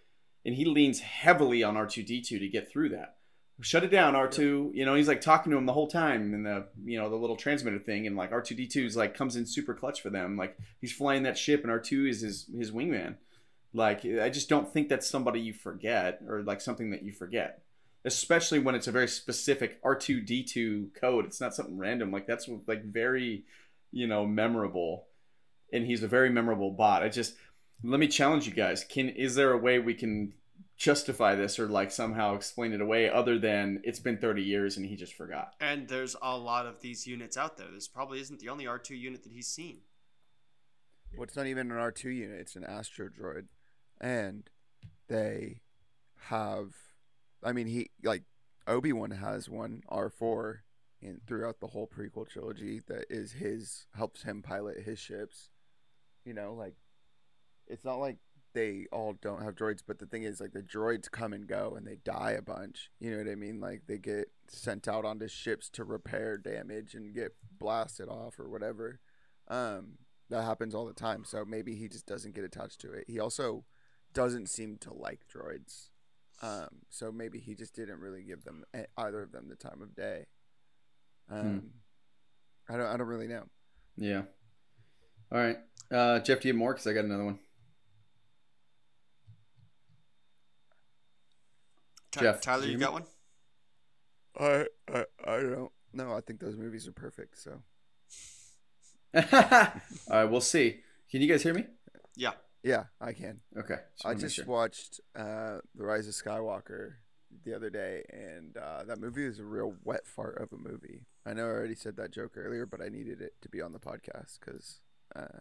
and 0.46 0.54
he 0.54 0.64
leans 0.64 1.00
heavily 1.00 1.64
on 1.64 1.74
R2D2 1.74 2.38
to 2.38 2.48
get 2.48 2.70
through 2.70 2.90
that. 2.90 3.16
shut 3.62 3.82
it 3.82 3.90
down, 3.90 4.14
R2. 4.14 4.72
You 4.72 4.86
know, 4.86 4.94
he's 4.94 5.08
like 5.08 5.20
talking 5.20 5.50
to 5.50 5.58
him 5.58 5.66
the 5.66 5.72
whole 5.72 5.88
time 5.88 6.32
in 6.32 6.44
the, 6.44 6.68
you 6.84 6.96
know, 6.98 7.10
the 7.10 7.16
little 7.16 7.34
transmitter 7.34 7.80
thing. 7.80 8.06
And 8.06 8.16
like 8.16 8.30
R2D2 8.30 8.86
is 8.86 8.96
like 8.96 9.16
comes 9.16 9.34
in 9.34 9.44
super 9.44 9.74
clutch 9.74 10.00
for 10.00 10.08
them. 10.08 10.36
Like 10.36 10.56
he's 10.80 10.92
flying 10.92 11.24
that 11.24 11.36
ship 11.36 11.64
and 11.64 11.72
R2 11.72 12.08
is 12.08 12.20
his, 12.20 12.46
his 12.56 12.70
wingman. 12.70 13.16
Like, 13.74 14.04
I 14.04 14.30
just 14.30 14.48
don't 14.48 14.72
think 14.72 14.88
that's 14.88 15.08
somebody 15.08 15.40
you 15.40 15.52
forget 15.52 16.20
or 16.28 16.42
like 16.42 16.60
something 16.60 16.90
that 16.92 17.02
you 17.02 17.10
forget, 17.10 17.62
especially 18.04 18.60
when 18.60 18.76
it's 18.76 18.86
a 18.86 18.92
very 18.92 19.08
specific 19.08 19.82
R2D2 19.82 20.94
code. 20.94 21.24
It's 21.24 21.40
not 21.40 21.56
something 21.56 21.76
random. 21.76 22.12
Like 22.12 22.28
that's 22.28 22.48
like 22.68 22.84
very, 22.84 23.46
you 23.90 24.06
know, 24.06 24.24
memorable. 24.24 25.08
And 25.72 25.84
he's 25.84 26.04
a 26.04 26.08
very 26.08 26.30
memorable 26.30 26.70
bot. 26.70 27.02
I 27.02 27.08
just, 27.08 27.34
let 27.82 28.00
me 28.00 28.08
challenge 28.08 28.46
you 28.46 28.52
guys. 28.52 28.84
Can, 28.84 29.08
is 29.08 29.34
there 29.34 29.52
a 29.52 29.58
way 29.58 29.78
we 29.78 29.94
can 29.94 30.32
justify 30.76 31.34
this 31.34 31.58
or 31.58 31.68
like 31.68 31.90
somehow 31.90 32.34
explain 32.34 32.72
it 32.72 32.80
away 32.80 33.08
other 33.08 33.38
than 33.38 33.80
it's 33.82 33.98
been 33.98 34.18
30 34.18 34.42
years 34.42 34.76
and 34.76 34.86
he 34.86 34.94
just 34.94 35.14
forgot. 35.14 35.54
And 35.60 35.88
there's 35.88 36.16
a 36.20 36.36
lot 36.36 36.66
of 36.66 36.80
these 36.80 37.06
units 37.06 37.36
out 37.36 37.56
there. 37.56 37.68
This 37.72 37.88
probably 37.88 38.20
isn't 38.20 38.40
the 38.40 38.50
only 38.50 38.66
R2 38.66 38.98
unit 38.98 39.22
that 39.22 39.32
he's 39.32 39.48
seen. 39.48 39.78
Well, 41.14 41.24
it's 41.24 41.36
not 41.36 41.46
even 41.46 41.70
an 41.70 41.78
R2 41.78 42.04
unit, 42.04 42.40
it's 42.40 42.56
an 42.56 42.64
Astro 42.64 43.08
droid. 43.08 43.46
And 44.00 44.48
they 45.08 45.60
have 46.28 46.74
I 47.42 47.52
mean 47.52 47.68
he 47.68 47.90
like 48.02 48.24
Obi-Wan 48.66 49.12
has 49.12 49.48
one 49.48 49.82
R4 49.90 50.58
in 51.00 51.20
throughout 51.26 51.60
the 51.60 51.68
whole 51.68 51.88
prequel 51.88 52.28
trilogy 52.28 52.82
that 52.88 53.04
is 53.08 53.32
his 53.32 53.86
helps 53.96 54.24
him 54.24 54.42
pilot 54.42 54.82
his 54.84 54.98
ships. 54.98 55.50
You 56.24 56.34
know, 56.34 56.52
like 56.52 56.74
it's 57.66 57.84
not 57.84 57.98
like 57.98 58.18
they 58.54 58.86
all 58.90 59.14
don't 59.20 59.42
have 59.42 59.54
droids, 59.54 59.82
but 59.86 59.98
the 59.98 60.06
thing 60.06 60.22
is, 60.22 60.40
like, 60.40 60.52
the 60.52 60.62
droids 60.62 61.10
come 61.10 61.32
and 61.32 61.46
go 61.46 61.74
and 61.76 61.86
they 61.86 61.96
die 61.96 62.32
a 62.32 62.42
bunch. 62.42 62.90
You 62.98 63.10
know 63.10 63.18
what 63.18 63.30
I 63.30 63.34
mean? 63.34 63.60
Like, 63.60 63.82
they 63.86 63.98
get 63.98 64.30
sent 64.48 64.88
out 64.88 65.04
onto 65.04 65.28
ships 65.28 65.68
to 65.70 65.84
repair 65.84 66.38
damage 66.38 66.94
and 66.94 67.14
get 67.14 67.34
blasted 67.58 68.08
off 68.08 68.38
or 68.38 68.48
whatever. 68.48 69.00
Um, 69.48 69.98
that 70.30 70.42
happens 70.42 70.74
all 70.74 70.86
the 70.86 70.92
time. 70.92 71.24
So 71.24 71.44
maybe 71.44 71.76
he 71.76 71.88
just 71.88 72.06
doesn't 72.06 72.34
get 72.34 72.44
attached 72.44 72.80
to 72.80 72.92
it. 72.92 73.04
He 73.08 73.20
also 73.20 73.64
doesn't 74.12 74.48
seem 74.48 74.78
to 74.78 74.92
like 74.92 75.20
droids. 75.32 75.90
Um, 76.42 76.68
so 76.90 77.12
maybe 77.12 77.38
he 77.38 77.54
just 77.54 77.74
didn't 77.74 78.00
really 78.00 78.22
give 78.22 78.44
them 78.44 78.64
either 78.96 79.22
of 79.22 79.32
them 79.32 79.48
the 79.48 79.56
time 79.56 79.80
of 79.82 79.94
day. 79.94 80.26
Um, 81.30 81.72
hmm. 82.68 82.74
I 82.74 82.76
don't. 82.76 82.86
I 82.86 82.96
don't 82.96 83.06
really 83.06 83.28
know. 83.28 83.44
Yeah. 83.96 84.22
All 85.32 85.38
right, 85.38 85.58
uh, 85.90 86.20
Jeff. 86.20 86.40
Do 86.40 86.48
you 86.48 86.54
have 86.54 86.58
more? 86.58 86.72
Because 86.72 86.86
I 86.86 86.92
got 86.92 87.04
another 87.04 87.24
one. 87.24 87.38
Jeff, 92.20 92.40
Tyler, 92.40 92.66
you, 92.66 92.72
you 92.72 92.78
got 92.78 92.92
one? 92.92 93.04
I, 94.38 94.66
I 94.92 95.04
I 95.24 95.40
don't. 95.40 95.72
No, 95.92 96.12
I 96.12 96.20
think 96.20 96.40
those 96.40 96.56
movies 96.56 96.86
are 96.86 96.92
perfect. 96.92 97.38
So. 97.38 97.62
All 99.14 99.22
right, 100.10 100.24
we'll 100.24 100.40
see. 100.40 100.80
Can 101.10 101.22
you 101.22 101.28
guys 101.28 101.42
hear 101.42 101.54
me? 101.54 101.64
Yeah. 102.16 102.32
Yeah, 102.62 102.84
I 103.00 103.12
can. 103.12 103.40
Okay. 103.56 103.76
Just 103.94 104.06
I 104.06 104.14
just 104.14 104.36
sure. 104.36 104.44
watched 104.44 105.00
uh, 105.14 105.58
The 105.74 105.84
Rise 105.84 106.08
of 106.08 106.14
Skywalker 106.14 106.94
the 107.44 107.54
other 107.54 107.70
day, 107.70 108.02
and 108.10 108.56
uh, 108.56 108.82
that 108.84 108.98
movie 108.98 109.24
is 109.24 109.38
a 109.38 109.44
real 109.44 109.74
wet 109.84 110.06
fart 110.06 110.38
of 110.38 110.52
a 110.52 110.56
movie. 110.56 111.06
I 111.24 111.32
know 111.32 111.44
I 111.44 111.50
already 111.50 111.74
said 111.74 111.96
that 111.96 112.10
joke 112.12 112.32
earlier, 112.36 112.66
but 112.66 112.82
I 112.82 112.88
needed 112.88 113.20
it 113.20 113.34
to 113.42 113.48
be 113.48 113.60
on 113.60 113.72
the 113.72 113.78
podcast 113.78 114.40
because, 114.40 114.80
uh, 115.14 115.40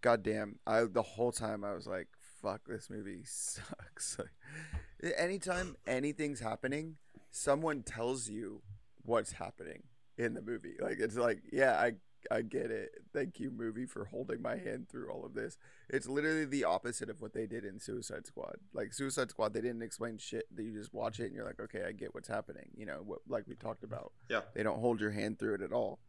goddamn, 0.00 0.58
I 0.66 0.84
the 0.84 1.02
whole 1.02 1.32
time 1.32 1.62
I 1.62 1.74
was 1.74 1.86
like, 1.86 2.08
"Fuck, 2.40 2.62
this 2.66 2.90
movie 2.90 3.22
sucks." 3.24 4.18
anytime 5.16 5.76
anything's 5.86 6.40
happening, 6.40 6.96
someone 7.30 7.82
tells 7.82 8.28
you 8.28 8.62
what's 9.04 9.32
happening 9.32 9.84
in 10.16 10.34
the 10.34 10.42
movie. 10.42 10.74
Like 10.80 10.98
it's 10.98 11.16
like, 11.16 11.42
yeah, 11.52 11.78
I 11.80 11.94
I 12.30 12.42
get 12.42 12.70
it. 12.70 12.90
Thank 13.14 13.38
you, 13.38 13.50
movie, 13.50 13.86
for 13.86 14.06
holding 14.06 14.42
my 14.42 14.56
hand 14.56 14.88
through 14.88 15.10
all 15.10 15.24
of 15.24 15.34
this. 15.34 15.56
It's 15.88 16.08
literally 16.08 16.44
the 16.44 16.64
opposite 16.64 17.08
of 17.08 17.20
what 17.20 17.32
they 17.32 17.46
did 17.46 17.64
in 17.64 17.78
Suicide 17.78 18.26
Squad. 18.26 18.56
Like 18.74 18.92
Suicide 18.92 19.30
Squad, 19.30 19.54
they 19.54 19.60
didn't 19.60 19.82
explain 19.82 20.18
shit. 20.18 20.44
That 20.54 20.64
you 20.64 20.72
just 20.72 20.92
watch 20.92 21.20
it 21.20 21.26
and 21.26 21.34
you're 21.34 21.46
like, 21.46 21.60
okay, 21.60 21.84
I 21.86 21.92
get 21.92 22.14
what's 22.14 22.28
happening. 22.28 22.68
You 22.76 22.86
know, 22.86 23.02
what 23.04 23.20
like 23.28 23.44
we 23.46 23.54
talked 23.54 23.84
about. 23.84 24.12
Yeah. 24.28 24.42
They 24.54 24.62
don't 24.62 24.80
hold 24.80 25.00
your 25.00 25.12
hand 25.12 25.38
through 25.38 25.54
it 25.54 25.62
at 25.62 25.72
all. 25.72 26.00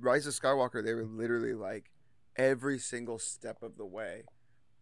Rise 0.00 0.26
of 0.26 0.34
Skywalker, 0.34 0.84
they 0.84 0.94
were 0.94 1.06
literally 1.06 1.54
like 1.54 1.90
every 2.36 2.78
single 2.78 3.18
step 3.18 3.62
of 3.62 3.76
the 3.76 3.86
way 3.86 4.24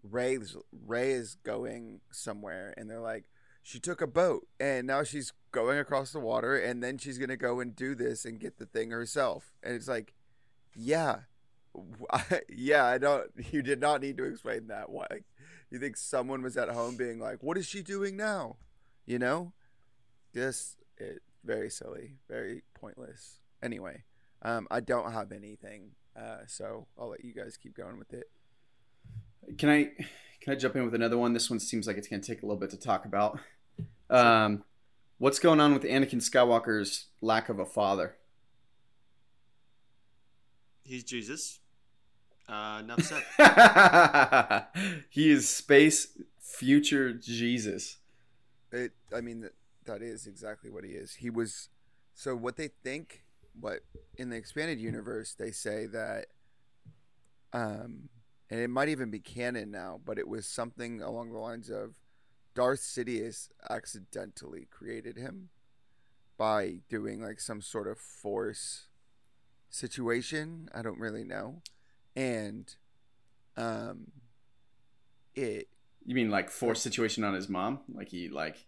Rey's 0.02 0.56
Rey 0.86 1.12
is 1.12 1.36
going 1.42 2.00
somewhere, 2.10 2.74
and 2.76 2.88
they're 2.88 3.00
like, 3.00 3.24
she 3.62 3.78
took 3.78 4.00
a 4.00 4.06
boat, 4.06 4.46
and 4.58 4.86
now 4.86 5.02
she's 5.02 5.32
going 5.52 5.78
across 5.78 6.12
the 6.12 6.20
water, 6.20 6.56
and 6.56 6.82
then 6.82 6.98
she's 6.98 7.18
gonna 7.18 7.36
go 7.36 7.60
and 7.60 7.76
do 7.76 7.94
this 7.94 8.24
and 8.24 8.40
get 8.40 8.58
the 8.58 8.66
thing 8.66 8.90
herself. 8.90 9.52
And 9.62 9.74
it's 9.74 9.88
like, 9.88 10.14
yeah, 10.74 11.20
yeah, 12.48 12.84
I 12.84 12.98
don't. 12.98 13.30
You 13.52 13.62
did 13.62 13.80
not 13.80 14.00
need 14.00 14.16
to 14.18 14.24
explain 14.24 14.68
that. 14.68 14.90
Why? 14.90 15.06
You 15.70 15.78
think 15.78 15.96
someone 15.96 16.42
was 16.42 16.56
at 16.56 16.68
home 16.68 16.96
being 16.96 17.20
like, 17.20 17.42
"What 17.42 17.56
is 17.56 17.66
she 17.66 17.82
doing 17.82 18.16
now?" 18.16 18.56
You 19.06 19.18
know, 19.18 19.52
just 20.34 20.76
it 20.98 21.22
very 21.44 21.70
silly, 21.70 22.16
very 22.28 22.62
pointless. 22.74 23.40
Anyway, 23.62 24.04
um, 24.42 24.66
I 24.70 24.80
don't 24.80 25.12
have 25.12 25.32
anything, 25.32 25.92
uh, 26.16 26.38
so 26.46 26.86
I'll 26.98 27.10
let 27.10 27.24
you 27.24 27.34
guys 27.34 27.56
keep 27.56 27.74
going 27.76 27.98
with 27.98 28.12
it. 28.12 28.30
Can 29.58 29.68
I 29.68 29.90
can 30.40 30.52
I 30.52 30.56
jump 30.56 30.76
in 30.76 30.84
with 30.84 30.94
another 30.94 31.18
one? 31.18 31.32
This 31.32 31.50
one 31.50 31.60
seems 31.60 31.86
like 31.86 31.96
it's 31.96 32.08
going 32.08 32.20
to 32.20 32.26
take 32.26 32.42
a 32.42 32.46
little 32.46 32.60
bit 32.60 32.70
to 32.70 32.78
talk 32.78 33.04
about. 33.04 33.38
Um, 34.08 34.64
what's 35.18 35.38
going 35.38 35.60
on 35.60 35.72
with 35.72 35.82
Anakin 35.82 36.16
Skywalker's 36.16 37.06
lack 37.20 37.48
of 37.48 37.58
a 37.58 37.66
father? 37.66 38.16
He's 40.82 41.04
Jesus. 41.04 41.60
Uh, 42.48 42.80
enough 42.82 43.02
said. 43.02 44.66
he 45.10 45.30
is 45.30 45.48
space 45.48 46.08
future 46.40 47.12
Jesus. 47.12 47.98
It. 48.72 48.92
I 49.14 49.20
mean, 49.20 49.42
that 49.42 49.52
that 49.84 50.02
is 50.02 50.26
exactly 50.26 50.70
what 50.70 50.84
he 50.84 50.90
is. 50.90 51.14
He 51.14 51.30
was. 51.30 51.68
So 52.14 52.34
what 52.34 52.56
they 52.56 52.70
think, 52.82 53.22
what 53.58 53.80
in 54.16 54.30
the 54.30 54.36
expanded 54.36 54.80
universe 54.80 55.34
they 55.38 55.52
say 55.52 55.86
that, 55.86 56.26
um, 57.52 58.08
and 58.50 58.60
it 58.60 58.68
might 58.68 58.88
even 58.88 59.10
be 59.10 59.20
canon 59.20 59.70
now, 59.70 60.00
but 60.04 60.18
it 60.18 60.28
was 60.28 60.46
something 60.46 61.00
along 61.00 61.32
the 61.32 61.38
lines 61.38 61.70
of 61.70 61.94
Darth 62.54 62.80
Sidious 62.80 63.48
accidentally 63.68 64.66
created 64.70 65.16
him 65.16 65.50
by 66.36 66.80
doing 66.88 67.22
like 67.22 67.38
some 67.38 67.60
sort 67.62 67.86
of 67.86 67.98
force 67.98 68.88
situation. 69.68 70.68
I 70.74 70.82
don't 70.82 70.98
really 70.98 71.24
know. 71.24 71.62
And 72.16 72.74
um 73.56 74.10
it 75.34 75.68
You 76.04 76.14
mean 76.14 76.30
like 76.30 76.50
force 76.50 76.80
situation 76.82 77.22
on 77.24 77.34
his 77.34 77.48
mom? 77.48 77.80
Like 77.94 78.08
he 78.08 78.28
like 78.28 78.66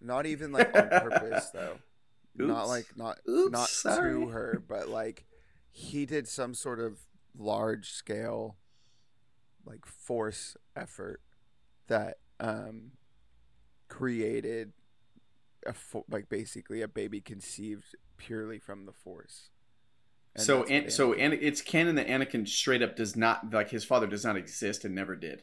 not 0.00 0.26
even 0.26 0.52
like 0.52 0.74
on 0.76 0.88
purpose 0.88 1.50
though. 1.50 1.78
Oops. 2.40 2.48
Not 2.48 2.68
like 2.68 2.86
not 2.96 3.20
Oops, 3.28 3.52
not 3.52 3.68
sorry. 3.68 4.12
to 4.12 4.26
her, 4.28 4.62
but 4.68 4.88
like 4.88 5.24
he 5.70 6.04
did 6.04 6.28
some 6.28 6.52
sort 6.52 6.78
of 6.80 6.98
large 7.38 7.90
scale 7.90 8.56
like 9.66 9.86
force 9.86 10.56
effort 10.76 11.20
that 11.88 12.18
um 12.40 12.92
created 13.88 14.72
a 15.66 15.72
fo- 15.72 16.04
like 16.10 16.28
basically 16.28 16.82
a 16.82 16.88
baby 16.88 17.20
conceived 17.20 17.96
purely 18.16 18.58
from 18.58 18.86
the 18.86 18.92
force. 18.92 19.50
And 20.34 20.44
so 20.44 20.64
and 20.64 20.92
so 20.92 21.12
and 21.14 21.32
it's 21.32 21.62
canon 21.62 21.94
that 21.94 22.08
Anakin 22.08 22.46
straight 22.48 22.82
up 22.82 22.96
does 22.96 23.16
not 23.16 23.52
like 23.52 23.70
his 23.70 23.84
father 23.84 24.06
does 24.06 24.24
not 24.24 24.36
exist 24.36 24.84
and 24.84 24.94
never 24.94 25.14
did. 25.14 25.42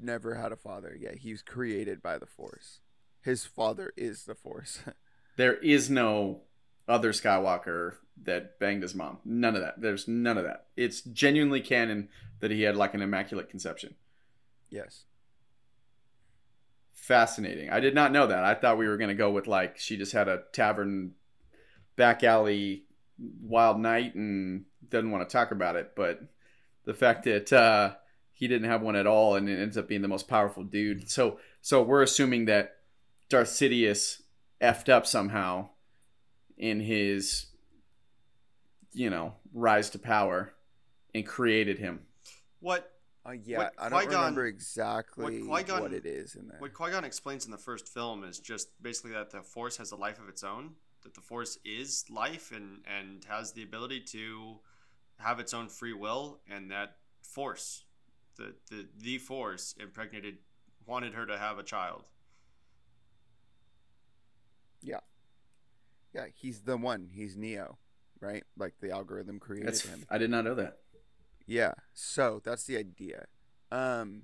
Never 0.00 0.34
had 0.34 0.52
a 0.52 0.56
father. 0.56 0.96
Yeah, 0.98 1.14
he 1.14 1.32
was 1.32 1.42
created 1.42 2.00
by 2.02 2.18
the 2.18 2.26
force. 2.26 2.80
His 3.22 3.44
father 3.44 3.92
is 3.96 4.24
the 4.24 4.34
force. 4.34 4.80
there 5.36 5.56
is 5.56 5.90
no 5.90 6.42
other 6.88 7.12
Skywalker 7.12 7.96
that 8.24 8.58
banged 8.58 8.82
his 8.82 8.94
mom. 8.94 9.18
None 9.24 9.54
of 9.54 9.62
that. 9.62 9.80
There's 9.80 10.06
none 10.06 10.38
of 10.38 10.44
that. 10.44 10.66
It's 10.76 11.00
genuinely 11.02 11.60
canon 11.60 12.08
that 12.40 12.50
he 12.50 12.62
had 12.62 12.76
like 12.76 12.94
an 12.94 13.02
immaculate 13.02 13.48
conception. 13.48 13.94
Yes. 14.68 15.04
Fascinating. 16.92 17.70
I 17.70 17.80
did 17.80 17.94
not 17.94 18.12
know 18.12 18.26
that. 18.26 18.44
I 18.44 18.54
thought 18.54 18.78
we 18.78 18.88
were 18.88 18.96
going 18.96 19.08
to 19.08 19.14
go 19.14 19.30
with 19.30 19.46
like 19.46 19.78
she 19.78 19.96
just 19.96 20.12
had 20.12 20.28
a 20.28 20.42
tavern 20.52 21.12
back 21.96 22.22
alley 22.22 22.84
wild 23.42 23.78
night 23.78 24.14
and 24.14 24.64
doesn't 24.88 25.10
want 25.10 25.28
to 25.28 25.32
talk 25.32 25.50
about 25.50 25.76
it, 25.76 25.92
but 25.94 26.20
the 26.84 26.94
fact 26.94 27.24
that 27.24 27.52
uh, 27.52 27.94
he 28.32 28.48
didn't 28.48 28.70
have 28.70 28.82
one 28.82 28.96
at 28.96 29.06
all 29.06 29.36
and 29.36 29.48
it 29.48 29.60
ends 29.60 29.76
up 29.76 29.88
being 29.88 30.02
the 30.02 30.08
most 30.08 30.28
powerful 30.28 30.64
dude. 30.64 31.10
So 31.10 31.38
so 31.60 31.82
we're 31.82 32.02
assuming 32.02 32.46
that 32.46 32.76
Darth 33.28 33.48
Sidious 33.48 34.22
effed 34.60 34.88
up 34.88 35.06
somehow 35.06 35.70
in 36.56 36.80
his 36.80 37.46
you 38.92 39.10
know 39.10 39.34
rise 39.52 39.90
to 39.90 39.98
power 39.98 40.52
and 41.14 41.26
created 41.26 41.78
him 41.78 42.00
what 42.60 42.92
Uh, 43.24 43.32
yeah, 43.32 43.58
What 43.58 43.74
I 43.78 43.88
don't 43.90 43.98
Qui-Gon- 44.00 44.20
remember 44.20 44.46
exactly 44.46 45.42
what, 45.42 45.64
Qui-Gon- 45.66 45.92
it 45.92 46.06
is 46.06 46.36
in 46.36 46.48
there. 46.48 46.58
What 46.58 46.72
Qui 46.72 46.90
Gon 46.90 47.04
explains 47.04 47.44
in 47.44 47.50
the 47.50 47.58
first 47.58 47.86
film 47.86 48.24
is 48.24 48.38
just 48.40 48.68
basically 48.82 49.12
that 49.12 49.30
the 49.30 49.42
Force 49.42 49.76
has 49.76 49.92
a 49.92 49.96
life 49.96 50.18
of 50.18 50.28
its 50.30 50.42
own. 50.42 50.76
That 51.02 51.12
the 51.14 51.20
Force 51.20 51.58
is 51.62 52.06
life 52.08 52.50
and 52.50 52.82
and 52.86 53.22
has 53.26 53.52
the 53.52 53.62
ability 53.62 54.00
to 54.12 54.60
have 55.18 55.38
its 55.38 55.52
own 55.52 55.68
free 55.68 55.92
will, 55.92 56.40
and 56.48 56.70
that 56.70 56.96
Force, 57.22 57.84
the 58.36 58.54
the 58.70 58.88
the 58.96 59.18
Force, 59.18 59.74
impregnated, 59.78 60.38
wanted 60.86 61.12
her 61.12 61.26
to 61.26 61.36
have 61.36 61.58
a 61.58 61.62
child. 61.62 62.04
Yeah. 64.82 65.00
Yeah, 66.14 66.26
he's 66.34 66.62
the 66.62 66.76
one. 66.78 67.10
He's 67.12 67.36
Neo, 67.36 67.78
right? 68.20 68.44
Like 68.56 68.74
the 68.80 68.90
algorithm 68.90 69.38
created 69.38 69.68
That's 69.68 69.82
him. 69.82 70.04
I 70.10 70.18
did 70.18 70.30
not 70.30 70.44
know 70.44 70.54
that. 70.54 70.78
Yeah. 71.46 71.72
So 71.94 72.40
that's 72.44 72.64
the 72.64 72.76
idea. 72.76 73.26
Um. 73.72 74.22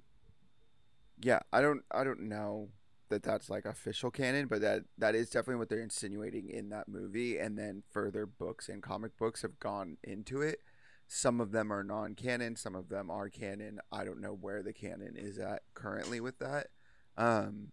Yeah, 1.21 1.41
I 1.53 1.61
don't. 1.63 1.83
I 1.91 2.05
don't 2.05 2.23
know 2.23 2.69
that 3.09 3.23
that's 3.23 3.49
like 3.49 3.65
official 3.65 4.11
canon, 4.11 4.47
but 4.47 4.61
that 4.61 4.83
that 4.99 5.15
is 5.15 5.31
definitely 5.31 5.57
what 5.57 5.69
they're 5.69 5.81
insinuating 5.81 6.51
in 6.51 6.69
that 6.71 6.89
movie, 6.89 7.39
and 7.39 7.59
then 7.59 7.83
further 7.91 8.27
books 8.27 8.69
and 8.69 8.83
comic 8.83 9.17
books 9.17 9.43
have 9.43 9.59
gone 9.59 9.97
into 10.05 10.43
it. 10.43 10.61
Some 11.09 11.41
of 11.41 11.53
them 11.53 11.73
are 11.73 11.85
non-canon, 11.85 12.57
some 12.57 12.75
of 12.75 12.89
them 12.89 13.11
are 13.11 13.29
canon. 13.29 13.79
I 13.93 14.05
don't 14.05 14.21
know 14.21 14.37
where 14.39 14.63
the 14.63 14.73
canon 14.73 15.15
is 15.17 15.39
at 15.39 15.63
currently 15.75 16.21
with 16.21 16.39
that. 16.41 16.69
Um. 17.17 17.73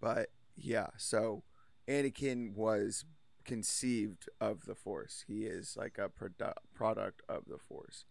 But 0.00 0.30
yeah, 0.56 0.88
so 0.96 1.42
Anakin 1.88 2.54
was 2.54 3.04
conceived 3.48 4.28
of 4.40 4.66
the 4.66 4.74
Force. 4.74 5.24
He 5.26 5.44
is 5.44 5.76
like 5.76 5.98
a 5.98 6.08
produ- 6.08 6.52
product 6.74 7.22
of 7.28 7.44
the 7.46 7.58
Force, 7.58 8.04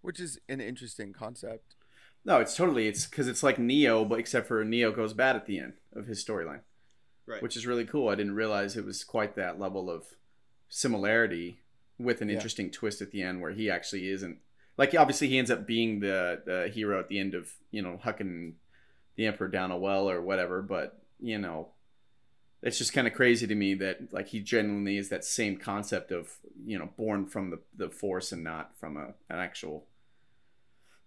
which 0.00 0.18
is 0.18 0.38
an 0.48 0.60
interesting 0.60 1.12
concept. 1.12 1.76
No, 2.24 2.40
it's 2.40 2.56
totally 2.56 2.88
it's 2.88 3.06
because 3.06 3.28
it's 3.28 3.42
like 3.42 3.58
Neo, 3.58 4.04
but 4.04 4.18
except 4.18 4.48
for 4.48 4.64
Neo 4.64 4.90
goes 4.90 5.12
bad 5.12 5.36
at 5.36 5.46
the 5.46 5.58
end 5.58 5.74
of 5.94 6.06
his 6.06 6.24
storyline, 6.24 6.60
Right. 7.26 7.42
which 7.42 7.56
is 7.56 7.66
really 7.66 7.84
cool. 7.84 8.08
I 8.08 8.14
didn't 8.14 8.34
realize 8.34 8.76
it 8.76 8.84
was 8.84 9.04
quite 9.04 9.36
that 9.36 9.60
level 9.60 9.90
of 9.90 10.06
similarity 10.68 11.60
with 11.98 12.22
an 12.22 12.28
Yeah. 12.28 12.36
interesting 12.36 12.70
twist 12.70 13.02
at 13.02 13.10
the 13.10 13.22
end 13.22 13.40
where 13.40 13.52
he 13.52 13.70
actually 13.70 14.08
isn't 14.08 14.38
like 14.76 14.92
obviously 14.94 15.28
he 15.28 15.38
ends 15.38 15.50
up 15.52 15.66
being 15.66 16.00
the 16.00 16.42
the 16.44 16.68
hero 16.68 16.98
at 16.98 17.08
the 17.08 17.20
end 17.20 17.34
of 17.34 17.52
you 17.70 17.80
know 17.82 18.00
hucking 18.04 18.54
the 19.16 19.26
emperor 19.26 19.46
down 19.46 19.70
a 19.70 19.78
well 19.78 20.10
or 20.10 20.20
whatever, 20.20 20.60
but 20.62 21.00
you 21.20 21.38
know 21.38 21.68
it's 22.64 22.78
just 22.78 22.92
kind 22.92 23.06
of 23.06 23.12
crazy 23.12 23.46
to 23.46 23.54
me 23.54 23.74
that 23.74 24.12
like 24.12 24.28
he 24.28 24.40
genuinely 24.40 24.96
is 24.96 25.10
that 25.10 25.24
same 25.24 25.56
concept 25.56 26.10
of 26.10 26.32
you 26.64 26.78
know 26.78 26.88
born 26.96 27.26
from 27.26 27.50
the 27.50 27.60
the 27.76 27.90
force 27.90 28.32
and 28.32 28.42
not 28.42 28.76
from 28.78 28.96
a 28.96 29.14
an 29.32 29.38
actual 29.38 29.84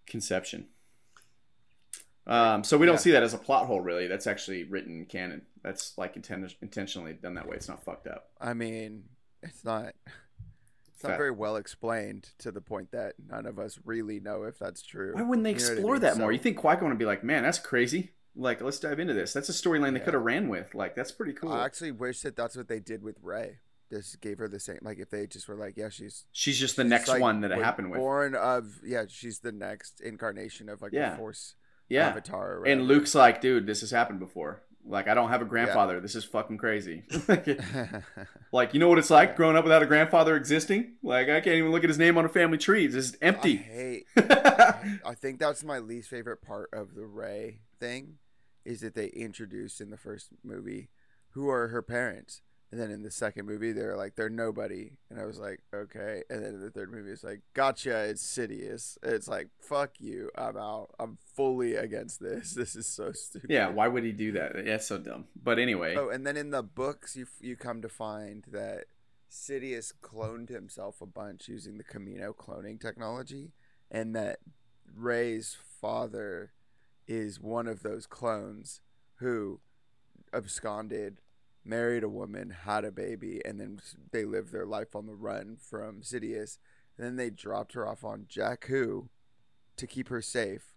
conception. 0.06 0.68
Um, 2.28 2.64
so 2.64 2.78
we 2.78 2.86
don't 2.86 3.00
see 3.00 3.12
that 3.12 3.24
as 3.24 3.34
a 3.34 3.38
plot 3.38 3.68
hole, 3.68 3.80
really. 3.82 4.08
That's 4.08 4.28
actually 4.28 4.66
written 4.66 5.06
canon. 5.06 5.44
That's 5.64 5.98
like 5.98 6.16
inten- 6.16 6.56
intentionally 6.62 7.14
done 7.14 7.36
that 7.36 7.48
way. 7.48 7.56
It's 7.56 7.70
not 7.70 7.84
fucked 7.84 8.08
up. 8.08 8.30
I 8.40 8.54
mean, 8.54 9.06
it's 9.42 9.64
not 9.64 9.94
it's 10.94 11.04
not 11.04 11.18
very 11.18 11.32
well 11.32 11.56
explained 11.56 12.30
to 12.40 12.52
the 12.52 12.60
point 12.60 12.92
that 12.92 13.14
none 13.30 13.46
of 13.46 13.60
us 13.60 13.80
really 13.86 14.20
know 14.20 14.44
if 14.44 14.60
that's 14.60 14.82
true. 14.82 15.14
Why 15.14 15.22
wouldn't 15.22 15.44
they 15.44 15.52
You 15.52 15.58
know 15.58 15.66
I 15.66 15.72
explore 15.74 15.94
mean? 15.94 16.02
that 16.02 16.18
more? 16.18 16.32
You 16.32 16.40
think 16.40 16.58
Qui 16.58 16.76
Gon 16.76 16.90
would 16.90 16.98
be 16.98 17.06
like, 17.06 17.24
man, 17.24 17.44
that's 17.44 17.60
crazy. 17.60 18.12
Like, 18.40 18.62
let's 18.62 18.80
dive 18.80 19.00
into 19.00 19.14
this. 19.14 19.34
That's 19.34 19.50
a 19.50 19.54
storyline 19.54 19.94
they 19.94 20.00
could 20.00 20.14
have 20.14 20.24
ran 20.24 20.48
with. 20.48 20.76
Like, 20.76 20.96
that's 20.96 21.12
pretty 21.12 21.34
cool. 21.34 21.52
I 21.52 21.66
actually 21.66 21.92
wish 21.92 22.22
that 22.22 22.36
that's 22.36 22.56
what 22.56 22.68
they 22.68 22.80
did 22.80 23.02
with 23.04 23.18
Rey. 23.24 23.58
Just 23.92 24.22
gave 24.22 24.38
her 24.38 24.48
the 24.48 24.60
same. 24.60 24.80
Like 24.82 25.00
if 25.00 25.10
they 25.10 25.26
just 25.28 25.48
were 25.48 25.56
like, 25.56 25.76
yeah, 25.78 25.88
she's 25.90 26.26
She's 26.34 26.60
just 26.60 26.76
the 26.76 26.84
she's, 26.84 26.90
next 26.90 27.08
like, 27.08 27.22
one 27.22 27.40
that 27.42 27.52
it 27.52 27.58
happened 27.58 27.90
with. 27.90 28.00
Born 28.00 28.36
of 28.36 28.82
yeah, 28.86 29.06
she's 29.08 29.40
the 29.40 29.54
next 29.54 30.02
incarnation 30.02 30.68
of 30.68 30.82
like 30.82 30.92
Yeah. 30.92 31.12
the 31.12 31.16
Force 31.18 31.56
yeah. 31.88 32.10
avatar. 32.10 32.66
And. 32.66 32.84
Luke's 32.84 33.16
like, 33.16 33.40
dude, 33.42 33.66
this 33.66 33.80
has 33.80 33.92
happened 33.92 34.20
before. 34.20 34.62
Like, 34.86 35.08
I 35.08 35.14
don't 35.14 35.30
have 35.30 35.42
a 35.42 35.46
grandfather. 35.46 36.00
This 36.02 36.16
is 36.16 36.26
fucking 36.26 36.58
crazy. 36.58 37.04
like, 38.52 38.74
you 38.74 38.80
know 38.80 38.90
what 38.90 38.98
it's 39.00 39.10
like 39.10 39.30
Yeah. 39.30 39.36
growing 39.36 39.56
up 39.58 39.64
without 39.64 39.84
a 39.84 39.86
grandfather 39.86 40.36
existing? 40.36 40.96
Like, 41.04 41.30
I 41.30 41.40
can't 41.42 41.56
even 41.56 41.72
look 41.72 41.84
at 41.84 41.90
his 41.90 41.98
name 41.98 42.18
on 42.18 42.26
a 42.26 42.30
family 42.30 42.58
tree. 42.58 42.86
It's 42.86 42.94
just 42.94 43.16
I 43.22 43.26
empty. 43.26 43.56
hate. 43.58 44.06
I 44.18 45.14
think 45.16 45.40
that's 45.40 45.64
my 45.64 45.80
least 45.80 46.10
favorite 46.10 46.42
part 46.42 46.70
of 46.74 46.94
the 46.96 47.06
Rey 47.06 47.62
thing, 47.80 48.16
is 48.68 48.82
that 48.82 48.94
they 48.96 49.08
introduced 49.08 49.80
in 49.82 49.90
the 49.90 49.98
first 49.98 50.30
movie 50.44 50.90
who 51.32 51.50
are 51.50 51.70
her 51.70 51.82
parents, 51.82 52.42
and 52.72 52.80
then 52.82 52.92
in 52.92 53.02
the 53.04 53.12
second 53.12 53.46
movie 53.46 53.72
they're 53.72 53.96
like 53.96 54.16
they're 54.16 54.30
nobody, 54.30 54.98
and 55.10 55.20
I 55.20 55.26
was 55.26 55.40
like 55.40 55.62
okay, 55.74 56.24
and 56.30 56.44
then 56.44 56.54
in 56.56 56.62
the 56.62 56.70
third 56.72 56.92
movie 56.92 57.12
it's 57.12 57.24
like 57.24 57.42
gotcha, 57.54 58.04
it's 58.10 58.24
Sidious. 58.26 58.98
It's 59.02 59.28
like 59.28 59.48
fuck 59.60 59.92
you, 60.00 60.30
I'm 60.36 60.58
out. 60.58 60.90
I'm 61.00 61.18
fully 61.36 61.76
against 61.76 62.20
this. 62.20 62.54
This 62.62 62.76
is 62.76 62.88
so 62.88 63.12
stupid. 63.14 63.50
yeah, 63.50 63.70
why 63.70 63.88
would 63.88 64.04
he 64.04 64.12
do 64.12 64.32
that? 64.34 64.66
That's 64.66 64.88
so 64.88 64.98
dumb. 64.98 65.26
But 65.42 65.60
anyway, 65.60 65.96
Oh, 65.98 66.10
and 66.10 66.26
then 66.28 66.36
in 66.38 66.50
the 66.52 66.64
books, 66.64 67.16
you 67.16 67.28
you 67.40 67.56
come 67.56 67.82
to 67.82 67.90
find 67.90 68.44
that 68.52 68.86
Sidious 69.32 69.92
cloned 70.02 70.50
himself 70.50 71.02
a 71.02 71.06
bunch 71.06 71.48
using 71.48 71.78
the 71.78 71.84
Kamino 71.84 72.34
cloning 72.36 72.80
technology, 72.82 73.52
and 73.92 74.16
that 74.16 74.40
Rey's 74.96 75.56
father 75.82 76.52
is 77.08 77.40
one 77.40 77.68
of 77.68 77.84
those 77.84 78.06
clones 78.06 78.82
who 79.16 79.60
absconded, 80.34 81.20
married 81.64 82.04
a 82.04 82.10
woman, 82.10 82.50
had 82.66 82.86
a 82.86 82.92
baby, 82.92 83.42
and 83.46 83.60
then 83.60 83.80
they 84.12 84.26
lived 84.26 84.52
their 84.52 84.66
life 84.66 84.96
on 84.96 85.06
the 85.06 85.16
run 85.16 85.58
from 85.60 86.02
Sidious. 86.02 86.58
And 86.98 87.06
then 87.06 87.16
they 87.16 87.30
dropped 87.30 87.74
her 87.74 87.88
off 87.88 88.04
on 88.04 88.26
Jakku 88.30 89.10
to 89.76 89.88
keep 89.88 90.10
her 90.10 90.22
safe. 90.22 90.77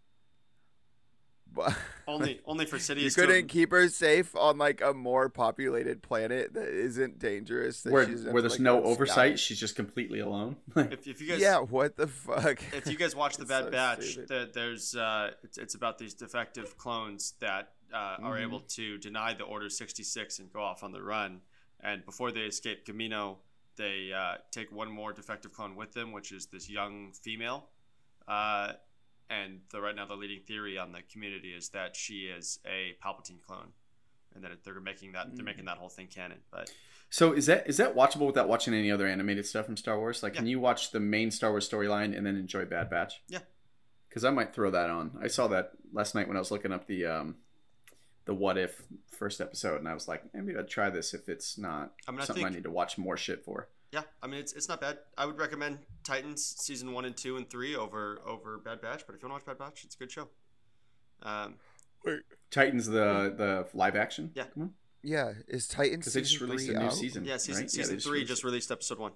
But 1.53 1.77
Only 2.09 2.41
only 2.45 2.65
for 2.67 2.77
Sidious. 2.79 3.03
you 3.03 3.11
couldn't 3.11 3.49
keep 3.49 3.71
her 3.73 3.89
safe 3.89 4.35
on 4.37 4.59
like 4.59 4.81
a 4.81 4.93
more 4.95 5.29
populated 5.29 6.03
planet 6.03 6.55
that 6.55 6.69
isn't 6.69 7.19
dangerous. 7.19 7.83
That 7.83 7.93
where, 7.93 8.07
she's 8.07 8.25
where 8.25 8.41
there's 8.43 8.53
like, 8.55 8.61
no 8.61 8.83
oversight, 8.85 9.31
stabbed. 9.31 9.39
she's 9.41 9.61
just 9.61 9.77
completely 9.77 10.21
alone. 10.21 10.57
If, 10.77 11.07
if 11.07 11.21
you 11.21 11.29
guys 11.29 11.41
yeah, 11.41 11.59
what 11.59 11.97
the 11.97 12.07
fuck? 12.07 12.63
if 12.73 12.87
you 12.89 12.97
guys 12.97 13.15
watch 13.17 13.37
the 13.37 13.45
Bad 13.47 13.65
so 13.65 13.71
Batch, 13.71 14.05
stupid. 14.05 14.29
there, 14.29 14.47
there's 14.47 14.95
uh, 14.97 15.31
it's, 15.43 15.59
it's 15.59 15.75
about 15.75 15.99
these 15.99 16.15
defective 16.15 16.77
clones 16.79 17.35
that 17.41 17.73
uh, 17.93 18.17
are 18.23 18.37
Mhm. 18.39 18.43
able 18.43 18.61
to 18.61 18.99
deny 18.99 19.35
the 19.35 19.45
Order 19.45 19.69
66 19.69 20.39
and 20.39 20.53
go 20.53 20.61
off 20.61 20.83
on 20.85 20.93
the 20.93 21.03
run. 21.03 21.41
And 21.81 22.05
before 22.05 22.31
they 22.33 22.43
escape 22.43 22.87
Kamino, 22.87 23.37
they 23.77 24.13
uh, 24.13 24.37
take 24.53 24.71
one 24.73 24.91
more 24.91 25.13
defective 25.13 25.53
clone 25.53 25.75
with 25.77 25.93
them, 25.93 26.13
which 26.13 26.31
is 26.33 26.47
this 26.47 26.69
young 26.71 27.13
female. 27.13 27.67
And 29.31 29.61
the, 29.71 29.81
right 29.81 29.95
now, 29.95 30.07
the 30.07 30.17
leading 30.17 30.41
theory 30.41 30.77
on 30.77 30.91
the 30.93 31.03
community 31.11 31.53
is 31.55 31.69
that 31.71 31.95
she 31.95 32.23
is 32.25 32.59
a 32.67 32.97
Palpatine 33.03 33.41
clone, 33.41 33.69
and 34.35 34.43
that 34.45 34.65
they're 34.65 34.81
making 34.81 35.13
that 35.13 35.35
they're 35.37 35.43
Mm. 35.45 35.47
making 35.47 35.65
that 35.67 35.79
whole 35.79 35.89
thing 35.89 36.09
canon. 36.09 36.39
But 36.51 36.71
So 37.11 37.33
is 37.33 37.47
that 37.47 37.69
is 37.69 37.77
that 37.77 37.95
watchable 37.95 38.27
without 38.27 38.49
watching 38.49 38.75
any 38.75 38.91
other 38.91 39.07
animated 39.07 39.47
stuff 39.47 39.67
from 39.67 39.77
Star 39.77 39.99
Wars? 39.99 40.23
Like, 40.25 40.35
can 40.35 40.47
you 40.49 40.59
watch 40.59 40.91
the 40.91 41.01
main 41.01 41.31
Star 41.31 41.51
Wars 41.51 41.69
storyline 41.69 42.17
and 42.17 42.27
then 42.27 42.37
enjoy 42.37 42.65
Bad 42.65 42.91
Batch? 42.91 43.23
Yeah. 43.29 43.39
Because 44.09 44.25
I 44.25 44.31
might 44.31 44.53
throw 44.53 44.71
that 44.73 44.91
on. 44.91 45.17
I 45.23 45.29
saw 45.29 45.47
that 45.49 45.71
last 45.93 46.17
night 46.17 46.27
when 46.27 46.37
I 46.37 46.41
was 46.41 46.51
looking 46.51 46.73
up 46.73 46.89
the 46.89 47.07
um, 47.07 47.37
the 48.25 48.35
What 48.35 48.59
If 48.59 48.83
first 49.13 49.41
episode, 49.41 49.79
and 49.79 49.89
I 49.89 49.95
was 49.95 50.09
like, 50.09 50.23
maybe 50.35 50.57
I'd 50.59 50.69
try 50.69 50.91
this 50.91 51.15
if 51.15 51.29
it's 51.29 51.57
not 51.57 51.93
I 52.09 52.11
mean, 52.11 52.21
something 52.23 52.45
I 52.45 52.49
think 52.49 52.57
need 52.57 52.65
to 52.65 52.71
watch 52.73 52.99
more 52.99 53.17
shit 53.17 53.45
for. 53.45 53.69
Yeah, 53.93 54.03
I 54.23 54.27
mean 54.29 54.39
it's, 54.41 54.53
it's 54.53 54.69
not 54.69 54.81
bad. 54.81 54.99
I 55.19 55.27
would 55.27 55.39
recommend 55.39 55.79
Titans 56.05 56.45
season 56.59 56.93
one 56.93 57.05
and 57.05 57.17
two 57.17 57.37
and 57.37 57.49
three 57.51 57.75
over 57.75 58.21
over 58.27 58.59
Bad 58.59 58.81
Batch. 58.81 59.05
But 59.07 59.17
if 59.17 59.23
you 59.23 59.29
want 59.29 59.43
to 59.45 59.51
watch 59.51 59.59
Bad 59.59 59.65
Batch, 59.65 59.85
it's 59.85 59.97
a 59.97 59.99
good 59.99 60.13
show. 60.13 60.29
Um, 61.23 61.55
Titans 62.51 62.87
the 62.87 63.35
the 63.37 63.67
live 63.75 63.97
action. 63.97 64.31
Yeah. 64.35 64.45
Come 64.55 64.63
on, 64.63 64.75
yeah, 65.03 65.33
is 65.49 65.67
Titans? 65.67 65.99
because 65.99 66.13
they 66.15 66.21
just 66.21 66.33
season 66.33 66.47
released 66.49 66.67
three 66.67 66.75
a 66.77 66.79
new 66.79 66.87
out? 66.87 66.93
season. 66.95 67.25
yeah, 67.25 67.37
season 67.37 67.63
right? 67.63 67.71
season 67.71 67.97
they 67.97 68.01
three 68.01 68.13
released- 68.13 68.29
just 68.29 68.45
released 68.45 68.71
episode 68.71 68.99
one. 68.99 69.13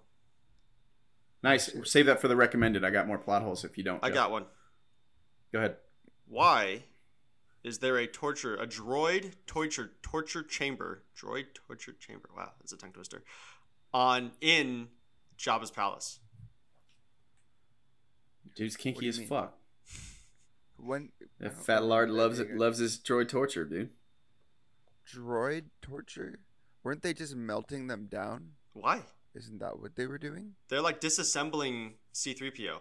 nice. 1.43 1.71
Save 1.85 2.07
that 2.07 2.21
for 2.21 2.29
the 2.29 2.37
recommended. 2.37 2.85
I 2.85 2.91
got 2.91 3.07
more 3.07 3.19
plot 3.19 3.43
holes 3.43 3.65
if 3.65 3.79
you 3.79 3.85
don't. 3.85 4.03
I 4.03 4.09
Joe. 4.09 4.15
got 4.15 4.31
one. 4.33 4.45
Go 5.53 5.59
ahead. 5.61 5.77
Why 6.27 6.85
is 7.63 7.79
there 7.79 7.97
a 7.97 8.07
torture 8.07 8.57
a 8.57 8.67
droid 8.67 9.33
torture 9.47 9.93
torture 10.03 10.43
chamber 10.43 11.05
droid 11.17 11.47
torture 11.55 11.93
chamber? 11.93 12.29
Wow, 12.37 12.51
that's 12.61 12.73
a 12.73 12.77
tongue 12.77 12.93
twister. 12.93 13.23
On 13.95 14.33
in 14.43 14.89
Jabba's 15.39 15.71
palace. 15.71 16.21
Dude's 18.55 18.77
kinky 18.77 19.09
as 19.09 19.19
mean? 19.19 19.29
fuck. 19.29 19.57
When 20.77 21.11
That 21.41 21.53
oh, 21.57 21.63
fat 21.63 21.85
lard 21.85 22.11
loves 22.11 22.39
it. 22.39 22.55
Loves 22.57 22.79
his 22.79 22.99
droid 22.99 23.29
torture, 23.29 23.65
dude. 23.65 23.91
droid 25.11 25.67
torture. 25.81 26.41
Weren't 26.83 27.03
they 27.03 27.15
just 27.15 27.35
melting 27.35 27.87
them 27.87 28.09
down? 28.11 28.51
Why? 28.75 29.03
Isn't 29.35 29.61
that 29.61 29.81
what 29.81 29.97
they 29.97 30.07
were 30.07 30.19
doing? 30.19 30.55
They're 30.69 30.83
like 30.83 31.01
disassembling 31.01 31.95
C-3PO. 32.13 32.81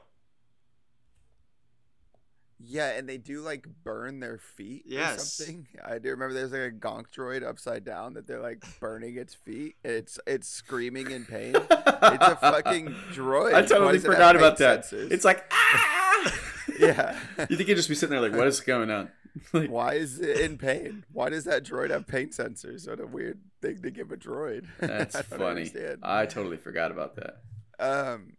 Yeah, 2.66 2.92
and 2.92 3.10
they 3.10 3.18
do 3.18 3.42
like 3.42 3.68
burn 3.84 4.20
their 4.20 4.38
feet 4.38 4.86
or 4.92 5.18
something. 5.18 5.68
I 5.86 6.00
do 6.00 6.10
remember 6.12 6.34
there's 6.34 6.52
like 6.52 6.62
a 6.62 6.72
gonk 6.72 7.06
droid 7.16 7.44
upside 7.46 7.84
down 7.84 8.14
that 8.14 8.26
they're 8.28 8.42
like 8.42 8.64
burning 8.80 9.18
its 9.18 9.34
feet. 9.34 9.76
It's 9.84 10.18
it's 10.26 10.48
screaming 10.48 11.12
in 11.12 11.26
pain. 11.26 11.56
It's 11.56 11.68
a 11.70 12.38
fucking 12.40 12.88
droid. 13.14 13.54
I 13.54 13.62
totally 13.64 13.94
does 13.94 14.06
it 14.06 14.08
have 14.08 14.16
forgot 14.16 14.36
about 14.36 14.58
that. 14.58 14.84
sensors? 14.86 15.12
It's 15.12 15.26
like 15.26 15.44
ah. 15.52 16.40
Yeah. 16.80 17.20
You 17.50 17.58
think 17.58 17.68
he'd 17.70 17.76
just 17.76 17.90
be 17.90 17.96
sitting 17.96 18.12
there 18.12 18.22
like, 18.22 18.38
what 18.38 18.48
is 18.48 18.60
going 18.62 18.90
on? 18.90 19.12
like, 19.52 19.70
Why 19.70 19.94
is 19.96 20.20
it 20.20 20.40
in 20.40 20.58
pain? 20.58 21.04
Why 21.12 21.30
does 21.30 21.44
that 21.46 21.64
droid 21.64 21.90
have 21.90 22.08
pain 22.08 22.30
sensors? 22.30 22.88
What 22.88 23.00
a 23.00 23.06
weird 23.08 23.40
thing 23.62 23.82
to 23.82 23.92
give 23.92 24.12
a 24.12 24.18
droid. 24.18 24.66
that's 24.80 25.16
I 25.16 25.22
funny. 25.24 25.44
understand. 25.44 26.00
I 26.04 26.26
totally 26.26 26.58
forgot 26.58 26.92
about 26.92 27.16
that. 27.18 27.42
Um, 27.80 28.34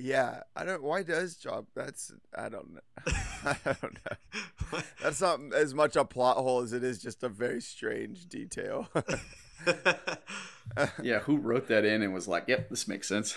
yeah, 0.00 0.42
I 0.54 0.64
don't. 0.64 0.82
Why 0.82 1.02
does 1.02 1.36
Job? 1.36 1.66
That's 1.74 2.12
I 2.36 2.48
don't 2.48 2.74
know. 2.74 2.80
I 3.44 3.56
don't 3.64 3.82
know. 3.82 4.80
That's 5.02 5.20
not 5.20 5.40
as 5.54 5.74
much 5.74 5.96
a 5.96 6.04
plot 6.04 6.36
hole 6.36 6.60
as 6.60 6.72
it 6.72 6.84
is 6.84 7.02
just 7.02 7.22
a 7.22 7.28
very 7.28 7.60
strange 7.60 8.26
detail. 8.28 8.88
Yeah, 11.02 11.20
who 11.20 11.38
wrote 11.38 11.68
that 11.68 11.84
in 11.84 12.02
and 12.02 12.14
was 12.14 12.28
like, 12.28 12.44
yep, 12.46 12.68
this 12.68 12.86
makes 12.86 13.08
sense. 13.08 13.36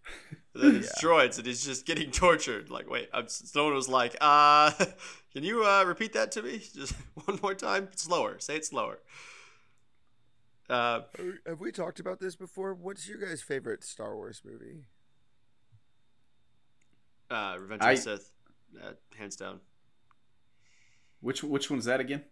then 0.54 0.76
it's 0.76 1.02
droids 1.02 1.36
and 1.36 1.46
he's 1.46 1.64
just 1.64 1.84
getting 1.84 2.10
tortured. 2.10 2.70
Like, 2.70 2.88
wait, 2.88 3.08
I'm, 3.12 3.28
someone 3.28 3.74
was 3.74 3.88
like, 3.88 4.16
uh, 4.20 4.70
can 5.32 5.42
you 5.42 5.64
uh, 5.64 5.84
repeat 5.84 6.14
that 6.14 6.32
to 6.32 6.42
me? 6.42 6.62
Just 6.74 6.94
one 7.24 7.38
more 7.42 7.54
time? 7.54 7.88
Slower. 7.94 8.38
Say 8.38 8.56
it 8.56 8.64
slower. 8.64 9.00
Uh, 10.70 11.00
Have 11.46 11.60
we 11.60 11.72
talked 11.72 12.00
about 12.00 12.20
this 12.20 12.36
before? 12.36 12.74
What's 12.74 13.08
your 13.08 13.18
guys' 13.18 13.42
favorite 13.42 13.84
Star 13.84 14.14
Wars 14.14 14.42
movie? 14.44 14.84
Uh, 17.30 17.56
Revenge 17.58 17.82
I- 17.82 17.92
of 17.92 17.96
the 17.96 18.02
Sith, 18.02 18.30
uh, 18.82 18.92
hands 19.16 19.36
down. 19.36 19.60
Which 21.20 21.42
which 21.42 21.70
one's 21.70 21.84
that 21.86 22.00
again? 22.00 22.24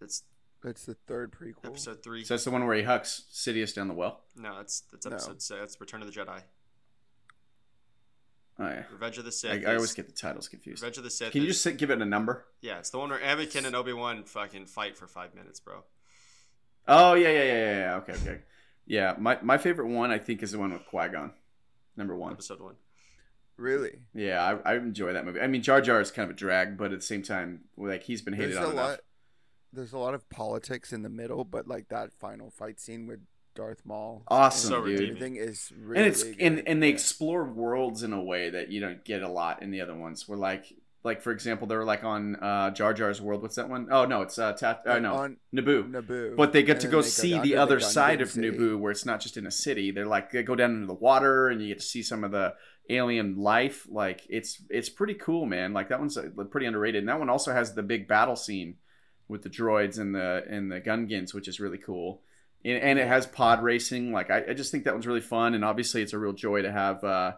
That's 0.00 0.22
It's 0.64 0.84
the 0.86 0.94
third 1.06 1.32
prequel. 1.32 1.66
episode 1.66 2.02
three. 2.02 2.24
So 2.24 2.34
that's 2.34 2.44
the 2.44 2.50
one 2.50 2.64
where 2.66 2.74
he 2.76 2.82
hucks 2.82 3.24
Sidious 3.32 3.74
down 3.74 3.88
the 3.88 3.94
well. 3.94 4.22
no, 4.36 4.56
that's 4.56 4.80
that's 4.90 5.06
No. 5.06 5.12
episode 5.12 5.42
six. 5.42 5.60
That's 5.60 5.80
Return 5.80 6.02
of 6.02 6.12
the 6.12 6.18
Jedi. 6.18 6.42
Oh 8.58 8.64
yeah, 8.68 8.84
Revenge 8.90 9.18
of 9.18 9.24
the 9.24 9.28
I, 9.28 9.32
Sith. 9.32 9.66
I 9.66 9.74
always 9.74 9.92
get 9.92 10.06
the 10.06 10.14
titles 10.14 10.48
confused. 10.48 10.82
Revenge 10.82 10.96
of 10.98 11.04
the 11.04 11.10
Sith. 11.10 11.32
Can 11.32 11.42
you 11.42 11.48
is- 11.48 11.62
just 11.62 11.76
give 11.76 11.90
it 11.90 12.00
a 12.00 12.06
number? 12.06 12.46
Yeah, 12.62 12.78
it's 12.78 12.88
the 12.90 12.98
one 12.98 13.10
where 13.10 13.18
Anakin 13.18 13.66
and 13.66 13.76
Obi 13.76 13.92
Wan 13.92 14.24
fucking 14.24 14.64
fight 14.66 14.96
for 14.96 15.06
five 15.06 15.34
minutes, 15.34 15.60
bro. 15.60 15.84
Oh 16.88 17.14
yeah, 17.14 17.28
yeah, 17.28 17.42
yeah, 17.42 17.52
yeah. 17.52 17.78
yeah. 17.78 17.94
Okay, 17.96 18.12
okay. 18.14 18.38
Yeah, 18.86 19.14
my 19.18 19.38
my 19.42 19.58
favorite 19.58 19.88
one 19.88 20.10
I 20.10 20.18
think 20.18 20.42
is 20.42 20.52
the 20.52 20.58
one 20.58 20.72
with 20.72 20.86
Qui 20.86 21.08
Gon, 21.08 21.32
number 21.98 22.16
one. 22.16 22.32
Episode 22.32 22.60
one. 22.62 22.76
Really? 23.56 24.00
Yeah, 24.14 24.58
I, 24.64 24.72
I 24.72 24.76
enjoy 24.76 25.12
that 25.14 25.24
movie. 25.24 25.40
I 25.40 25.46
mean, 25.46 25.62
Jar 25.62 25.80
Jar 25.80 26.00
is 26.00 26.10
kind 26.10 26.28
of 26.30 26.36
a 26.36 26.38
drag, 26.38 26.76
but 26.76 26.92
at 26.92 27.00
the 27.00 27.06
same 27.06 27.22
time, 27.22 27.60
like 27.76 28.02
he's 28.02 28.22
been 28.22 28.34
hated 28.34 28.52
There's 28.52 28.64
on 28.64 28.70
a 28.70 28.72
enough. 28.72 28.90
lot. 28.90 29.00
There's 29.72 29.92
a 29.92 29.98
lot 29.98 30.14
of 30.14 30.28
politics 30.30 30.92
in 30.92 31.02
the 31.02 31.08
middle, 31.08 31.44
but 31.44 31.66
like 31.66 31.88
that 31.88 32.12
final 32.12 32.50
fight 32.50 32.80
scene 32.80 33.06
with 33.06 33.20
Darth 33.54 33.82
Maul. 33.84 34.22
Awesome, 34.28 34.70
So 34.70 34.84
dude. 34.84 35.00
Everything 35.02 35.36
is 35.36 35.72
really 35.78 35.98
and 35.98 36.06
it's 36.06 36.22
and 36.38 36.62
and 36.66 36.82
they 36.82 36.88
explore 36.90 37.44
worlds 37.44 38.02
in 38.02 38.12
a 38.12 38.22
way 38.22 38.50
that 38.50 38.70
you 38.70 38.80
don't 38.80 39.04
get 39.04 39.22
a 39.22 39.28
lot 39.28 39.62
in 39.62 39.70
the 39.70 39.80
other 39.80 39.94
ones. 39.94 40.28
Where 40.28 40.38
like 40.38 40.72
like 41.02 41.22
for 41.22 41.30
example, 41.30 41.66
they 41.66 41.76
were 41.76 41.84
like 41.84 42.04
on 42.04 42.36
uh, 42.36 42.70
Jar 42.70 42.92
Jar's 42.92 43.20
world. 43.20 43.42
What's 43.42 43.56
that 43.56 43.68
one? 43.68 43.88
Oh 43.90 44.04
no, 44.04 44.22
it's 44.22 44.38
uh, 44.38 44.52
Tat- 44.52 44.82
uh 44.86 44.98
no 44.98 45.14
on 45.14 45.36
Naboo. 45.54 45.90
Naboo. 45.90 46.36
But 46.36 46.52
they 46.52 46.62
get 46.62 46.76
and 46.76 46.80
to 46.82 46.88
go 46.88 47.00
see 47.02 47.30
down 47.32 47.42
the 47.42 47.56
other 47.56 47.80
side 47.80 48.20
of. 48.20 48.32
Naboo, 48.32 48.78
where 48.78 48.92
it's 48.92 49.06
not 49.06 49.20
just 49.20 49.36
in 49.36 49.46
a 49.46 49.50
city. 49.50 49.90
They're 49.90 50.06
like 50.06 50.30
they 50.32 50.42
go 50.42 50.54
down 50.56 50.72
into 50.74 50.86
the 50.86 50.94
water, 50.94 51.48
and 51.48 51.60
you 51.62 51.68
get 51.68 51.78
to 51.80 51.86
see 51.86 52.02
some 52.02 52.24
of 52.24 52.32
the 52.32 52.54
alien 52.90 53.36
life. 53.36 53.86
Like 53.90 54.26
it's 54.28 54.62
it's 54.70 54.88
pretty 54.88 55.14
cool, 55.14 55.46
man. 55.46 55.72
Like 55.72 55.88
that 55.88 56.00
one's 56.00 56.16
uh, 56.16 56.28
pretty 56.50 56.66
underrated. 56.66 57.00
And 57.00 57.08
that 57.08 57.18
one 57.18 57.30
also 57.30 57.52
has 57.52 57.74
the 57.74 57.82
big 57.82 58.08
battle 58.08 58.36
scene 58.36 58.76
with 59.28 59.42
the 59.42 59.50
droids 59.50 59.98
and 59.98 60.14
the 60.14 60.44
and 60.48 60.70
the 60.70 60.80
Gungans, 60.80 61.34
which 61.34 61.48
is 61.48 61.60
really 61.60 61.78
cool. 61.78 62.22
And, 62.64 62.82
and 62.82 62.98
it 62.98 63.08
has 63.08 63.26
pod 63.26 63.62
racing. 63.62 64.12
Like 64.12 64.30
I, 64.30 64.44
I 64.50 64.54
just 64.54 64.70
think 64.70 64.84
that 64.84 64.94
one's 64.94 65.06
really 65.06 65.20
fun. 65.20 65.54
And 65.54 65.64
obviously, 65.64 66.02
it's 66.02 66.12
a 66.12 66.18
real 66.18 66.32
joy 66.32 66.62
to 66.62 66.72
have 66.72 67.02
uh, 67.04 67.32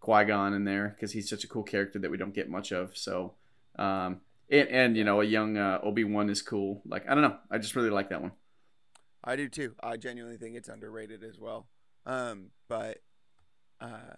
Qui 0.00 0.24
Gon 0.24 0.54
in 0.54 0.64
there 0.64 0.88
because 0.88 1.12
he's 1.12 1.28
such 1.28 1.44
a 1.44 1.48
cool 1.48 1.62
character 1.62 1.98
that 1.98 2.10
we 2.10 2.16
don't 2.16 2.34
get 2.34 2.48
much 2.48 2.72
of. 2.72 2.96
So. 2.96 3.34
Um, 3.76 4.20
and, 4.50 4.68
and 4.68 4.96
you 4.96 5.04
know 5.04 5.20
a 5.20 5.24
young 5.24 5.56
uh, 5.56 5.80
Obi 5.82 6.04
Wan 6.04 6.30
is 6.30 6.42
cool. 6.42 6.82
Like 6.86 7.08
I 7.08 7.14
don't 7.14 7.22
know, 7.22 7.36
I 7.50 7.58
just 7.58 7.76
really 7.76 7.90
like 7.90 8.10
that 8.10 8.22
one. 8.22 8.32
I 9.22 9.36
do 9.36 9.48
too. 9.48 9.74
I 9.82 9.96
genuinely 9.96 10.36
think 10.36 10.56
it's 10.56 10.68
underrated 10.68 11.24
as 11.24 11.38
well. 11.38 11.66
Um, 12.04 12.50
but 12.68 12.98
uh, 13.80 14.16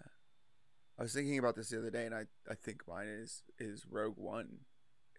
I 0.99 1.03
was 1.03 1.13
thinking 1.13 1.37
about 1.37 1.55
this 1.55 1.69
the 1.69 1.77
other 1.79 1.91
day, 1.91 2.05
and 2.05 2.15
I, 2.15 2.23
I 2.49 2.55
think 2.55 2.81
mine 2.87 3.07
is 3.07 3.43
is 3.59 3.85
Rogue 3.89 4.17
One 4.17 4.47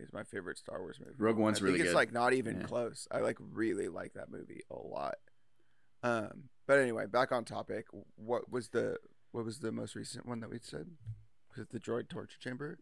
is 0.01 0.13
my 0.13 0.25
favorite 0.25 0.59
Star 0.59 0.81
Wars 0.81 0.99
movie. 1.01 1.15
Rogue 1.19 1.37
One's 1.37 1.61
really. 1.63 1.73
I 1.73 1.73
really 1.75 1.79
think 1.79 1.87
it's 1.87 1.93
good. 1.93 1.97
like 1.99 2.13
not 2.13 2.33
even 2.33 2.61
Yeah. 2.61 2.67
close. 2.67 3.07
I 3.11 3.21
like 3.21 3.37
really 3.41 3.89
like 3.89 4.15
that 4.15 4.31
movie 4.31 4.63
a 4.71 4.77
lot. 4.77 5.17
Um, 6.03 6.45
but 6.67 6.79
anyway, 6.79 7.07
back 7.07 7.33
on 7.33 7.45
topic. 7.45 7.87
What 8.17 8.51
was 8.51 8.69
the 8.69 8.99
what 9.33 9.45
was 9.45 9.59
the 9.61 9.73
most 9.73 9.95
recent 9.95 10.27
one 10.27 10.41
that 10.41 10.51
we 10.51 10.59
said? 10.61 10.87
Was 11.57 11.61
it 11.67 11.71
the 11.71 11.81
droid 11.81 12.09
torture 12.09 12.39
chamber? 12.41 12.79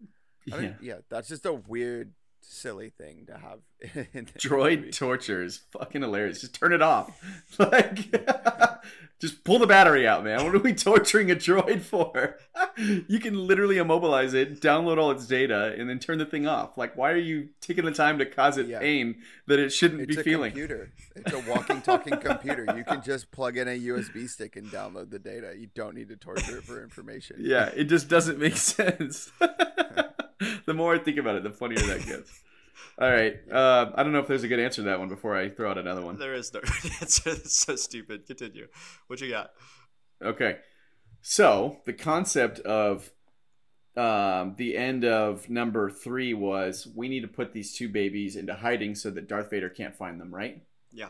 Yeah. 0.47 0.75
yeah. 0.81 0.99
That's 1.11 1.29
just 1.29 1.45
a 1.47 1.53
weird, 1.55 2.13
silly 2.41 2.91
thing 2.91 3.27
to 3.27 3.39
have. 3.39 3.61
Droid 4.39 4.79
movie. 4.81 4.91
torture 4.91 5.43
is 5.43 5.61
fucking 5.73 6.01
hilarious. 6.03 6.41
Just 6.41 6.55
turn 6.55 6.73
it 6.73 6.83
off. 6.83 7.11
Like, 7.59 8.11
just 9.19 9.43
pull 9.45 9.59
the 9.59 9.67
battery 9.67 10.07
out, 10.07 10.23
man. 10.25 10.45
What 10.45 10.55
are 10.55 10.59
we 10.59 10.75
torturing 10.75 11.31
a 11.31 11.35
droid 11.35 11.81
for? 11.81 12.37
You 12.77 13.19
can 13.19 13.47
literally 13.47 13.79
immobilize 13.79 14.35
it, 14.35 14.61
download 14.61 14.99
all 14.99 15.11
its 15.11 15.27
data, 15.27 15.75
and 15.79 15.89
then 15.89 15.99
turn 15.99 16.19
the 16.19 16.27
thing 16.27 16.47
off. 16.47 16.77
Like, 16.77 16.97
why 16.97 17.13
are 17.13 17.17
you 17.17 17.49
taking 17.63 17.87
the 17.87 17.93
time 17.93 18.19
to 18.19 18.27
cause 18.27 18.59
it 18.59 18.67
Yeah. 18.67 18.81
pain 18.81 19.17
that 19.47 19.59
it 19.59 19.71
shouldn't 19.71 20.03
It's 20.03 20.17
be 20.17 20.21
a 20.21 20.25
feeling? 20.25 20.51
computer. 20.51 20.91
It's 21.15 21.33
a 21.33 21.39
walking, 21.51 21.81
talking 21.81 22.19
computer. 22.19 22.67
You 22.77 22.85
can 22.85 23.03
just 23.03 23.31
plug 23.31 23.57
in 23.57 23.69
a 23.69 23.79
USB 23.79 24.29
stick 24.29 24.57
and 24.57 24.67
download 24.67 25.11
the 25.11 25.19
data. 25.19 25.55
You 25.57 25.69
don't 25.75 25.95
need 25.95 26.09
to 26.11 26.17
torture 26.17 26.59
it 26.59 26.65
for 26.65 26.83
information. 26.83 27.37
Yeah, 27.41 27.71
it 27.75 27.85
just 27.85 28.09
doesn't 28.09 28.39
make 28.39 28.57
sense. 28.59 29.31
the 30.67 30.75
more 30.75 30.95
I 30.95 30.99
think 30.99 31.19
about 31.19 31.37
it, 31.37 31.43
the 31.43 31.51
funnier 31.51 31.79
that 31.79 32.07
gets. 32.07 32.43
All 32.99 33.11
right. 33.11 33.37
Uh, 33.51 33.93
I 33.95 34.03
don't 34.03 34.13
know 34.13 34.19
if 34.19 34.27
there's 34.27 34.45
a 34.45 34.49
good 34.49 34.61
answer 34.61 34.83
to 34.83 34.89
that 34.89 34.99
one 34.99 35.09
before 35.09 35.37
I 35.37 35.49
throw 35.49 35.71
out 35.71 35.79
another 35.79 36.03
one. 36.03 36.19
There 36.19 36.35
is 36.35 36.53
no 36.53 36.61
answer. 37.01 37.31
It's 37.31 37.57
so 37.57 37.77
stupid. 37.77 38.27
Continue. 38.27 38.69
What 39.07 39.21
you 39.21 39.31
got? 39.31 39.53
Okay. 40.23 40.59
So 41.23 41.79
the 41.85 41.93
concept 41.93 42.61
of 42.61 43.11
um, 43.97 44.55
the 44.57 44.77
end 44.77 45.05
of 45.05 45.49
number 45.49 45.91
three 45.91 46.35
was 46.35 46.87
we 46.95 47.09
need 47.09 47.21
to 47.21 47.29
put 47.29 47.53
these 47.53 47.75
two 47.75 47.89
babies 47.89 48.37
into 48.37 48.55
hiding 48.55 48.95
so 48.95 49.11
that 49.11 49.29
Darth 49.29 49.51
Vader 49.51 49.71
can't 49.71 49.95
find 49.95 50.21
them, 50.21 50.35
right? 50.35 50.63
Yeah. 50.93 51.09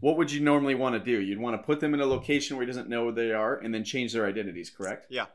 What 0.00 0.16
would 0.16 0.32
you 0.32 0.40
normally 0.40 0.74
want 0.74 0.94
to 0.94 0.98
do? 0.98 1.20
You'd 1.20 1.38
want 1.38 1.60
to 1.60 1.64
put 1.64 1.80
them 1.80 1.94
in 1.94 2.00
a 2.00 2.06
location 2.06 2.56
where 2.56 2.66
he 2.66 2.66
doesn't 2.66 2.88
know 2.88 3.04
where 3.04 3.12
they 3.12 3.32
are 3.32 3.56
and 3.56 3.72
then 3.72 3.84
change 3.84 4.12
their 4.12 4.26
identities, 4.26 4.70
correct? 4.70 5.06
Yeah. 5.08 5.26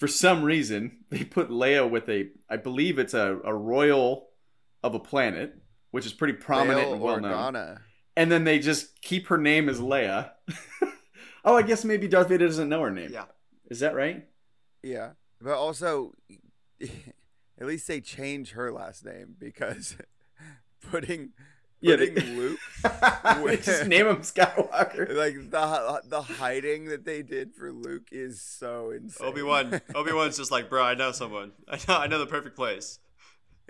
For 0.00 0.08
some 0.08 0.42
reason, 0.42 1.04
they 1.10 1.24
put 1.24 1.48
Leia 1.48 1.88
with 1.88 2.08
a, 2.08 2.30
I 2.48 2.56
believe 2.56 2.98
it's 2.98 3.14
a, 3.14 3.38
a 3.44 3.54
royal 3.54 4.30
of 4.82 4.94
a 4.94 4.98
planet, 4.98 5.54
which 5.92 6.06
is 6.06 6.12
pretty 6.12 6.34
prominent 6.34 6.86
Bail 6.86 6.92
and 6.94 7.02
well 7.02 7.20
known 7.20 7.78
and 8.20 8.30
then 8.30 8.44
they 8.44 8.58
just 8.58 9.00
keep 9.00 9.28
her 9.28 9.38
name 9.38 9.68
as 9.68 9.80
Leia. 9.80 10.32
oh, 11.44 11.56
I 11.56 11.62
guess 11.62 11.84
maybe 11.84 12.08
Darth 12.08 12.28
Vader 12.28 12.46
doesn't 12.46 12.68
know 12.68 12.82
her 12.82 12.90
name. 12.90 13.10
Yeah. 13.12 13.24
Is 13.70 13.80
that 13.80 13.94
right? 13.94 14.26
Yeah, 14.82 15.12
but 15.40 15.54
also, 15.54 16.14
at 16.80 17.66
least 17.66 17.88
they 17.88 18.00
change 18.00 18.52
her 18.52 18.72
last 18.72 19.04
name 19.04 19.36
because 19.38 19.96
putting 20.90 21.30
Yeah, 21.82 21.96
they- 21.96 22.10
Luke 22.10 22.58
They 23.46 23.56
just 23.56 23.86
name 23.86 24.06
him 24.06 24.16
Skywalker. 24.18 25.14
like 25.16 25.34
the 25.50 26.02
the 26.08 26.22
hiding 26.22 26.86
that 26.86 27.04
they 27.04 27.22
did 27.22 27.54
for 27.54 27.72
Luke 27.72 28.08
is 28.12 28.40
so 28.40 28.90
insane. 28.90 29.26
Obi 29.26 29.42
Wan. 29.42 29.80
Obi 29.94 30.12
Wan's 30.12 30.36
just 30.36 30.50
like, 30.50 30.68
bro, 30.68 30.82
I 30.82 30.94
know 30.94 31.12
someone. 31.12 31.52
I 31.68 31.76
know. 31.88 31.96
I 31.96 32.06
know 32.06 32.18
the 32.18 32.26
perfect 32.26 32.56
place. 32.56 32.98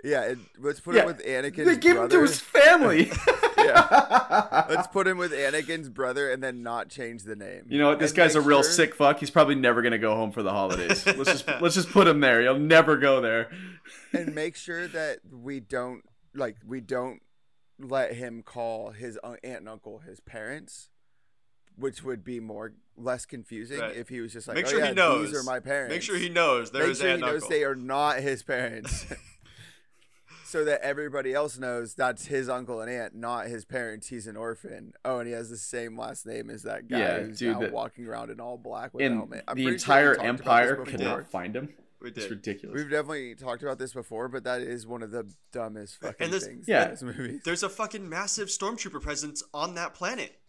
yeah, 0.03 0.23
and 0.23 0.45
let's 0.59 0.79
put 0.79 0.95
Yeah, 0.95 1.01
him 1.01 1.07
with 1.07 1.25
Anakin's 1.25 1.65
They 1.67 1.77
give 1.77 1.91
him 1.91 2.07
brother. 2.07 2.17
to 2.17 2.21
his 2.21 2.39
family. 2.39 3.11
Yeah. 3.57 4.65
Let's 4.69 4.87
put 4.87 5.07
him 5.07 5.17
with 5.19 5.31
Anakin's 5.31 5.87
brother 5.87 6.31
and 6.31 6.41
then 6.41 6.63
not 6.63 6.89
change 6.89 7.23
the 7.23 7.35
name. 7.35 7.65
You 7.69 7.77
know 7.77 7.89
what? 7.89 7.99
This 7.99 8.09
And 8.11 8.17
guy's 8.17 8.35
a 8.35 8.41
real 8.41 8.63
sure- 8.63 8.71
sick 8.71 8.95
fuck. 8.95 9.19
He's 9.19 9.29
probably 9.29 9.55
never 9.55 9.81
gonna 9.83 9.99
go 9.99 10.15
home 10.15 10.31
for 10.31 10.41
the 10.41 10.51
holidays. 10.51 11.05
Let's 11.05 11.31
just 11.31 11.47
let's 11.61 11.75
just 11.75 11.91
put 11.91 12.07
him 12.07 12.19
there. 12.21 12.41
He'll 12.41 12.57
never 12.59 12.97
go 12.97 13.21
there. 13.21 13.51
and 14.13 14.33
make 14.33 14.55
sure 14.55 14.87
that 14.87 15.19
we 15.31 15.59
don't 15.59 16.03
like 16.33 16.57
we 16.65 16.81
don't 16.81 17.21
let 17.85 18.13
him 18.13 18.43
call 18.43 18.91
his 18.91 19.17
aunt 19.23 19.39
and 19.43 19.67
uncle 19.69 19.99
his 19.99 20.19
parents 20.19 20.89
which 21.77 22.03
would 22.03 22.23
be 22.23 22.39
more 22.39 22.73
less 22.97 23.25
confusing 23.25 23.79
Right. 23.79 23.95
if 23.95 24.09
he 24.09 24.19
was 24.19 24.33
just 24.33 24.47
like 24.47 24.55
Make 24.55 24.67
oh, 24.67 24.69
sure 24.69 24.81
he 24.81 24.87
yeah, 24.87 24.93
knows. 24.93 25.31
these 25.31 25.39
are 25.39 25.43
my 25.43 25.59
parents 25.59 25.93
Make 25.93 26.01
sure 26.01 26.17
he 26.17 26.29
knows 26.29 26.71
make 26.71 26.81
there's 26.83 26.97
sure 26.99 27.07
he 27.07 27.13
and 27.13 27.21
knows 27.21 27.35
uncle. 27.35 27.49
they 27.49 27.63
are 27.63 27.75
not 27.75 28.19
his 28.19 28.43
parents 28.43 29.05
so 30.45 30.65
that 30.65 30.81
everybody 30.81 31.33
else 31.33 31.57
knows 31.57 31.93
that's 31.93 32.25
his 32.27 32.49
uncle 32.49 32.81
and 32.81 32.91
aunt 32.91 33.15
not 33.15 33.47
his 33.47 33.63
parents 33.63 34.07
he's 34.09 34.27
an 34.27 34.35
orphan 34.35 34.93
oh 35.05 35.19
and 35.19 35.27
he 35.27 35.33
has 35.33 35.49
the 35.49 35.55
same 35.57 35.97
last 35.97 36.25
name 36.25 36.49
as 36.49 36.63
that 36.63 36.87
guy 36.89 36.99
Yeah, 36.99 37.19
who's 37.21 37.39
dude, 37.39 37.53
now 37.53 37.59
that- 37.61 37.71
walking 37.71 38.05
around 38.05 38.29
in 38.31 38.39
all 38.41 38.57
black 38.57 38.93
with 38.93 39.05
a 39.05 39.09
helmet 39.15 39.43
I'm 39.47 39.55
the 39.55 39.63
pretty 39.63 39.77
sure 39.79 40.13
entire 40.13 40.15
talked 40.15 40.25
about 40.25 40.37
this 40.37 40.41
empire 40.41 40.75
before. 40.75 40.85
could 40.91 40.99
not 40.99 41.27
find 41.31 41.55
him. 41.55 41.69
We 42.01 42.09
It's 42.09 42.29
ridiculous. 42.29 42.75
We've 42.75 42.89
definitely 42.89 43.35
talked 43.35 43.61
about 43.63 43.77
this 43.79 43.93
before, 43.93 44.27
but 44.27 44.43
that 44.45 44.61
is 44.61 44.87
one 44.87 45.03
of 45.03 45.11
the 45.11 45.31
dumbest 45.51 45.99
fucking 46.01 46.33
And 46.33 46.41
things 46.41 46.67
Yeah. 46.67 46.85
in 46.85 46.91
this 46.91 47.01
movie. 47.03 47.39
There's 47.45 47.63
a 47.63 47.69
fucking 47.69 48.07
massive 48.09 48.47
stormtrooper 48.49 49.01
presence 49.01 49.43
on 49.53 49.75
that 49.75 49.93
planet. 49.93 50.39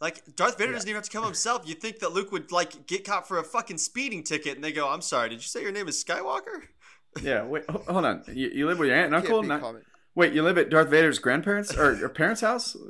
Like 0.00 0.36
Darth 0.36 0.58
Vader 0.58 0.70
Yeah. 0.70 0.76
doesn't 0.76 0.88
even 0.88 0.96
have 0.98 1.04
to 1.04 1.10
come 1.10 1.24
himself. 1.24 1.66
You 1.68 1.74
think 1.74 1.98
that 2.00 2.12
Luke 2.12 2.30
would 2.32 2.52
like 2.52 2.86
get 2.86 3.04
caught 3.04 3.26
for 3.26 3.38
a 3.38 3.44
fucking 3.44 3.78
speeding 3.78 4.22
ticket, 4.22 4.54
and 4.54 4.62
they 4.64 4.72
go, 4.72 4.88
"I'm 4.88 5.02
sorry, 5.02 5.28
did 5.28 5.36
you 5.36 5.42
say 5.48 5.62
your 5.62 5.72
name 5.72 5.88
is 5.88 6.02
Skywalker?" 6.02 6.62
Yeah. 7.22 7.44
Wait. 7.44 7.64
Hold 7.68 8.04
on. 8.04 8.22
You, 8.28 8.48
you 8.50 8.66
live 8.66 8.78
with 8.78 8.88
your 8.90 8.96
aunt 8.96 9.12
and 9.12 9.22
Can't 9.24 9.32
uncle? 9.34 9.42
Not- 9.42 9.82
wait. 10.14 10.32
You 10.34 10.42
live 10.42 10.56
at 10.58 10.68
Darth 10.70 10.88
Vader's 10.88 11.18
grandparents 11.18 11.74
or, 11.76 12.04
or 12.04 12.08
parents' 12.08 12.42
house? 12.42 12.76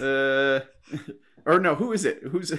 Uh, 0.00 0.60
or 1.46 1.58
no? 1.58 1.74
Who 1.74 1.92
is 1.92 2.04
it? 2.04 2.22
Who's 2.30 2.52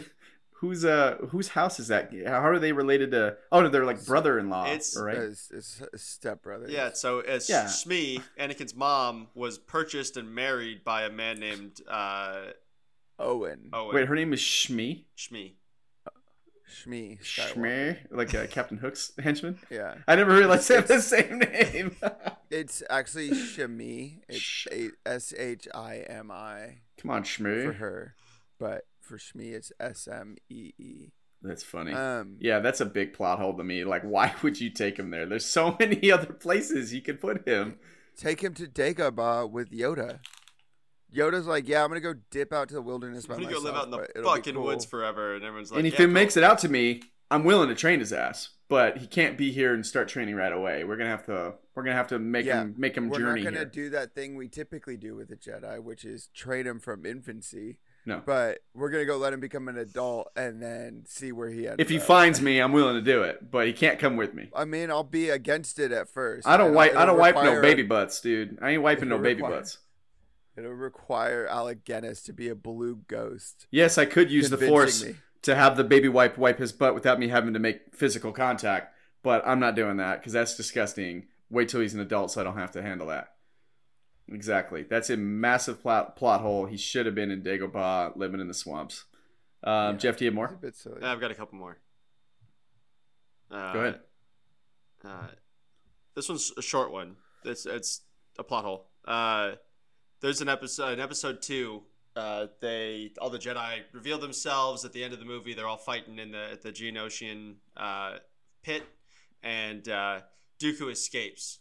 who's 0.59 0.83
uh 0.85 1.17
whose 1.29 1.49
house 1.49 1.79
is 1.79 1.87
that? 1.87 2.11
How 2.25 2.41
are 2.49 2.59
they 2.59 2.71
related 2.71 3.11
to? 3.11 3.37
Oh 3.51 3.61
no, 3.61 3.69
they're 3.69 3.85
like 3.85 4.05
brother-in-law, 4.05 4.65
It's- 4.67 4.97
right? 4.97 5.17
It's, 5.17 5.51
it's 5.51 5.81
stepbrother. 5.95 6.67
Yeah, 6.69 6.91
so 6.93 7.19
as 7.21 7.49
Yeah. 7.49 7.65
Shmi, 7.65 8.21
Anakin's 8.39 8.75
mom, 8.75 9.27
was 9.33 9.57
purchased 9.57 10.17
and 10.17 10.33
married 10.33 10.83
by 10.83 11.03
a 11.03 11.09
man 11.09 11.39
named 11.39 11.81
uh, 11.87 12.47
Owen. 13.17 13.69
Owen. 13.73 13.95
Wait, 13.95 14.07
her 14.07 14.15
name 14.15 14.33
is 14.33 14.39
Shmi. 14.41 15.03
Shmi. 15.17 15.53
Shmi. 16.85 17.19
Shmi, 17.23 17.97
like 18.11 18.33
uh, 18.35 18.45
Captain 18.47 18.77
Hook's 18.77 19.11
henchman. 19.17 19.57
Yeah. 19.71 19.95
I 20.07 20.15
never 20.15 20.35
realized 20.35 20.69
they 20.69 20.75
have 20.75 20.87
the 20.87 21.01
same 21.01 21.39
name. 21.39 21.95
It's 22.51 22.81
actually 22.89 23.29
Shmi. 23.29 24.21
It's 24.27 24.39
Sh- 24.39 24.67
a- 24.71 24.89
S 25.05 25.33
H 25.37 25.67
I 25.73 25.97
M 26.09 26.31
I 26.31 26.77
Come 26.99 27.11
on, 27.11 27.23
Shmi. 27.23 27.63
for 27.63 27.73
her, 27.73 28.15
but 28.59 28.85
for 29.09 29.19
Smee 29.19 29.49
it's 29.49 29.71
S 29.79 30.07
M 30.07 30.37
E 30.49 30.71
E. 30.77 31.11
That's 31.41 31.63
funny. 31.63 31.93
Um. 31.93 32.37
Yeah, 32.39 32.59
that's 32.59 32.81
a 32.81 32.85
big 32.85 33.13
plot 33.13 33.39
hole 33.39 33.55
to 33.57 33.63
me. 33.63 33.83
Like, 33.83 34.03
why 34.03 34.33
would 34.43 34.59
you 34.61 34.69
take 34.69 34.97
him 34.97 35.09
there? 35.09 35.25
There's 35.25 35.45
so 35.45 35.75
many 35.79 36.11
other 36.11 36.31
places 36.33 36.93
you 36.93 37.01
could 37.01 37.19
put 37.19 37.47
him. 37.47 37.77
Take 38.17 38.41
him 38.41 38.53
to 38.55 38.67
Dagobah 38.67 39.49
with 39.49 39.71
Yoda. 39.71 40.19
Yoda's 41.15 41.47
like, 41.47 41.67
yeah, 41.67 41.83
I'm 41.83 41.89
gonna 41.89 42.01
go 42.01 42.13
dip 42.29 42.53
out 42.53 42.67
to 42.69 42.75
the 42.75 42.81
wilderness 42.81 43.25
by 43.25 43.35
I'm 43.35 43.41
gonna 43.41 43.55
myself. 43.55 43.63
go 43.63 43.69
live 43.71 43.77
out 43.79 43.85
in 43.85 43.91
the 43.91 43.97
but 43.97 44.09
it'll 44.15 44.23
be 44.31 44.37
fucking 44.37 44.53
cool." 44.55 44.63
woods 44.63 44.85
forever, 44.85 45.35
and 45.35 45.43
everyone's 45.43 45.71
like, 45.71 45.79
and 45.79 45.87
if 45.87 45.93
yeah, 45.93 46.01
he 46.01 46.05
makes 46.07 46.37
it 46.37 46.43
out 46.43 46.59
to 46.59 46.69
me, 46.69 47.01
I'm 47.31 47.43
willing 47.43 47.69
to 47.69 47.75
train 47.75 47.99
his 47.99 48.13
ass. 48.13 48.49
But 48.67 48.97
he 48.99 49.07
can't 49.07 49.35
be 49.35 49.51
here 49.51 49.73
and 49.73 49.83
start 49.83 50.07
training 50.09 50.35
right 50.35 50.51
away. 50.53 50.83
We're 50.83 50.97
gonna 50.97 51.09
have 51.09 51.25
to. 51.25 51.55
We're 51.73 51.81
gonna 51.83 51.95
have 51.95 52.09
to 52.09 52.19
make 52.19 52.45
Yeah, 52.45 52.61
him 52.61 52.75
make 52.77 52.95
him 52.95 53.09
We're 53.09 53.17
journey 53.17 53.41
not 53.41 53.45
gonna 53.45 53.57
here. 53.61 53.65
do 53.65 53.89
that 53.89 54.13
thing 54.13 54.35
we 54.35 54.47
typically 54.47 54.97
do 54.97 55.15
with 55.15 55.31
a 55.31 55.35
Jedi, 55.35 55.81
which 55.81 56.05
is 56.05 56.27
train 56.35 56.67
him 56.67 56.79
from 56.79 57.03
infancy. 57.05 57.77
No. 58.05 58.21
But 58.25 58.59
we're 58.73 58.89
gonna 58.89 59.05
go 59.05 59.17
let 59.17 59.33
him 59.33 59.39
become 59.39 59.67
an 59.67 59.77
adult 59.77 60.31
and 60.35 60.61
then 60.61 61.03
see 61.05 61.31
where 61.31 61.49
he 61.49 61.67
ends. 61.67 61.75
if 61.79 61.89
he 61.89 61.97
up. 61.97 62.03
finds 62.03 62.41
me, 62.41 62.59
I'm 62.59 62.71
willing 62.71 62.95
to 62.95 63.01
do 63.01 63.23
it. 63.23 63.51
But 63.51 63.67
he 63.67 63.73
can't 63.73 63.99
come 63.99 64.15
with 64.15 64.33
me. 64.33 64.49
I 64.55 64.65
mean, 64.65 64.89
I'll 64.89 65.03
be 65.03 65.29
against 65.29 65.79
it 65.79 65.91
at 65.91 66.09
first. 66.09 66.47
I 66.47 66.57
don't 66.57 66.73
wipe. 66.73 66.95
I 66.95 67.05
don't 67.05 67.17
wipe 67.17 67.35
no 67.35 67.61
baby 67.61 67.83
butts, 67.83 68.21
dude. 68.21 68.57
I 68.61 68.71
ain't 68.71 68.83
wiping 68.83 69.09
no 69.09 69.17
baby 69.17 69.41
require- 69.41 69.59
butts. 69.59 69.77
It'll 70.57 70.71
require 70.71 71.47
Alec 71.47 71.85
Guinness 71.85 72.21
to 72.23 72.33
be 72.33 72.49
a 72.49 72.55
blue 72.55 72.99
ghost. 73.07 73.67
Yes, 73.71 73.97
I 73.97 74.03
could 74.03 74.29
use 74.29 74.49
the 74.49 74.57
force 74.57 75.05
me. 75.05 75.15
to 75.43 75.55
have 75.55 75.77
the 75.77 75.85
baby 75.85 76.09
wipe 76.09 76.37
wipe 76.37 76.59
his 76.59 76.73
butt 76.73 76.93
without 76.93 77.17
me 77.17 77.29
having 77.29 77.53
to 77.53 77.59
make 77.59 77.95
physical 77.95 78.33
contact. 78.33 78.93
But 79.23 79.45
I'm 79.47 79.59
not 79.59 79.75
doing 79.75 79.97
that 79.97 80.19
because 80.19 80.33
that's 80.33 80.57
disgusting. 80.57 81.27
Wait 81.49 81.69
till 81.69 81.81
he's 81.81 81.93
an 81.93 81.99
adult 81.99 82.31
so 82.31 82.41
I 82.41 82.43
don't 82.43 82.57
have 82.57 82.71
to 82.71 82.81
handle 82.81 83.07
that. 83.07 83.33
Exactly. 84.31 84.83
That's 84.83 85.09
a 85.09 85.17
massive 85.17 85.81
plot 85.81 86.15
plot 86.15 86.41
hole. 86.41 86.65
He 86.65 86.77
should 86.77 87.05
have 87.05 87.15
been 87.15 87.31
in 87.31 87.41
Dagobah, 87.41 88.15
living 88.15 88.39
in 88.39 88.47
the 88.47 88.53
swamps. 88.53 89.05
Um, 89.63 89.71
Yeah. 89.73 89.93
Jeff, 89.97 90.17
do 90.17 90.25
you 90.25 90.29
have 90.31 90.35
more? 90.35 90.53
a 90.53 90.57
bit 90.57 90.75
silly. 90.75 91.01
I've 91.01 91.19
got 91.19 91.31
a 91.31 91.35
couple 91.35 91.57
more. 91.57 91.77
Uh, 93.51 93.73
Go 93.73 93.79
ahead. 93.79 93.99
Uh, 95.03 95.27
this 96.15 96.29
one's 96.29 96.51
a 96.57 96.61
short 96.61 96.91
one. 96.91 97.15
It's 97.43 97.65
it's 97.65 98.01
a 98.37 98.43
plot 98.43 98.65
hole. 98.65 98.87
Uh, 99.05 99.53
there's 100.21 100.41
an 100.41 100.49
episode 100.49 100.93
in 100.93 100.99
episode 100.99 101.41
two. 101.41 101.83
Uh, 102.15 102.47
they 102.59 103.11
all 103.21 103.29
the 103.29 103.39
Jedi 103.39 103.79
reveal 103.93 104.17
themselves 104.19 104.83
at 104.83 104.91
the 104.93 105.03
end 105.03 105.13
of 105.13 105.19
the 105.19 105.25
movie. 105.25 105.53
They're 105.53 105.67
all 105.67 105.77
fighting 105.77 106.19
in 106.19 106.31
the 106.31 106.51
at 106.51 106.61
the 106.61 106.71
Geonosian 106.71 107.55
uh, 107.77 108.17
pit, 108.61 108.83
and 109.41 109.87
uh, 109.87 110.19
Dooku 110.61 110.91
escapes. 110.91 111.59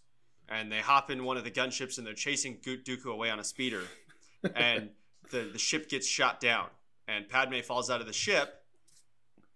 And 0.48 0.72
they 0.72 0.78
hop 0.78 1.10
in 1.10 1.24
one 1.24 1.36
of 1.36 1.44
the 1.44 1.50
gunships 1.50 1.98
and 1.98 2.06
they're 2.06 2.14
chasing 2.14 2.56
Dooku 2.56 3.06
away 3.06 3.30
on 3.30 3.38
a 3.38 3.44
speeder. 3.44 3.82
And 4.54 4.90
the, 5.32 5.50
the 5.52 5.58
ship 5.58 5.88
gets 5.88 6.06
shot 6.06 6.40
down. 6.40 6.68
And 7.08 7.28
Padme 7.28 7.58
falls 7.58 7.90
out 7.90 8.00
of 8.00 8.06
the 8.06 8.12
ship. 8.12 8.62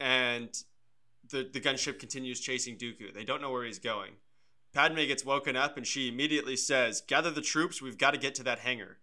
And 0.01 0.49
the, 1.31 1.49
the 1.51 1.61
gunship 1.61 2.01
continues 2.01 2.41
chasing 2.41 2.77
Dooku. 2.77 3.15
They 3.15 3.25
don't 3.25 3.41
know 3.41 3.53
where 3.53 3.65
he's 3.65 3.79
going. 3.79 4.15
Padme 4.73 4.97
gets 5.07 5.25
woken 5.25 5.55
up 5.55 5.77
and 5.77 5.87
she 5.87 6.09
immediately 6.09 6.57
says, 6.57 7.03
Gather 7.07 7.31
the 7.31 7.43
troops, 7.43 7.83
we've 7.83 7.99
got 7.99 8.13
to 8.13 8.19
get 8.19 8.35
to 8.37 8.43
that 8.43 8.61
hangar. 8.61 8.99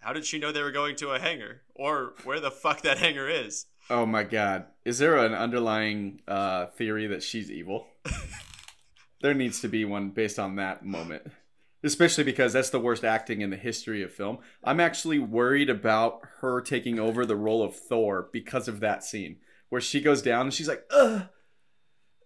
How 0.00 0.12
did 0.12 0.26
she 0.26 0.38
know 0.38 0.52
they 0.52 0.62
were 0.62 0.70
going 0.72 0.96
to 0.96 1.10
a 1.10 1.18
hangar? 1.18 1.62
Or 1.74 2.14
where 2.24 2.40
the 2.40 2.50
fuck 2.50 2.82
that 2.82 2.98
hangar 2.98 3.28
is? 3.28 3.66
Oh 3.90 4.06
my 4.06 4.22
god. 4.22 4.66
Is 4.84 4.98
there 4.98 5.16
an 5.16 5.34
underlying 5.34 6.20
uh, 6.28 6.66
theory 6.66 7.06
that 7.08 7.22
she's 7.22 7.50
evil? 7.50 7.86
there 9.20 9.34
needs 9.34 9.60
to 9.60 9.68
be 9.68 9.84
one 9.84 10.10
based 10.10 10.38
on 10.38 10.56
that 10.56 10.84
moment. 10.84 11.30
Especially 11.84 12.24
because 12.24 12.52
that's 12.52 12.70
the 12.70 12.80
worst 12.80 13.04
acting 13.04 13.40
in 13.40 13.50
the 13.50 13.56
history 13.56 14.02
of 14.02 14.12
film. 14.12 14.38
I'm 14.64 14.80
actually 14.80 15.20
worried 15.20 15.70
about 15.70 16.20
her 16.40 16.60
taking 16.60 16.98
over 16.98 17.24
the 17.24 17.36
role 17.36 17.62
of 17.62 17.76
Thor 17.76 18.28
because 18.32 18.66
of 18.66 18.80
that 18.80 19.04
scene 19.04 19.36
where 19.68 19.80
she 19.80 20.00
goes 20.00 20.20
down 20.20 20.46
and 20.46 20.52
she's 20.54 20.66
like, 20.66 20.84
ugh, 20.90 21.22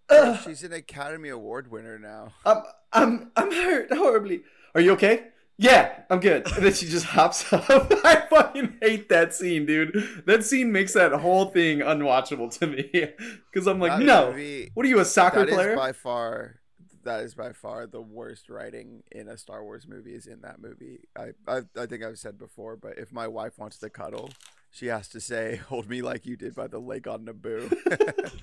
ugh, 0.08 0.38
She's 0.44 0.62
an 0.62 0.72
Academy 0.72 1.28
Award 1.28 1.70
winner 1.70 1.98
now. 1.98 2.32
I'm, 2.46 2.62
I'm, 2.94 3.30
I'm 3.36 3.52
hurt 3.52 3.92
horribly. 3.92 4.42
Are 4.74 4.80
you 4.80 4.92
okay? 4.92 5.26
Yeah, 5.58 6.00
I'm 6.08 6.20
good. 6.20 6.50
And 6.50 6.64
then 6.64 6.72
she 6.72 6.86
just 6.88 7.04
hops 7.04 7.52
up. 7.52 7.66
I 7.68 8.24
fucking 8.30 8.78
hate 8.80 9.10
that 9.10 9.34
scene, 9.34 9.66
dude. 9.66 10.22
That 10.26 10.44
scene 10.44 10.72
makes 10.72 10.94
that 10.94 11.12
whole 11.12 11.46
thing 11.50 11.80
unwatchable 11.80 12.56
to 12.58 12.66
me. 12.66 12.90
Because 13.52 13.66
I'm 13.68 13.78
like, 13.78 13.98
That 13.98 14.04
no. 14.06 14.30
movie- 14.30 14.70
What 14.72 14.86
are 14.86 14.88
you, 14.88 14.98
a 14.98 15.04
soccer 15.04 15.40
That 15.40 15.50
is 15.50 15.54
player? 15.54 15.76
by 15.76 15.92
far 15.92 16.56
that 17.04 17.20
is 17.20 17.34
by 17.34 17.52
far 17.52 17.86
the 17.86 18.00
worst 18.00 18.48
writing 18.48 19.02
in 19.10 19.28
a 19.28 19.36
Star 19.36 19.62
Wars 19.62 19.86
movie 19.88 20.14
is 20.14 20.26
in 20.26 20.40
that 20.42 20.60
movie. 20.60 21.08
I, 21.16 21.32
I 21.46 21.62
I 21.76 21.86
think 21.86 22.02
I've 22.04 22.18
said 22.18 22.38
before, 22.38 22.76
but 22.76 22.98
if 22.98 23.12
my 23.12 23.28
wife 23.28 23.58
wants 23.58 23.78
to 23.78 23.90
cuddle, 23.90 24.30
she 24.70 24.86
has 24.86 25.08
to 25.08 25.20
say 25.20 25.56
"Hold 25.68 25.88
me 25.88 26.02
like 26.02 26.26
you 26.26 26.36
did" 26.36 26.54
by 26.54 26.66
the 26.66 26.78
Lake 26.78 27.06
on 27.06 27.26
Naboo. 27.26 27.70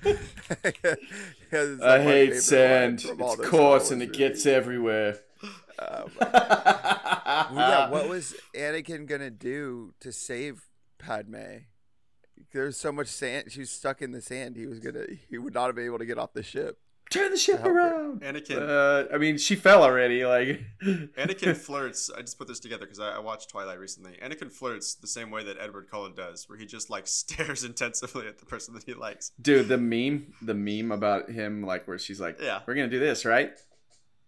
It's 1.52 1.82
I 1.82 2.00
hate 2.02 2.36
sand. 2.36 3.04
It's 3.04 3.48
coarse 3.48 3.90
and 3.90 4.02
it 4.02 4.12
gets 4.12 4.44
movies. 4.44 4.46
everywhere. 4.46 5.18
Um, 5.78 6.10
well, 6.20 7.50
yeah, 7.52 7.90
what 7.90 8.08
was 8.08 8.36
Anakin 8.54 9.06
gonna 9.06 9.30
do 9.30 9.94
to 10.00 10.12
save 10.12 10.68
Padme? 10.98 11.64
There's 12.52 12.76
so 12.76 12.92
much 12.92 13.08
sand. 13.08 13.50
She 13.50 13.60
was 13.60 13.70
stuck 13.70 14.00
in 14.02 14.12
the 14.12 14.20
sand. 14.20 14.56
He 14.56 14.66
was 14.66 14.78
gonna. 14.78 15.06
He 15.28 15.38
would 15.38 15.54
not 15.54 15.66
have 15.66 15.74
been 15.74 15.86
able 15.86 15.98
to 15.98 16.06
get 16.06 16.18
off 16.18 16.32
the 16.32 16.42
ship. 16.42 16.78
Turn 17.10 17.32
the 17.32 17.36
ship 17.36 17.56
help 17.58 17.66
her. 17.66 17.76
around. 17.76 18.20
Anakin 18.22 18.58
Uh, 18.68 19.12
I 19.12 19.18
mean, 19.18 19.36
she 19.36 19.56
fell 19.56 19.82
already. 19.82 20.24
Like, 20.24 20.60
Anakin 20.84 21.56
flirts. 21.56 22.08
I 22.16 22.20
just 22.20 22.38
put 22.38 22.46
this 22.48 22.60
together 22.60 22.84
because 22.86 23.00
I, 23.00 23.16
I 23.16 23.18
watched 23.18 23.50
Twilight 23.50 23.78
recently. 23.80 24.16
Anakin 24.22 24.50
flirts 24.52 24.94
the 24.94 25.06
same 25.08 25.30
way 25.30 25.42
that 25.44 25.56
Edward 25.60 25.88
Cullen 25.90 26.14
does, 26.14 26.48
where 26.48 26.56
he 26.58 26.66
just 26.66 26.88
like 26.88 27.06
stares 27.08 27.64
intensively 27.64 28.26
at 28.28 28.38
the 28.38 28.46
person 28.46 28.74
that 28.74 28.84
he 28.84 28.94
likes. 28.94 29.32
dude, 29.42 29.66
the 29.68 29.76
meme, 29.78 30.32
the 30.40 30.54
meme 30.54 30.92
about 30.92 31.30
him, 31.30 31.62
like 31.62 31.88
where 31.88 31.98
she's 31.98 32.20
like, 32.20 32.38
Yeah. 32.40 32.60
we're 32.66 32.74
gonna 32.74 32.88
do 32.88 33.00
this, 33.00 33.24
right? 33.24 33.52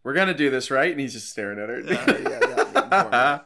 We're 0.04 0.14
gonna 0.14 0.34
do 0.34 0.50
this, 0.50 0.70
right? 0.70 0.90
And 0.90 1.00
he's 1.00 1.12
just 1.12 1.30
staring 1.30 1.58
at 1.58 1.68
her. 1.68 1.80
Yeah. 1.80 2.18
Yeah. 2.18 2.58
Yeah. 2.92 3.38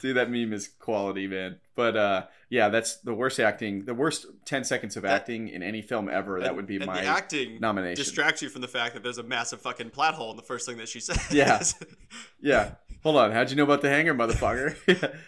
Dude, 0.00 0.16
that 0.16 0.30
meme 0.30 0.54
is 0.54 0.68
quality, 0.78 1.26
man. 1.26 1.58
But 1.74 1.94
uh, 1.96 2.24
yeah, 2.48 2.70
that's 2.70 2.96
the 3.00 3.12
worst 3.12 3.38
acting, 3.38 3.84
the 3.84 3.92
worst 3.92 4.24
ten 4.46 4.64
seconds 4.64 4.96
of 4.96 5.02
That- 5.02 5.12
acting 5.12 5.48
in 5.48 5.62
any 5.62 5.82
film 5.82 6.08
ever. 6.08 6.40
that 6.40 6.56
would 6.56 6.66
be 6.66 6.76
and 6.76 6.86
my 6.86 7.02
acting 7.04 7.60
nomination. 7.60 8.02
distracts 8.02 8.40
you 8.40 8.48
from 8.48 8.62
the 8.62 8.68
fact 8.68 8.94
that 8.94 9.02
there's 9.02 9.18
a 9.18 9.22
massive 9.22 9.60
fucking 9.60 9.90
plot 9.90 10.14
hole 10.14 10.30
in 10.30 10.38
the 10.38 10.42
first 10.42 10.66
thing 10.66 10.78
that 10.78 10.88
she 10.88 11.00
says. 11.00 11.20
Yeah. 11.30 11.62
yeah. 12.40 12.70
Hold 13.02 13.16
on. 13.16 13.32
How'd 13.32 13.50
you 13.50 13.56
know 13.56 13.64
about 13.64 13.82
the 13.82 13.90
hanger, 13.90 14.14
motherfucker? 14.14 14.74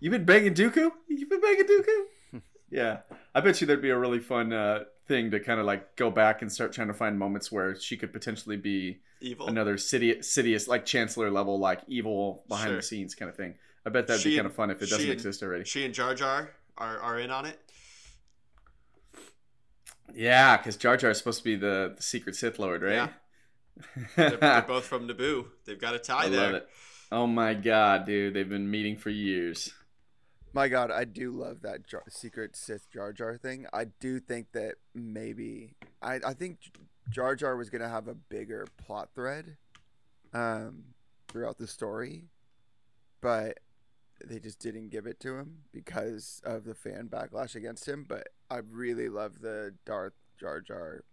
You've 0.00 0.10
been 0.12 0.24
banging 0.24 0.54
Dooku? 0.54 0.90
You've 1.08 1.28
been 1.30 1.40
banging 1.40 1.66
Dooku? 1.66 2.40
yeah. 2.70 2.98
I 3.32 3.40
bet 3.40 3.60
you 3.60 3.66
there'd 3.68 3.80
be 3.82 3.90
a 3.90 3.98
really 3.98 4.18
fun 4.18 4.52
uh, 4.52 4.84
thing 5.08 5.30
to 5.32 5.40
kind 5.40 5.58
of 5.58 5.66
like 5.66 5.96
go 5.96 6.10
back 6.10 6.42
and 6.42 6.52
start 6.52 6.72
trying 6.72 6.88
to 6.88 6.94
find 6.94 7.18
moments 7.18 7.50
where 7.50 7.74
she 7.74 7.96
could 7.96 8.12
potentially 8.12 8.56
be 8.56 9.00
Evil. 9.20 9.48
another 9.48 9.76
city, 9.78 10.14
Sidious, 10.16 10.68
like 10.68 10.84
Chancellor 10.84 11.30
level, 11.30 11.58
like 11.58 11.80
evil 11.88 12.44
behind 12.48 12.68
Sure. 12.68 12.76
the 12.76 12.82
scenes 12.82 13.14
kind 13.14 13.28
of 13.30 13.36
thing. 13.36 13.54
I 13.86 13.90
bet 13.90 14.06
that'd 14.06 14.22
She 14.22 14.30
be 14.30 14.36
kind 14.36 14.46
of 14.46 14.54
fun 14.54 14.70
if 14.70 14.82
it 14.82 14.90
doesn't 14.90 15.00
and- 15.04 15.12
exist 15.12 15.42
already. 15.42 15.64
She 15.64 15.84
and 15.84 15.94
Jar 15.94 16.14
Jar 16.14 16.50
are, 16.76 16.98
are 17.00 17.18
in 17.18 17.30
on 17.30 17.46
it. 17.46 17.58
Yeah, 20.14 20.56
because 20.56 20.76
Jar 20.76 20.96
Jar 20.96 21.10
is 21.10 21.18
supposed 21.18 21.38
to 21.38 21.44
be 21.44 21.56
the, 21.56 21.94
the 21.96 22.02
secret 22.02 22.34
Sith 22.36 22.58
Lord, 22.58 22.82
right? 22.82 22.92
Yeah. 22.92 23.08
They're, 24.16 24.36
they're 24.36 24.62
both 24.62 24.84
from 24.86 25.06
Naboo. 25.08 25.46
They've 25.64 25.80
got 25.80 25.94
a 25.94 25.98
tie 26.00 26.24
I 26.24 26.28
there. 26.28 26.62
Oh 27.12 27.26
my 27.28 27.54
god, 27.54 28.06
dude! 28.06 28.34
They've 28.34 28.48
been 28.48 28.68
meeting 28.70 28.96
for 28.96 29.08
years. 29.08 29.72
My 30.52 30.68
God, 30.68 30.90
I 30.90 31.04
do 31.04 31.30
love 31.32 31.60
that 31.62 31.86
Jar- 31.86 32.04
secret 32.08 32.56
Sith 32.56 32.90
Jar 32.90 33.12
Jar 33.12 33.36
thing. 33.36 33.66
I 33.72 33.84
do 33.84 34.18
think 34.18 34.52
that 34.52 34.76
maybe 34.94 35.74
I 36.02 36.20
I 36.26 36.34
think 36.34 36.58
Jar 37.10 37.36
Jar 37.36 37.56
was 37.56 37.70
gonna 37.70 37.88
have 37.88 38.08
a 38.08 38.14
bigger 38.14 38.66
plot 38.76 39.10
thread, 39.14 39.56
um, 40.32 40.94
throughout 41.28 41.58
the 41.58 41.66
story, 41.66 42.24
but 43.20 43.60
they 44.24 44.38
just 44.38 44.58
didn't 44.58 44.88
give 44.88 45.06
it 45.06 45.20
to 45.20 45.36
him 45.36 45.64
because 45.72 46.40
of 46.44 46.64
the 46.64 46.74
fan 46.74 47.08
backlash 47.08 47.54
against 47.54 47.86
him. 47.86 48.04
But 48.08 48.28
I 48.50 48.58
really 48.58 49.08
love 49.08 49.40
the 49.40 49.74
Darth 49.84 50.14
Jar 50.38 50.60
Jar 50.60 51.04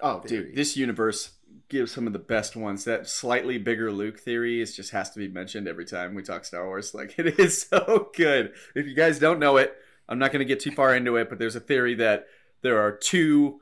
Oh, 0.00 0.20
theory. 0.20 0.46
dude, 0.46 0.56
this 0.56 0.76
universe 0.76 1.30
gives 1.68 1.92
some 1.92 2.06
of 2.06 2.12
the 2.12 2.18
best 2.18 2.56
ones. 2.56 2.84
That 2.84 3.08
slightly 3.08 3.58
bigger 3.58 3.90
Luke 3.90 4.18
theory 4.18 4.60
is 4.60 4.76
just 4.76 4.90
has 4.90 5.10
to 5.10 5.18
be 5.18 5.28
mentioned 5.28 5.66
every 5.66 5.84
time 5.84 6.14
we 6.14 6.22
talk 6.22 6.44
Star 6.44 6.66
Wars. 6.66 6.94
Like 6.94 7.18
it 7.18 7.38
is 7.38 7.62
so 7.62 8.10
good. 8.14 8.52
If 8.74 8.86
you 8.86 8.94
guys 8.94 9.18
don't 9.18 9.38
know 9.38 9.56
it, 9.56 9.74
I'm 10.08 10.18
not 10.18 10.32
going 10.32 10.40
to 10.40 10.44
get 10.44 10.60
too 10.60 10.72
far 10.72 10.94
into 10.94 11.16
it, 11.16 11.28
but 11.28 11.38
there's 11.38 11.56
a 11.56 11.60
theory 11.60 11.94
that 11.96 12.26
there 12.62 12.78
are 12.80 12.92
two 12.92 13.60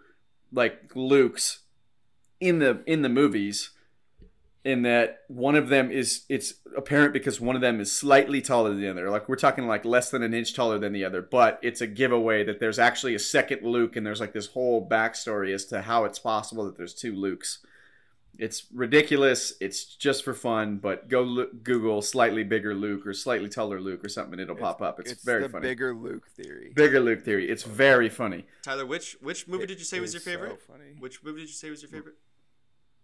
like 0.53 0.95
Lukes 0.95 1.59
in 2.41 2.59
the 2.59 2.83
in 2.87 3.03
the 3.03 3.09
movies 3.09 3.70
in 4.64 4.82
that 4.82 5.22
one 5.28 5.56
of 5.56 5.68
them 5.68 5.90
is 5.90 6.22
it's 6.28 6.54
apparent 6.76 7.12
because 7.12 7.40
one 7.40 7.56
of 7.56 7.62
them 7.62 7.80
is 7.80 7.90
slightly 7.90 8.40
taller 8.40 8.70
than 8.70 8.80
the 8.80 8.88
other. 8.88 9.10
Like 9.10 9.28
we're 9.28 9.34
talking 9.36 9.66
like 9.66 9.84
less 9.84 10.10
than 10.10 10.22
an 10.22 10.32
inch 10.34 10.54
taller 10.54 10.78
than 10.78 10.92
the 10.92 11.04
other, 11.04 11.20
but 11.20 11.58
it's 11.62 11.80
a 11.80 11.86
giveaway 11.86 12.44
that 12.44 12.60
there's 12.60 12.78
actually 12.78 13.14
a 13.14 13.18
second 13.18 13.62
Luke 13.62 13.96
and 13.96 14.06
there's 14.06 14.20
like 14.20 14.32
this 14.32 14.46
whole 14.48 14.86
backstory 14.88 15.52
as 15.52 15.64
to 15.66 15.82
how 15.82 16.04
it's 16.04 16.18
possible 16.20 16.64
that 16.66 16.76
there's 16.76 16.94
two 16.94 17.12
Lukes. 17.12 17.58
It's 18.38 18.64
ridiculous. 18.72 19.52
It's 19.60 19.84
just 19.84 20.24
for 20.24 20.32
fun, 20.32 20.76
but 20.78 21.08
go 21.08 21.20
look, 21.22 21.62
Google 21.64 22.00
slightly 22.00 22.44
bigger 22.44 22.72
Luke 22.74 23.06
or 23.06 23.12
slightly 23.12 23.48
taller 23.50 23.78
Luke 23.80 24.02
or 24.04 24.08
something, 24.08 24.32
and 24.34 24.40
it'll 24.42 24.56
It's- 24.56 24.66
pop 24.72 24.80
up. 24.80 25.00
It's, 25.00 25.12
It's 25.12 25.24
very 25.24 25.42
the 25.42 25.48
funny. 25.50 25.68
bigger 25.68 25.92
Luke 25.92 26.28
theory. 26.36 26.72
bigger 26.74 26.98
Luke 27.00 27.24
theory. 27.24 27.50
It's 27.50 27.62
very 27.64 28.08
funny. 28.08 28.46
Tyler, 28.62 28.86
which 28.86 29.18
which 29.20 29.46
movie 29.48 29.64
It 29.64 29.66
did 29.66 29.78
you 29.80 29.84
say 29.84 30.00
was 30.00 30.14
your 30.14 30.18
is 30.20 30.24
so 30.24 30.30
favorite? 30.30 30.62
funny. 30.62 30.94
Which 30.98 31.22
movie 31.22 31.40
did 31.40 31.48
you 31.48 31.54
say 31.54 31.68
was 31.68 31.82
your 31.82 31.90
favorite? 31.90 32.14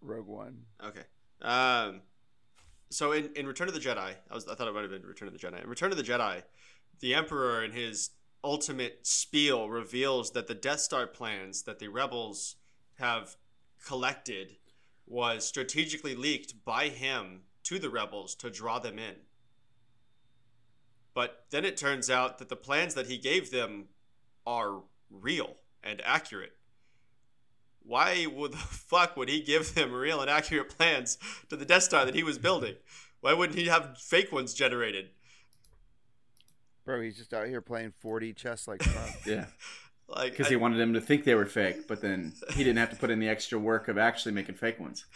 Rogue 0.00 0.26
One. 0.28 0.62
Okay. 0.82 1.02
Um, 1.42 2.00
so 2.90 3.12
in, 3.12 3.30
in 3.36 3.46
Return 3.46 3.68
of 3.68 3.74
the 3.74 3.80
Jedi, 3.80 4.14
I 4.30 4.34
was 4.34 4.46
I 4.48 4.54
thought 4.54 4.68
it 4.68 4.74
might 4.74 4.82
have 4.82 4.90
been 4.90 5.02
Return 5.02 5.28
of 5.28 5.34
the 5.34 5.40
Jedi. 5.40 5.62
In 5.62 5.68
Return 5.68 5.90
of 5.90 5.96
the 5.96 6.02
Jedi, 6.02 6.42
the 7.00 7.14
Emperor 7.14 7.62
in 7.62 7.72
his 7.72 8.10
ultimate 8.42 9.06
spiel 9.06 9.68
reveals 9.68 10.32
that 10.32 10.46
the 10.46 10.54
Death 10.54 10.80
Star 10.80 11.06
plans 11.06 11.62
that 11.62 11.78
the 11.78 11.88
rebels 11.88 12.56
have 12.98 13.36
collected 13.84 14.56
was 15.06 15.46
strategically 15.46 16.14
leaked 16.14 16.64
by 16.64 16.88
him 16.88 17.42
to 17.64 17.78
the 17.78 17.90
rebels 17.90 18.34
to 18.36 18.50
draw 18.50 18.78
them 18.78 18.98
in. 18.98 19.14
But 21.14 21.46
then 21.50 21.64
it 21.64 21.76
turns 21.76 22.10
out 22.10 22.38
that 22.38 22.48
the 22.48 22.56
plans 22.56 22.94
that 22.94 23.06
he 23.06 23.18
gave 23.18 23.50
them 23.50 23.86
are 24.46 24.82
real 25.10 25.56
and 25.82 26.00
accurate. 26.04 26.57
Why 27.88 28.26
would 28.26 28.52
the 28.52 28.56
fuck 28.58 29.16
would 29.16 29.30
he 29.30 29.40
give 29.40 29.74
them 29.74 29.92
real 29.92 30.20
and 30.20 30.30
accurate 30.30 30.76
plans 30.76 31.18
to 31.48 31.56
the 31.56 31.64
Death 31.64 31.84
Star 31.84 32.04
that 32.04 32.14
he 32.14 32.22
was 32.22 32.38
building? 32.38 32.74
Why 33.20 33.32
wouldn't 33.32 33.58
he 33.58 33.66
have 33.66 33.98
fake 33.98 34.30
ones 34.30 34.54
generated? 34.54 35.08
Bro, 36.84 37.00
he's 37.00 37.16
just 37.16 37.34
out 37.34 37.48
here 37.48 37.60
playing 37.60 37.92
40 37.98 38.34
chess 38.34 38.68
like 38.68 38.80
Trump. 38.82 39.10
Yeah. 39.26 39.46
Like 40.06 40.32
Because 40.32 40.48
he 40.48 40.56
wanted 40.56 40.78
them 40.78 40.94
to 40.94 41.00
think 41.00 41.24
they 41.24 41.34
were 41.34 41.46
fake, 41.46 41.88
but 41.88 42.00
then 42.00 42.34
he 42.50 42.62
didn't 42.62 42.78
have 42.78 42.90
to 42.90 42.96
put 42.96 43.10
in 43.10 43.18
the 43.20 43.28
extra 43.28 43.58
work 43.58 43.88
of 43.88 43.98
actually 43.98 44.32
making 44.32 44.54
fake 44.54 44.78
ones. 44.78 45.06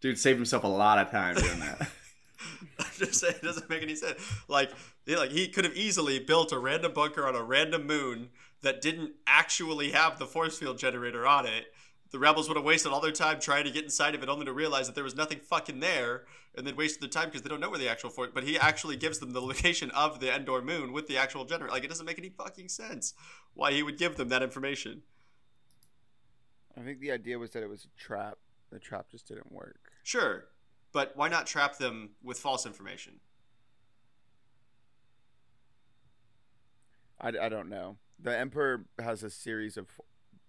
Dude 0.00 0.18
saved 0.18 0.36
himself 0.36 0.64
a 0.64 0.68
lot 0.68 0.98
of 0.98 1.10
time 1.10 1.36
doing 1.36 1.60
that. 1.60 1.80
I'm 2.78 2.86
just 2.96 3.14
saying 3.14 3.36
it 3.36 3.42
doesn't 3.42 3.70
make 3.70 3.82
any 3.82 3.94
sense. 3.94 4.20
Like, 4.48 4.70
yeah, 5.06 5.18
like 5.18 5.30
he 5.30 5.48
could 5.48 5.64
have 5.64 5.76
easily 5.76 6.18
built 6.18 6.52
a 6.52 6.58
random 6.58 6.92
bunker 6.92 7.26
on 7.26 7.34
a 7.34 7.42
random 7.42 7.86
moon 7.86 8.28
that 8.62 8.80
didn't 8.80 9.12
actually 9.26 9.92
have 9.92 10.18
the 10.18 10.26
force 10.26 10.58
field 10.58 10.78
generator 10.78 11.26
on 11.26 11.46
it. 11.46 11.66
The 12.14 12.20
rebels 12.20 12.46
would 12.46 12.56
have 12.56 12.64
wasted 12.64 12.92
all 12.92 13.00
their 13.00 13.10
time 13.10 13.40
trying 13.40 13.64
to 13.64 13.72
get 13.72 13.82
inside 13.82 14.14
of 14.14 14.22
it, 14.22 14.28
only 14.28 14.44
to 14.44 14.52
realize 14.52 14.86
that 14.86 14.94
there 14.94 15.02
was 15.02 15.16
nothing 15.16 15.40
fucking 15.40 15.80
there, 15.80 16.26
and 16.54 16.64
then 16.64 16.76
wasted 16.76 17.02
their 17.02 17.08
time 17.08 17.24
because 17.24 17.42
they 17.42 17.48
don't 17.48 17.58
know 17.58 17.70
where 17.70 17.78
the 17.80 17.88
actual 17.88 18.08
fort. 18.08 18.32
But 18.32 18.44
he 18.44 18.56
actually 18.56 18.96
gives 18.96 19.18
them 19.18 19.32
the 19.32 19.40
location 19.40 19.90
of 19.90 20.20
the 20.20 20.32
Endor 20.32 20.62
moon 20.62 20.92
with 20.92 21.08
the 21.08 21.18
actual 21.18 21.44
generator. 21.44 21.72
Like, 21.72 21.82
it 21.82 21.88
doesn't 21.88 22.06
make 22.06 22.20
any 22.20 22.28
fucking 22.28 22.68
sense 22.68 23.14
why 23.54 23.72
he 23.72 23.82
would 23.82 23.98
give 23.98 24.14
them 24.14 24.28
that 24.28 24.44
information. 24.44 25.02
I 26.78 26.82
think 26.82 27.00
the 27.00 27.10
idea 27.10 27.36
was 27.36 27.50
that 27.50 27.64
it 27.64 27.68
was 27.68 27.84
a 27.84 28.00
trap. 28.00 28.38
The 28.70 28.78
trap 28.78 29.10
just 29.10 29.26
didn't 29.26 29.50
work. 29.50 29.90
Sure, 30.04 30.44
but 30.92 31.16
why 31.16 31.28
not 31.28 31.48
trap 31.48 31.78
them 31.78 32.10
with 32.22 32.38
false 32.38 32.64
information? 32.64 33.14
I, 37.20 37.30
I 37.30 37.48
don't 37.48 37.68
know. 37.68 37.96
The 38.20 38.38
Emperor 38.38 38.84
has 39.00 39.24
a 39.24 39.30
series 39.30 39.76
of 39.76 39.88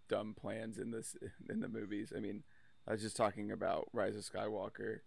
dumb 0.08 0.34
plans 0.40 0.78
in 0.78 0.92
this 0.92 1.16
in 1.50 1.60
the 1.60 1.68
movies. 1.68 2.14
I 2.16 2.20
mean, 2.20 2.44
I 2.88 2.92
was 2.92 3.02
just 3.02 3.18
talking 3.18 3.52
about 3.52 3.90
Rise 3.94 4.16
of 4.16 4.24
Skywalker. 4.24 5.00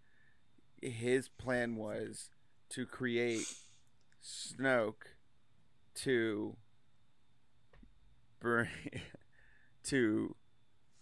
His 0.80 1.28
plan 1.28 1.76
was 1.76 2.30
to 2.70 2.86
create 2.86 3.52
Snoke 4.22 5.14
to 5.96 6.56
bring 8.40 8.68
to 9.84 10.34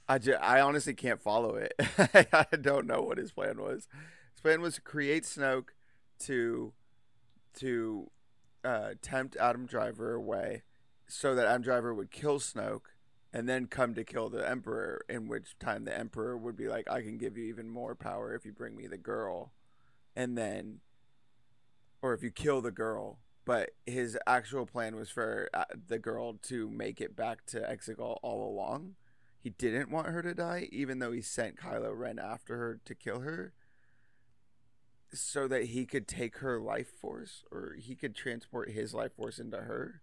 I, 0.09 0.18
ju- 0.18 0.36
I 0.40 0.61
honestly 0.61 0.94
can't 0.94 1.20
follow 1.20 1.57
it. 1.57 1.74
I 2.32 2.47
don't 2.61 2.86
know 2.86 3.03
what 3.03 3.18
his 3.18 3.32
plan 3.32 3.61
was. 3.61 3.88
His 4.32 4.40
plan 4.40 4.61
was 4.61 4.76
to 4.76 4.80
create 4.80 5.24
Snoke 5.24 5.70
to 6.20 6.72
to 7.55 8.11
uh, 8.64 8.90
tempt 9.03 9.36
Adam 9.40 9.66
Driver 9.66 10.14
away 10.14 10.62
so 11.09 11.34
that 11.34 11.47
Adam 11.47 11.62
Driver 11.62 11.94
would 11.94 12.11
kill 12.11 12.38
Snoke 12.38 12.92
and 13.37 13.47
then 13.47 13.66
come 13.66 13.93
to 13.93 14.03
kill 14.03 14.30
the 14.30 14.49
Emperor, 14.49 15.05
in 15.11 15.28
which 15.28 15.59
time 15.59 15.84
the 15.84 15.95
Emperor 15.95 16.39
would 16.39 16.57
be 16.57 16.68
like, 16.68 16.91
I 16.91 17.03
can 17.03 17.18
give 17.18 17.37
you 17.37 17.45
even 17.45 17.68
more 17.68 17.95
power 17.95 18.34
if 18.34 18.47
you 18.47 18.53
bring 18.53 18.74
me 18.74 18.87
the 18.87 18.97
girl. 18.97 19.53
And 20.16 20.39
then, 20.39 20.80
or 22.01 22.14
if 22.14 22.22
you 22.22 22.30
kill 22.30 22.62
the 22.62 22.70
girl. 22.70 23.18
But 23.45 23.72
his 23.84 24.16
actual 24.26 24.64
plan 24.64 24.97
was 24.97 25.11
for 25.11 25.51
uh, 25.53 25.64
the 25.87 25.99
girl 25.99 26.39
to 26.45 26.70
make 26.70 26.99
it 27.03 27.14
back 27.14 27.45
to 27.49 27.61
Exegol 27.61 28.16
all 28.22 28.51
along. 28.51 28.95
He 29.39 29.51
didn't 29.51 29.91
want 29.91 30.09
her 30.09 30.22
to 30.22 30.32
die, 30.32 30.70
even 30.72 30.99
though 30.99 31.12
he 31.12 31.20
sent 31.20 31.59
Kylo 31.59 31.95
Ren 31.95 32.18
after 32.18 32.57
her 32.57 32.80
to 32.87 32.95
kill 32.95 33.20
her 33.20 33.53
so 35.12 35.47
that 35.47 35.64
he 35.64 35.84
could 35.84 36.09
take 36.09 36.39
her 36.39 36.59
life 36.59 36.89
force 36.89 37.45
or 37.53 37.76
he 37.78 37.97
could 37.97 38.14
transport 38.14 38.70
his 38.70 38.95
life 38.95 39.12
force 39.14 39.39
into 39.39 39.59
her. 39.59 40.01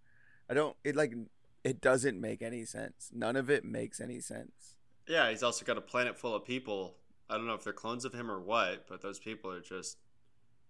I 0.48 0.54
don't 0.54 0.76
it 0.84 0.96
like 0.96 1.16
it 1.64 1.82
doesn't 1.82 2.20
make 2.20 2.42
any 2.42 2.66
sense. 2.66 3.10
None 3.14 3.36
of 3.36 3.50
it 3.50 3.64
makes 3.66 4.00
any 4.02 4.20
sense. 4.20 4.76
Yeah, 5.08 5.30
he's 5.30 5.44
also 5.44 5.66
got 5.66 5.78
a 5.78 5.82
planet 5.82 6.18
full 6.18 6.36
of 6.36 6.46
people. 6.46 6.96
I 7.30 7.36
don't 7.38 7.48
know 7.48 7.54
if 7.56 7.64
they're 7.64 7.74
clones 7.74 8.06
of 8.06 8.14
him 8.14 8.30
or 8.30 8.40
what, 8.40 8.88
but 8.88 9.02
those 9.02 9.20
people 9.20 9.52
are 9.52 9.62
just 9.62 9.98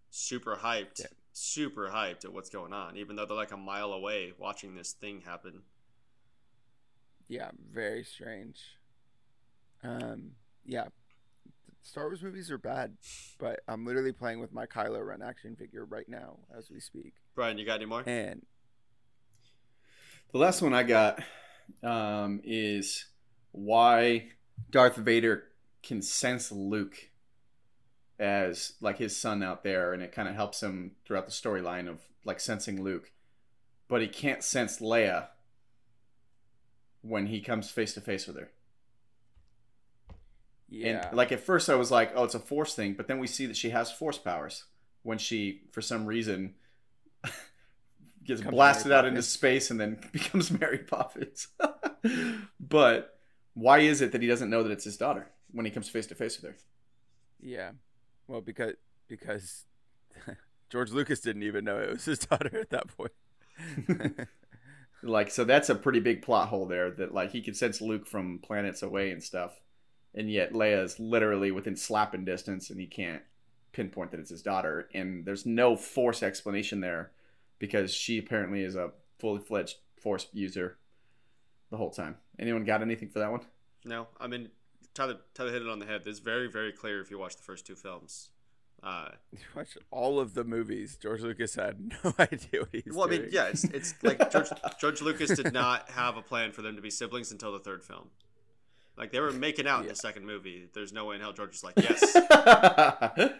super 0.10 0.56
hyped, 0.56 1.00
Yeah. 1.02 1.08
super 1.34 1.90
hyped 1.90 2.26
at 2.26 2.34
what's 2.34 2.50
going 2.50 2.74
on, 2.74 2.96
even 2.98 3.16
though 3.16 3.26
they're 3.26 3.36
like 3.38 3.52
a 3.52 3.58
mile 3.58 3.92
away 3.94 4.34
watching 4.38 4.76
this 4.76 4.92
thing 4.94 5.22
happen. 5.22 5.64
Yeah, 7.28 7.52
very 7.72 8.04
strange. 8.04 8.60
Um 9.84 10.32
yeah. 10.66 10.86
Star 11.82 12.06
Wars 12.06 12.24
movies 12.24 12.50
are 12.50 12.58
bad, 12.58 12.96
but 13.40 13.60
I'm 13.68 13.86
literally 13.86 14.14
playing 14.14 14.40
with 14.40 14.54
my 14.54 14.66
Kylo 14.66 15.06
Ren 15.06 15.22
action 15.22 15.56
figure 15.58 15.84
right 15.84 16.08
now 16.08 16.38
as 16.58 16.70
we 16.72 16.80
speak. 16.80 17.14
Brian, 17.36 17.58
you 17.58 17.66
got 17.66 17.76
any 17.76 17.86
more? 17.86 18.04
And 18.08 18.46
The 20.34 20.40
last 20.40 20.64
one 20.64 20.74
I 20.74 20.82
got 20.82 21.22
um, 21.84 22.42
is 22.44 23.06
why 23.52 24.30
Darth 24.72 24.96
Vader 24.96 25.44
can 25.84 26.02
sense 26.02 26.52
Luke 26.52 27.10
as 28.20 28.74
like 28.82 28.98
his 28.98 29.16
son 29.16 29.44
out 29.44 29.64
there, 29.64 29.94
and 29.94 30.02
it 30.02 30.12
kind 30.12 30.28
of 30.28 30.34
helps 30.34 30.62
him 30.64 30.94
throughout 31.06 31.28
the 31.28 31.32
storyline 31.32 31.88
of 31.88 32.02
like 32.26 32.40
sensing 32.40 32.84
Luke, 32.84 33.12
but 33.88 34.02
he 34.02 34.08
can't 34.08 34.44
sense 34.44 34.80
Leia 34.80 35.28
when 37.04 37.28
he 37.28 37.40
comes 37.40 37.70
face 37.70 37.94
to 37.94 38.02
face 38.02 38.26
with 38.26 38.38
her. 38.38 38.50
yeah. 40.68 41.08
And 41.10 41.16
like 41.16 41.32
at 41.32 41.42
first 41.42 41.70
I 41.70 41.76
was 41.76 41.92
like, 41.92 42.12
oh, 42.16 42.24
it's 42.24 42.34
a 42.34 42.40
force 42.40 42.74
thing, 42.74 42.94
but 42.94 43.08
then 43.08 43.20
we 43.20 43.28
see 43.28 43.46
that 43.46 43.58
she 43.58 43.70
has 43.70 43.92
force 43.92 44.18
powers 44.18 44.64
when 45.04 45.20
she, 45.20 45.62
for 45.72 45.82
some 45.82 46.08
reason, 46.08 46.56
gets 48.26 48.42
Becomes 48.42 48.56
blasted 48.56 48.88
Mary 48.88 49.00
out 49.00 49.06
into 49.06 49.22
space 49.22 49.72
and 49.72 49.80
then 49.80 50.00
becomes 50.12 50.52
Mary 50.52 50.80
Poppins. 50.80 51.48
but 52.60 53.18
why 53.54 53.80
is 53.80 54.02
it 54.02 54.12
that 54.12 54.22
he 54.22 54.28
doesn't 54.28 54.50
know 54.50 54.64
that 54.64 54.72
it's 54.72 54.86
his 54.86 54.98
daughter 54.98 55.30
when 55.52 55.66
he 55.66 55.72
comes 55.72 55.90
face 55.90 56.08
to 56.08 56.16
face 56.16 56.42
with 56.42 56.52
her? 56.52 56.58
yeah. 57.42 57.72
Well, 58.28 58.42
because 58.42 58.74
because 59.08 59.66
George 60.70 60.92
Lucas 60.92 61.20
didn't 61.20 61.44
even 61.44 61.66
know 61.66 61.78
it 61.78 61.90
was 61.90 62.06
his 62.06 62.20
daughter 62.20 62.58
at 62.58 62.70
that 62.70 62.88
point. 62.88 63.12
Like, 65.04 65.32
so 65.32 65.44
that's 65.44 65.70
a 65.70 65.76
pretty 65.76 66.00
big 66.00 66.22
plot 66.22 66.48
hole 66.48 66.66
there. 66.66 66.90
That 66.90 67.14
like 67.14 67.32
he 67.32 67.42
can 67.42 67.54
sense 67.54 67.82
Luke 67.82 68.08
from 68.08 68.40
planets 68.40 68.82
away 68.82 69.12
and 69.12 69.22
stuff, 69.22 69.60
and 70.16 70.32
yet 70.32 70.54
Leia 70.54 70.84
is 70.84 71.00
literally 71.00 71.52
within 71.52 71.76
slapping 71.76 72.26
distance, 72.26 72.70
and 72.70 72.80
he 72.80 72.88
can't 72.88 73.22
pinpoint 73.74 74.12
that 74.12 74.20
it's 74.20 74.30
his 74.30 74.42
daughter. 74.42 74.88
And 74.94 75.26
there's 75.26 75.46
no 75.46 75.76
force 75.76 76.24
explanation 76.24 76.80
there 76.80 77.12
because 77.64 77.94
she 77.94 78.18
apparently 78.18 78.62
is 78.62 78.76
a 78.76 78.92
fully 79.20 79.40
fledged 79.40 79.78
force 80.02 80.28
user 80.34 80.76
the 81.72 81.78
whole 81.78 81.92
time. 81.92 82.18
Anyone 82.38 82.66
got 82.66 82.82
anything 82.82 83.08
for 83.08 83.20
that 83.20 83.32
one? 83.32 83.40
No, 83.86 84.08
I 84.20 84.28
mean 84.28 84.50
Tyler. 84.94 85.16
Tyler 85.34 85.54
hit 85.54 85.62
it 85.62 85.70
on 85.70 85.80
the 85.80 85.86
head. 85.86 86.02
It's 86.06 86.20
very, 86.20 86.50
very 86.52 86.74
clear 86.74 87.00
if 87.00 87.10
you 87.10 87.18
watch 87.18 87.38
the 87.38 87.44
first 87.44 87.66
two 87.66 87.76
films. 87.76 88.32
Uh, 88.84 89.12
You 89.32 89.40
watch 89.56 89.78
all 89.92 90.20
of 90.20 90.34
the 90.34 90.44
movies. 90.44 90.98
George 91.02 91.22
Lucas 91.22 91.56
had 91.56 91.80
no 92.04 92.14
idea 92.20 92.60
what 92.60 92.70
he's 92.74 92.84
well, 92.94 93.08
I 93.08 93.12
mean, 93.12 93.30
yeah, 93.32 93.46
it's 93.46 93.64
it's 93.64 93.94
like 94.04 94.30
George, 94.34 94.50
George 94.78 95.02
Lucas 95.02 95.30
did 95.30 95.54
not 95.54 95.90
have 95.92 96.18
a 96.18 96.22
plan 96.22 96.52
for 96.52 96.62
them 96.64 96.76
to 96.76 96.82
be 96.82 96.90
siblings 96.90 97.32
until 97.32 97.54
the 97.54 97.60
third 97.60 97.82
film. 97.82 98.10
Like 98.98 99.14
they 99.14 99.22
were 99.22 99.32
making 99.32 99.68
out 99.68 99.84
in 99.84 99.88
the 99.88 99.96
second 99.96 100.26
movie. 100.26 100.68
There's 100.74 100.92
no 100.92 101.06
way 101.06 101.16
in 101.16 101.22
hell 101.22 101.32
George 101.32 101.52
was 101.52 101.64
like, 101.64 101.76
yes. 101.78 102.14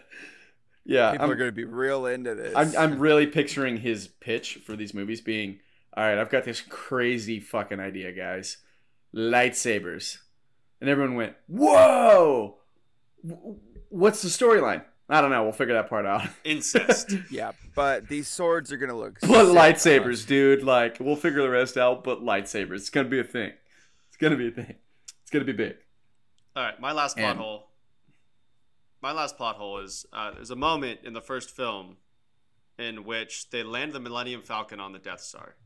yeah, 0.84 1.12
People 1.12 1.24
I'm, 1.26 1.30
are 1.32 1.36
going 1.36 1.48
to 1.48 1.54
be 1.54 1.64
real 1.64 2.06
into 2.06 2.34
this. 2.34 2.54
I'm 2.56 2.76
I'm 2.76 2.98
really 2.98 3.26
picturing 3.26 3.78
his 3.78 4.06
pitch 4.08 4.60
for 4.64 4.76
these 4.76 4.92
movies 4.94 5.20
being, 5.20 5.58
all 5.96 6.04
right, 6.04 6.18
I've 6.18 6.30
got 6.30 6.44
this 6.44 6.60
crazy 6.60 7.40
fucking 7.40 7.80
idea, 7.80 8.12
guys, 8.12 8.58
lightsabers, 9.14 10.18
and 10.80 10.90
everyone 10.90 11.14
went, 11.16 11.34
whoa, 11.46 12.56
W- 13.26 13.56
what's 13.88 14.22
the 14.22 14.28
storyline? 14.28 14.82
I 15.08 15.20
don't 15.20 15.30
know. 15.30 15.42
We'll 15.42 15.52
figure 15.52 15.74
that 15.74 15.88
part 15.90 16.06
out. 16.06 16.26
Incest. 16.44 17.12
yeah, 17.30 17.52
but 17.74 18.08
these 18.08 18.26
swords 18.26 18.72
are 18.72 18.78
going 18.78 18.88
to 18.90 18.96
look. 18.96 19.18
But 19.20 19.46
sick 19.46 19.54
lightsabers, 19.54 20.12
us. 20.14 20.24
dude. 20.24 20.62
Like, 20.62 20.96
we'll 20.98 21.16
figure 21.16 21.42
the 21.42 21.50
rest 21.50 21.76
out. 21.76 22.04
But 22.04 22.22
lightsabers, 22.22 22.76
it's 22.76 22.90
gonna 22.90 23.08
be 23.10 23.20
a 23.20 23.24
thing. 23.24 23.52
It's 24.08 24.16
gonna 24.16 24.36
be 24.36 24.48
a 24.48 24.50
thing. 24.50 24.74
It's 25.22 25.30
gonna 25.30 25.44
be 25.44 25.52
big. 25.52 25.76
All 26.56 26.62
right, 26.62 26.80
my 26.80 26.92
last 26.92 27.16
plot 27.16 27.30
And- 27.32 27.38
hole. 27.40 27.68
My 29.04 29.12
last 29.12 29.36
plot 29.36 29.56
hole 29.56 29.80
is 29.80 30.06
uh, 30.14 30.30
there's 30.30 30.50
a 30.50 30.56
moment 30.56 31.00
in 31.04 31.12
the 31.12 31.20
first 31.20 31.54
film 31.54 31.98
in 32.78 33.04
which 33.04 33.50
they 33.50 33.62
land 33.62 33.92
the 33.92 34.00
Millennium 34.00 34.40
Falcon 34.40 34.80
on 34.80 34.92
the 34.92 34.98
Death 34.98 35.20
Star, 35.20 35.56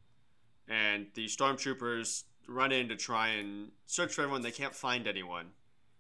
and 0.67 1.07
the 1.15 1.27
stormtroopers 1.27 2.25
run 2.49 2.73
in 2.73 2.89
to 2.89 2.97
try 2.97 3.29
and 3.29 3.71
search 3.87 4.13
for 4.13 4.23
everyone. 4.23 4.43
They 4.43 4.51
can't 4.51 4.75
find 4.75 5.07
anyone, 5.07 5.53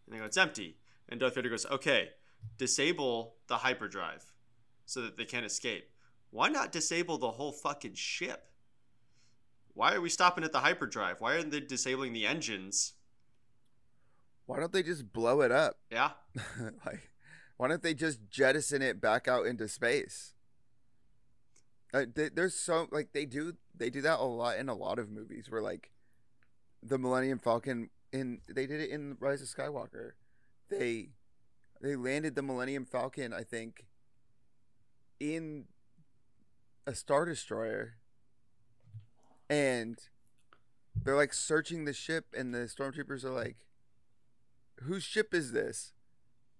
and 0.05 0.13
they 0.13 0.19
go, 0.19 0.25
"It's 0.25 0.37
empty." 0.37 0.79
And 1.09 1.21
Darth 1.21 1.37
Vader 1.37 1.49
goes, 1.49 1.65
"Okay, 1.67 2.11
disable 2.57 3.37
the 3.47 3.59
hyperdrive 3.59 4.33
so 4.85 5.01
that 5.03 5.17
they 5.17 5.25
can't 5.25 5.47
escape. 5.47 5.93
Why 6.31 6.49
not 6.49 6.73
disable 6.73 7.19
the 7.19 7.31
whole 7.31 7.53
fucking 7.53 7.95
ship? 7.95 8.51
Why 9.75 9.95
are 9.95 10.01
we 10.01 10.11
stopping 10.11 10.43
at 10.43 10.51
the 10.51 10.63
hyperdrive? 10.63 11.21
Why 11.21 11.37
aren't 11.37 11.53
they 11.53 11.61
disabling 11.61 12.15
the 12.15 12.27
engines?" 12.27 12.95
Why 14.47 14.59
don't 14.59 14.73
they 14.73 14.83
just 14.83 15.13
blow 15.13 15.43
it 15.43 15.53
up? 15.53 15.79
Yeah, 15.89 16.13
like, 16.87 17.11
why 17.59 17.69
don't 17.69 17.83
they 17.83 17.93
just 17.93 18.21
jettison 18.31 18.83
it 18.83 19.01
back 19.01 19.29
out 19.29 19.45
into 19.45 19.69
space? 19.69 20.33
Uh, 21.93 22.05
they, 22.15 22.29
there's 22.29 22.55
so 22.55 22.87
like 22.91 23.13
they 23.13 23.27
do 23.27 23.55
they 23.77 23.91
do 23.91 24.01
that 24.01 24.21
a 24.21 24.23
lot 24.23 24.59
in 24.59 24.69
a 24.69 24.75
lot 24.75 24.99
of 24.99 25.11
movies 25.11 25.51
where 25.51 25.61
like 25.61 25.91
the 26.83 26.99
Millennium 26.99 27.39
Falcon 27.39 27.91
in 28.13 28.41
they 28.49 28.67
did 28.67 28.81
it 28.81 28.91
in 28.91 29.17
Rise 29.21 29.43
of 29.43 29.49
Skywalker. 29.49 30.13
They 30.71 31.11
they 31.81 31.97
landed 31.97 32.35
the 32.35 32.43
Millennium 32.43 32.85
Falcon, 32.85 33.33
I 33.33 33.43
think, 33.43 33.87
in 35.19 35.65
a 36.87 36.95
star 36.95 37.25
destroyer, 37.25 37.95
and 39.51 39.99
they're 40.95 41.17
like 41.17 41.33
searching 41.33 41.87
the 41.87 41.93
ship, 41.93 42.27
and 42.37 42.55
the 42.55 42.69
stormtroopers 42.69 43.25
are 43.25 43.31
like, 43.31 43.57
"Whose 44.83 45.03
ship 45.03 45.35
is 45.35 45.53
this? 45.53 45.93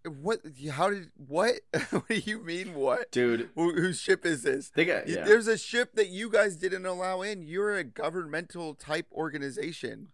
What? 0.05 0.41
How 0.73 0.91
did? 0.91 1.11
What? 1.17 1.55
what 1.91 2.09
do 2.09 2.15
you 2.17 2.43
mean? 2.43 2.75
What? 2.75 3.11
Dude, 3.11 3.51
Who, 3.55 3.75
whose 3.75 4.01
ship 4.01 4.25
is 4.25 4.43
this? 4.43 4.71
they 4.71 4.85
got 4.85 5.09
yeah. 5.09 5.25
There's 5.25 5.47
a 5.49 5.59
ship 5.59 5.95
that 5.97 6.09
you 6.09 6.31
guys 6.31 6.57
didn't 6.57 6.87
allow 6.87 7.23
in. 7.23 7.43
You're 7.43 7.77
a 7.77 7.85
governmental 7.85 8.75
type 8.75 9.07
organization. 9.13 10.09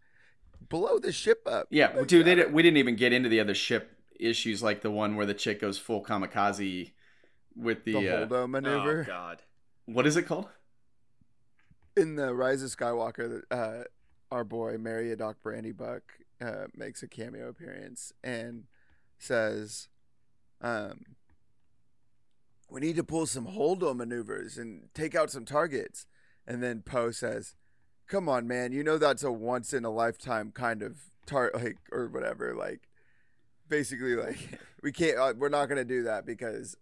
Blow 0.69 0.99
the 0.99 1.13
ship 1.13 1.43
up. 1.47 1.67
Yeah, 1.71 1.89
Like, 1.95 2.07
dude, 2.07 2.27
they 2.27 2.33
uh, 2.33 2.37
didn't, 2.37 2.53
we 2.53 2.63
didn't 2.63 2.79
even 2.79 2.97
get 2.97 3.13
into 3.13 3.29
the 3.29 3.39
other 3.41 3.55
ship 3.55 3.99
issues 4.19 4.63
like 4.63 4.81
the 4.81 4.91
one 4.91 5.17
where 5.17 5.27
the 5.27 5.35
chick 5.35 5.61
goes 5.61 5.77
full 5.79 6.03
kamikaze 6.03 6.93
with 7.55 7.85
the, 7.85 7.93
the 7.93 8.09
uh, 8.09 8.27
Holdo 8.27 8.49
maneuver 8.49 9.03
Oh 9.03 9.13
God. 9.13 9.43
what 9.87 10.07
is 10.07 10.17
it 10.17 10.23
called? 10.23 10.49
in 11.97 12.17
the 12.17 12.35
Rise 12.35 12.63
of 12.63 12.71
Skywalker. 12.71 13.43
Uh, 13.51 13.85
our 14.31 14.43
boy 14.45 14.77
Meriadoc 14.77 15.37
Brandybuck 15.45 16.01
uh, 16.41 16.67
makes 16.75 17.03
a 17.03 17.09
cameo 17.09 17.49
appearance 17.49 18.13
and 18.25 18.65
says, 19.25 19.89
um, 20.61 21.01
"We 22.71 22.81
need 22.81 22.97
to 22.97 23.05
pull 23.05 23.27
some 23.27 23.47
Holdo 23.47 23.95
maneuvers 23.97 24.59
and 24.59 24.89
take 24.95 25.15
out 25.15 25.31
some 25.31 25.45
targets." 25.45 26.07
And 26.47 26.63
then 26.63 26.83
Poe 26.83 27.11
says, 27.11 27.55
"Come 28.07 28.29
on, 28.29 28.47
man! 28.47 28.73
You 28.73 28.85
know 28.85 28.99
that's 28.99 29.23
a 29.23 29.33
once 29.33 29.73
in 29.73 29.85
a 29.85 29.91
lifetime 29.91 30.53
kind 30.53 30.83
of 30.83 30.99
tar 31.27 31.51
like 31.55 31.79
or 31.91 32.09
whatever. 32.09 32.55
Like, 32.55 32.89
basically, 33.69 34.15
like 34.17 34.61
we 34.83 34.93
can't. 34.93 35.19
Uh, 35.19 35.33
we're 35.37 35.49
not 35.49 35.67
gonna 35.69 35.85
do 35.85 36.03
that 36.05 36.27
because 36.27 36.77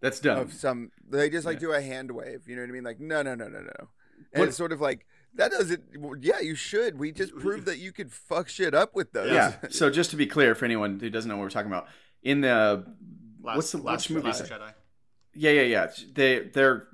That's 0.00 0.20
dumb. 0.20 0.38
of 0.38 0.52
some 0.52 0.90
they 1.08 1.30
just 1.30 1.46
like 1.46 1.56
Yeah. 1.56 1.68
do 1.68 1.72
a 1.72 1.80
hand 1.80 2.10
wave 2.10 2.46
you 2.46 2.54
know 2.56 2.62
what 2.62 2.68
i 2.68 2.72
mean 2.72 2.84
like 2.84 3.00
no 3.00 3.22
no 3.22 3.34
no 3.34 3.48
no 3.48 3.60
no 3.60 3.72
and 3.78 3.88
But- 4.34 4.48
it's 4.48 4.56
sort 4.56 4.72
of 4.72 4.80
like 4.80 5.06
that 5.36 5.50
doesn't 5.50 5.82
yeah 6.20 6.40
you 6.40 6.54
should 6.54 6.98
we 6.98 7.12
just 7.12 7.34
proved 7.36 7.66
that 7.66 7.78
you 7.78 7.92
could 7.92 8.10
fuck 8.10 8.48
shit 8.48 8.74
up 8.74 8.94
with 8.94 9.12
those 9.12 9.30
yeah. 9.30 9.54
So 9.70 9.90
just 9.90 10.10
to 10.10 10.16
be 10.16 10.26
clear, 10.26 10.54
for 10.54 10.64
anyone 10.64 10.98
who 10.98 11.10
doesn't 11.10 11.28
know 11.28 11.36
what 11.36 11.44
we're 11.44 11.50
talking 11.50 11.70
about, 11.70 11.86
in 12.22 12.40
the 12.40 12.84
Last, 13.46 13.56
what's 13.56 13.72
the 13.72 13.78
last, 13.78 14.08
which 14.08 14.16
movie? 14.16 14.26
Last? 14.26 14.50
Jedi. 14.50 14.72
Yeah, 15.34 15.50
yeah, 15.52 15.62
yeah. 15.62 15.86
They 16.12 16.40
they're 16.40 16.88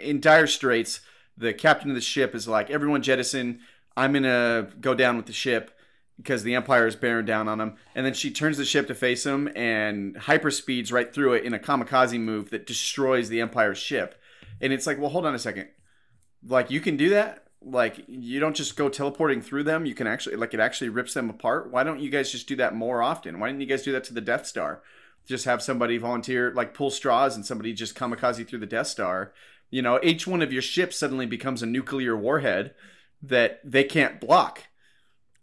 in 0.00 0.20
dire 0.20 0.46
straits. 0.46 1.00
The 1.36 1.52
captain 1.52 1.90
of 1.90 1.96
the 1.96 2.00
ship 2.00 2.34
is 2.34 2.46
like, 2.46 2.70
everyone 2.70 3.02
jettison. 3.02 3.60
I'm 3.96 4.12
gonna 4.12 4.68
go 4.80 4.94
down 4.94 5.16
with 5.16 5.26
the 5.26 5.32
ship 5.32 5.76
because 6.16 6.44
the 6.44 6.54
Empire 6.54 6.86
is 6.86 6.94
bearing 6.94 7.26
down 7.26 7.48
on 7.48 7.58
them. 7.58 7.74
And 7.94 8.06
then 8.06 8.14
she 8.14 8.30
turns 8.30 8.56
the 8.56 8.64
ship 8.64 8.86
to 8.86 8.94
face 8.94 9.26
him 9.26 9.50
and 9.56 10.14
hyperspeeds 10.14 10.92
right 10.92 11.12
through 11.12 11.32
it 11.32 11.44
in 11.44 11.54
a 11.54 11.58
kamikaze 11.58 12.20
move 12.20 12.50
that 12.50 12.66
destroys 12.66 13.28
the 13.28 13.40
Empire's 13.40 13.78
ship. 13.78 14.14
And 14.60 14.72
it's 14.72 14.86
like, 14.86 14.98
well, 14.98 15.10
hold 15.10 15.26
on 15.26 15.34
a 15.34 15.38
second. 15.38 15.68
Like 16.46 16.70
you 16.70 16.80
can 16.80 16.96
do 16.96 17.08
that. 17.10 17.48
Like 17.62 18.04
you 18.08 18.40
don't 18.40 18.56
just 18.56 18.76
go 18.76 18.88
teleporting 18.88 19.42
through 19.42 19.64
them. 19.64 19.84
You 19.84 19.94
can 19.94 20.06
actually 20.06 20.36
like 20.36 20.54
it 20.54 20.60
actually 20.60 20.88
rips 20.88 21.14
them 21.14 21.28
apart. 21.28 21.70
Why 21.70 21.82
don't 21.82 22.00
you 22.00 22.10
guys 22.10 22.32
just 22.32 22.48
do 22.48 22.56
that 22.56 22.74
more 22.74 23.02
often? 23.02 23.38
Why 23.38 23.48
didn't 23.48 23.60
you 23.60 23.66
guys 23.66 23.82
do 23.82 23.92
that 23.92 24.04
to 24.04 24.14
the 24.14 24.20
Death 24.20 24.46
Star? 24.46 24.82
Just 25.26 25.44
have 25.44 25.62
somebody 25.62 25.98
volunteer, 25.98 26.52
like 26.54 26.74
pull 26.74 26.90
straws, 26.90 27.36
and 27.36 27.44
somebody 27.44 27.72
just 27.72 27.94
kamikaze 27.94 28.46
through 28.48 28.60
the 28.60 28.66
Death 28.66 28.86
Star. 28.86 29.32
You 29.70 29.82
know, 29.82 30.00
each 30.02 30.26
one 30.26 30.42
of 30.42 30.52
your 30.52 30.62
ships 30.62 30.96
suddenly 30.96 31.26
becomes 31.26 31.62
a 31.62 31.66
nuclear 31.66 32.16
warhead 32.16 32.74
that 33.22 33.60
they 33.62 33.84
can't 33.84 34.20
block. 34.20 34.64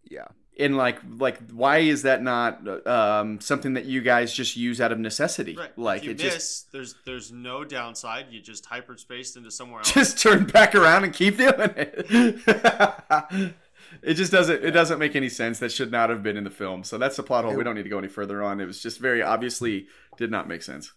yeah 0.03 0.27
And 0.59 0.75
like, 0.75 0.99
like, 1.19 1.51
why 1.51 1.79
is 1.79 2.01
that 2.01 2.23
not 2.23 2.87
um, 2.87 3.39
something 3.39 3.73
that 3.75 3.85
you 3.85 4.01
guys 4.01 4.33
just 4.33 4.55
use 4.57 4.81
out 4.81 4.91
of 4.91 4.99
necessity? 4.99 5.55
Right. 5.55 5.77
Like, 5.77 5.99
if 5.99 6.05
you 6.05 6.11
it 6.11 6.17
miss, 6.17 6.33
just 6.33 6.71
there's 6.71 6.95
there's 7.05 7.31
no 7.31 7.63
downside. 7.63 8.27
You 8.31 8.41
just 8.41 8.67
hyperspaced 8.67 9.37
into 9.37 9.51
somewhere 9.51 9.79
else. 9.81 9.93
just 9.93 10.19
turn 10.19 10.45
back 10.45 10.73
around 10.73 11.03
and 11.03 11.13
keep 11.13 11.37
doing 11.37 11.53
it. 11.59 12.05
it 14.01 14.13
just 14.15 14.31
doesn't. 14.31 14.63
It 14.63 14.71
doesn't 14.71 14.97
make 14.97 15.15
any 15.15 15.29
sense. 15.29 15.59
That 15.59 15.71
should 15.71 15.91
not 15.91 16.09
have 16.09 16.23
been 16.23 16.37
in 16.37 16.43
the 16.43 16.49
film. 16.49 16.83
So 16.83 16.97
that's 16.97 17.17
the 17.17 17.23
plot 17.23 17.45
hole. 17.45 17.53
We 17.55 17.63
don't 17.63 17.75
need 17.75 17.83
to 17.83 17.89
go 17.89 17.99
any 17.99 18.07
further 18.07 18.41
on. 18.43 18.59
It 18.59 18.65
was 18.65 18.81
just 18.81 18.99
very 18.99 19.21
obviously 19.21 19.87
did 20.17 20.31
not 20.31 20.47
make 20.47 20.63
sense. 20.63 20.91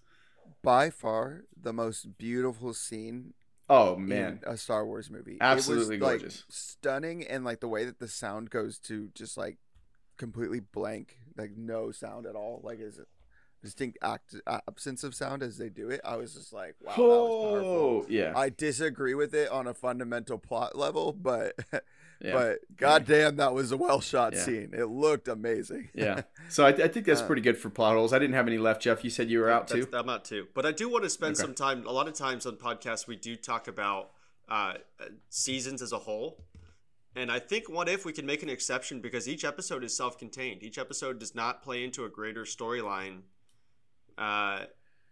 by 0.63 0.89
far 0.91 1.45
the 1.61 1.73
most 1.73 2.17
beautiful 2.19 2.73
scene 2.73 3.35
Oh 3.71 3.97
man, 3.97 4.41
a 4.45 4.57
star 4.57 4.85
wars 4.85 5.11
movie. 5.11 5.39
Absolutely 5.41 5.97
it 5.97 6.01
was, 6.01 6.09
like, 6.11 6.21
gorgeous. 6.21 6.45
stunning 6.49 7.25
and 7.27 7.45
like 7.45 7.61
the 7.61 7.69
way 7.69 7.85
that 7.85 8.01
the 8.01 8.09
sound 8.09 8.51
goes 8.51 8.79
to 8.81 9.09
just 9.15 9.39
like 9.39 9.59
completely 10.19 10.61
blank 10.61 11.17
like 11.39 11.57
no 11.57 11.91
sound 11.91 12.27
at 12.27 12.35
all 12.35 12.61
like 12.63 12.79
is 12.79 12.99
it 12.99 13.07
distinct 13.63 13.97
act 14.03 14.35
absence 14.47 15.03
of 15.03 15.15
sound 15.15 15.43
as 15.43 15.57
they 15.57 15.71
do 15.71 15.89
it 15.89 15.99
i 16.05 16.15
was 16.17 16.35
just 16.35 16.53
like 16.53 16.75
wow 16.83 16.93
that 16.95 17.03
was 17.03 17.51
powerful. 17.53 17.71
Oh 17.71 18.07
yeah, 18.09 18.33
I 18.37 18.51
disagree 18.51 19.15
with 19.15 19.35
it 19.35 19.51
on 19.51 19.67
a 19.67 19.73
fundamental 19.73 20.37
plot 20.37 20.77
level, 20.77 21.13
but 21.13 21.55
yeah. 22.21 22.33
but 22.33 22.59
goddamn, 22.77 23.37
that 23.37 23.55
was 23.55 23.73
a 23.73 23.77
well 23.77 24.01
shot 24.01 24.35
Yeah. 24.35 24.43
scene. 24.43 24.71
It 24.77 24.87
looked 24.87 25.29
amazing. 25.29 25.89
Yeah. 25.95 26.23
So 26.49 26.65
I, 26.67 26.71
I 26.71 26.89
think 26.89 27.07
that's 27.07 27.21
Uh, 27.21 27.27
pretty 27.29 27.43
good 27.43 27.57
for 27.57 27.71
plot 27.71 27.95
holes. 27.95 28.13
I 28.13 28.19
didn't 28.19 28.35
have 28.35 28.49
any 28.49 28.59
left, 28.59 28.83
Jeff. 28.83 29.05
You 29.05 29.11
said 29.11 29.31
you 29.31 29.39
were 29.39 29.49
out 29.51 29.69
too. 29.69 29.87
I'm 29.93 30.09
out 30.09 30.25
too. 30.25 30.49
But 30.53 30.67
I 30.67 30.73
do 30.73 30.89
want 30.89 31.05
to 31.05 31.11
spend 31.11 31.37
Okay. 31.37 31.43
some 31.43 31.55
time. 31.55 31.87
A 31.87 31.93
lot 31.93 32.09
of 32.09 32.15
times 32.15 32.45
on 32.45 32.57
podcasts, 32.57 33.07
we 33.07 33.15
do 33.15 33.37
talk 33.37 33.69
about 33.69 34.11
uh, 34.49 34.75
seasons 35.29 35.81
as 35.81 35.93
a 35.93 35.99
whole. 35.99 36.43
And 37.15 37.31
I 37.31 37.39
think 37.39 37.69
what 37.69 37.89
if 37.89 38.05
we 38.05 38.13
can 38.13 38.27
make 38.27 38.43
an 38.43 38.49
exception 38.49 39.01
because 39.01 39.29
each 39.29 39.45
episode 39.45 39.85
is 39.85 39.97
self-contained. 39.97 40.63
Each 40.65 40.77
episode 40.79 41.21
does 41.21 41.37
not 41.37 41.63
play 41.63 41.85
into 41.85 42.05
a 42.05 42.09
greater 42.09 42.43
storyline. 42.43 43.21
Uh, 44.19 44.65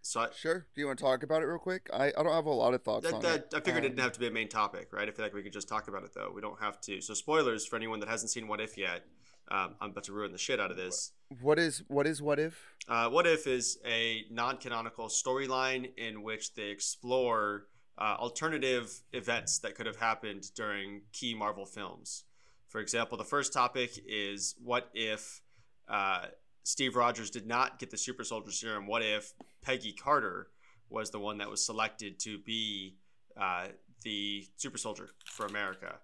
so 0.03 0.21
I, 0.21 0.29
Sure. 0.37 0.67
Do 0.75 0.81
you 0.81 0.87
want 0.87 0.99
to 0.99 1.05
talk 1.05 1.23
about 1.23 1.43
it 1.43 1.47
real 1.47 1.59
quick? 1.59 1.89
I, 1.93 2.07
I 2.07 2.23
don't 2.23 2.33
have 2.33 2.47
a 2.47 2.51
lot 2.51 2.75
of 2.75 2.83
thoughts 2.83 3.07
that, 3.07 3.15
on 3.15 3.23
that, 3.23 3.35
it. 3.37 3.55
I 3.55 3.61
figured 3.61 3.85
it 3.85 3.89
Um, 3.89 3.97
didn't 3.97 4.05
have 4.05 4.13
to 4.13 4.21
be 4.21 4.27
a 4.27 4.31
main 4.31 4.49
topic, 4.49 4.89
right? 4.93 5.09
I 5.09 5.13
feel 5.13 5.25
like 5.25 5.35
we 5.35 5.43
could 5.43 5.53
just 5.53 5.69
talk 5.69 5.89
about 5.89 6.05
it 6.05 6.13
though. 6.15 6.31
We 6.35 6.41
don't 6.41 6.61
have 6.61 6.81
to. 6.83 7.01
So 7.01 7.15
spoilers 7.15 7.67
for 7.67 7.77
anyone 7.77 8.01
that 8.01 8.09
hasn't 8.09 8.31
seen 8.31 8.49
What 8.49 8.61
If 8.61 8.77
yet. 8.77 9.05
Um, 9.51 9.77
I'm 9.81 9.91
about 9.91 10.05
to 10.05 10.13
ruin 10.13 10.33
the 10.33 10.39
shit 10.39 10.61
out 10.61 10.71
of 10.71 10.77
this. 10.77 11.13
What 11.41 11.59
is 11.59 11.83
what 11.89 12.07
is 12.07 12.21
what 12.21 12.39
if? 12.39 12.63
Uh, 12.87 13.09
what 13.09 13.27
if 13.27 13.47
is 13.47 13.79
a 13.87 14.25
non-canonical 14.31 15.09
storyline 15.09 15.91
in 15.97 16.23
which 16.23 16.55
they 16.55 16.69
explore 16.69 17.67
uh, 17.99 18.17
alternative 18.19 19.03
events 19.13 19.59
that 19.59 19.75
could 19.75 19.87
have 19.87 19.97
happened 19.97 20.51
during 20.55 21.03
key 21.13 21.35
Marvel 21.35 21.67
films. 21.67 22.25
For 22.69 22.81
example, 22.81 23.19
the 23.19 23.25
first 23.25 23.53
topic 23.53 23.99
is 24.07 24.55
what 24.63 24.89
if 24.95 25.41
uh, 25.89 26.27
Steve 26.63 26.97
Rogers 26.97 27.31
did 27.31 27.47
not 27.47 27.79
get 27.79 27.91
the 27.91 27.97
super 27.97 28.25
soldier 28.25 28.53
serum? 28.53 28.87
What 28.87 29.03
if 29.03 29.33
Peggy 29.63 29.93
Carter 29.93 30.49
was 30.91 31.11
the 31.11 31.19
one 31.19 31.39
that 31.39 31.51
was 31.51 31.65
selected 31.65 32.19
to 32.21 32.39
be 32.39 32.97
uh, 33.41 33.69
the 34.03 34.47
super 34.57 34.79
soldier 34.79 35.11
for 35.27 35.47
America? 35.47 35.97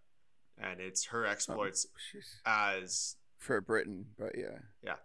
And 0.59 0.81
it's 0.81 1.07
her 1.07 1.27
exploits 1.27 1.87
She's 2.13 2.41
as 2.47 3.17
for 3.39 3.61
Britain, 3.61 4.07
but 4.19 4.33
yeah. 4.37 4.59
Yeah. 4.83 4.97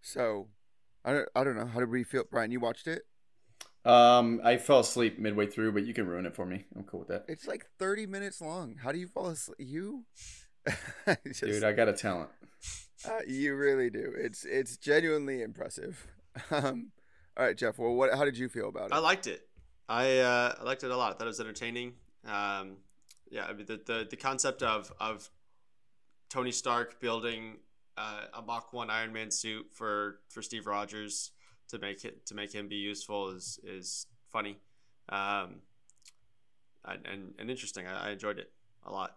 So, 0.00 0.48
I 1.04 1.12
don't, 1.12 1.28
I 1.34 1.44
don't 1.44 1.56
know. 1.56 1.66
How 1.66 1.80
did 1.80 1.90
we 1.90 2.04
feel, 2.04 2.24
Brian? 2.30 2.50
You 2.50 2.60
watched 2.60 2.86
it? 2.86 3.02
Um, 3.84 4.40
I 4.44 4.56
fell 4.58 4.80
asleep 4.80 5.18
midway 5.18 5.46
through, 5.46 5.72
but 5.72 5.84
you 5.84 5.94
can 5.94 6.06
ruin 6.06 6.26
it 6.26 6.34
for 6.34 6.44
me. 6.44 6.64
I'm 6.76 6.84
cool 6.84 7.00
with 7.00 7.08
that. 7.08 7.24
It's 7.28 7.46
like 7.46 7.66
thirty 7.78 8.06
minutes 8.06 8.40
long. 8.40 8.76
How 8.82 8.92
do 8.92 8.98
you 8.98 9.06
fall 9.08 9.28
asleep? 9.28 9.56
You, 9.58 10.04
Just- 11.26 11.40
Dude, 11.40 11.64
I 11.64 11.72
got 11.72 11.88
a 11.88 11.92
talent. 11.94 12.28
uh, 13.08 13.20
you 13.26 13.54
really 13.54 13.88
do. 13.88 14.12
It's 14.18 14.44
it's 14.44 14.76
genuinely 14.76 15.40
impressive. 15.42 16.06
Um, 16.50 16.90
all 17.36 17.44
right, 17.46 17.56
Jeff. 17.56 17.78
Well, 17.78 17.94
what? 17.94 18.14
How 18.14 18.24
did 18.24 18.36
you 18.36 18.48
feel 18.48 18.68
about 18.68 18.86
it? 18.86 18.92
I 18.92 18.98
liked 18.98 19.26
it. 19.26 19.48
I 19.88 20.18
uh, 20.18 20.54
I 20.60 20.64
liked 20.64 20.84
it 20.84 20.90
a 20.90 20.96
lot. 20.96 21.12
I 21.12 21.16
thought 21.16 21.24
it 21.24 21.26
was 21.26 21.40
entertaining. 21.40 21.94
Um, 22.26 22.76
yeah, 23.30 23.46
I 23.46 23.52
mean 23.52 23.66
the, 23.66 23.80
the 23.84 24.06
the 24.10 24.16
concept 24.16 24.62
of 24.62 24.92
of 25.00 25.30
Tony 26.28 26.52
Stark 26.52 27.00
building 27.00 27.58
uh, 27.96 28.24
a 28.34 28.42
Mach 28.42 28.72
One 28.72 28.90
Iron 28.90 29.12
Man 29.12 29.30
suit 29.30 29.66
for 29.72 30.20
for 30.28 30.42
Steve 30.42 30.66
Rogers 30.66 31.32
to 31.68 31.78
make 31.78 32.04
it 32.04 32.26
to 32.26 32.34
make 32.34 32.52
him 32.52 32.68
be 32.68 32.76
useful 32.76 33.30
is 33.30 33.58
is 33.64 34.06
funny, 34.28 34.58
um, 35.08 35.62
and, 36.84 37.06
and 37.06 37.34
and 37.38 37.50
interesting. 37.50 37.86
I, 37.86 38.08
I 38.08 38.10
enjoyed 38.10 38.38
it 38.38 38.52
a 38.84 38.92
lot. 38.92 39.16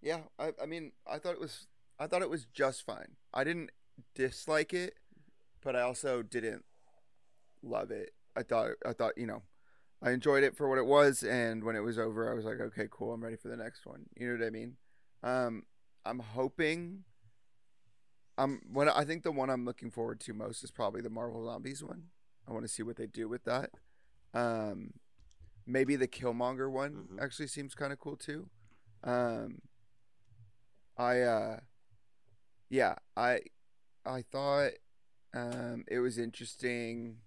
Yeah, 0.00 0.18
I, 0.38 0.52
I 0.62 0.66
mean, 0.66 0.92
I 1.10 1.18
thought 1.18 1.32
it 1.32 1.40
was, 1.40 1.66
I 1.98 2.06
thought 2.06 2.22
it 2.22 2.30
was 2.30 2.44
just 2.44 2.86
fine. 2.86 3.16
I 3.34 3.42
didn't 3.42 3.70
dislike 4.14 4.72
it, 4.74 4.94
but 5.62 5.76
I 5.76 5.82
also 5.82 6.22
didn't 6.22 6.64
love 7.62 7.90
it. 7.90 8.12
I 8.36 8.42
thought, 8.42 8.72
I 8.86 8.92
thought, 8.92 9.16
you 9.16 9.26
know, 9.26 9.42
I 10.00 10.10
enjoyed 10.12 10.44
it 10.44 10.56
for 10.56 10.68
what 10.68 10.78
it 10.78 10.86
was, 10.86 11.22
and 11.24 11.64
when 11.64 11.74
it 11.76 11.80
was 11.80 11.98
over, 11.98 12.30
I 12.30 12.34
was 12.34 12.44
like, 12.44 12.60
okay, 12.60 12.86
cool, 12.90 13.12
I'm 13.12 13.22
ready 13.24 13.36
for 13.36 13.48
the 13.48 13.56
next 13.56 13.84
one. 13.84 14.06
You 14.16 14.28
know 14.28 14.38
what 14.38 14.46
I 14.46 14.50
mean? 14.50 14.76
Um, 15.22 15.64
I'm 16.04 16.20
hoping. 16.20 17.04
I'm 18.36 18.60
when 18.72 18.88
I 18.88 19.04
think 19.04 19.24
the 19.24 19.32
one 19.32 19.50
I'm 19.50 19.64
looking 19.64 19.90
forward 19.90 20.20
to 20.20 20.32
most 20.32 20.62
is 20.62 20.70
probably 20.70 21.00
the 21.00 21.10
Marvel 21.10 21.44
Zombies 21.44 21.82
one. 21.82 22.04
I 22.46 22.52
want 22.52 22.64
to 22.64 22.68
see 22.68 22.84
what 22.84 22.96
they 22.96 23.06
do 23.08 23.28
with 23.28 23.42
that. 23.44 23.70
Um, 24.32 24.92
maybe 25.66 25.96
the 25.96 26.06
Killmonger 26.06 26.70
one 26.70 27.08
Mhm. 27.10 27.20
actually 27.20 27.48
seems 27.48 27.74
kind 27.74 27.92
of 27.92 27.98
cool 27.98 28.16
too. 28.16 28.48
Um, 29.02 29.62
I 30.96 31.20
uh 31.20 31.60
yeah, 32.68 32.94
I 33.16 33.40
I 34.08 34.22
thought 34.22 34.72
um 35.34 35.84
it 35.88 36.00
was 36.00 36.18
interesting. 36.18 37.18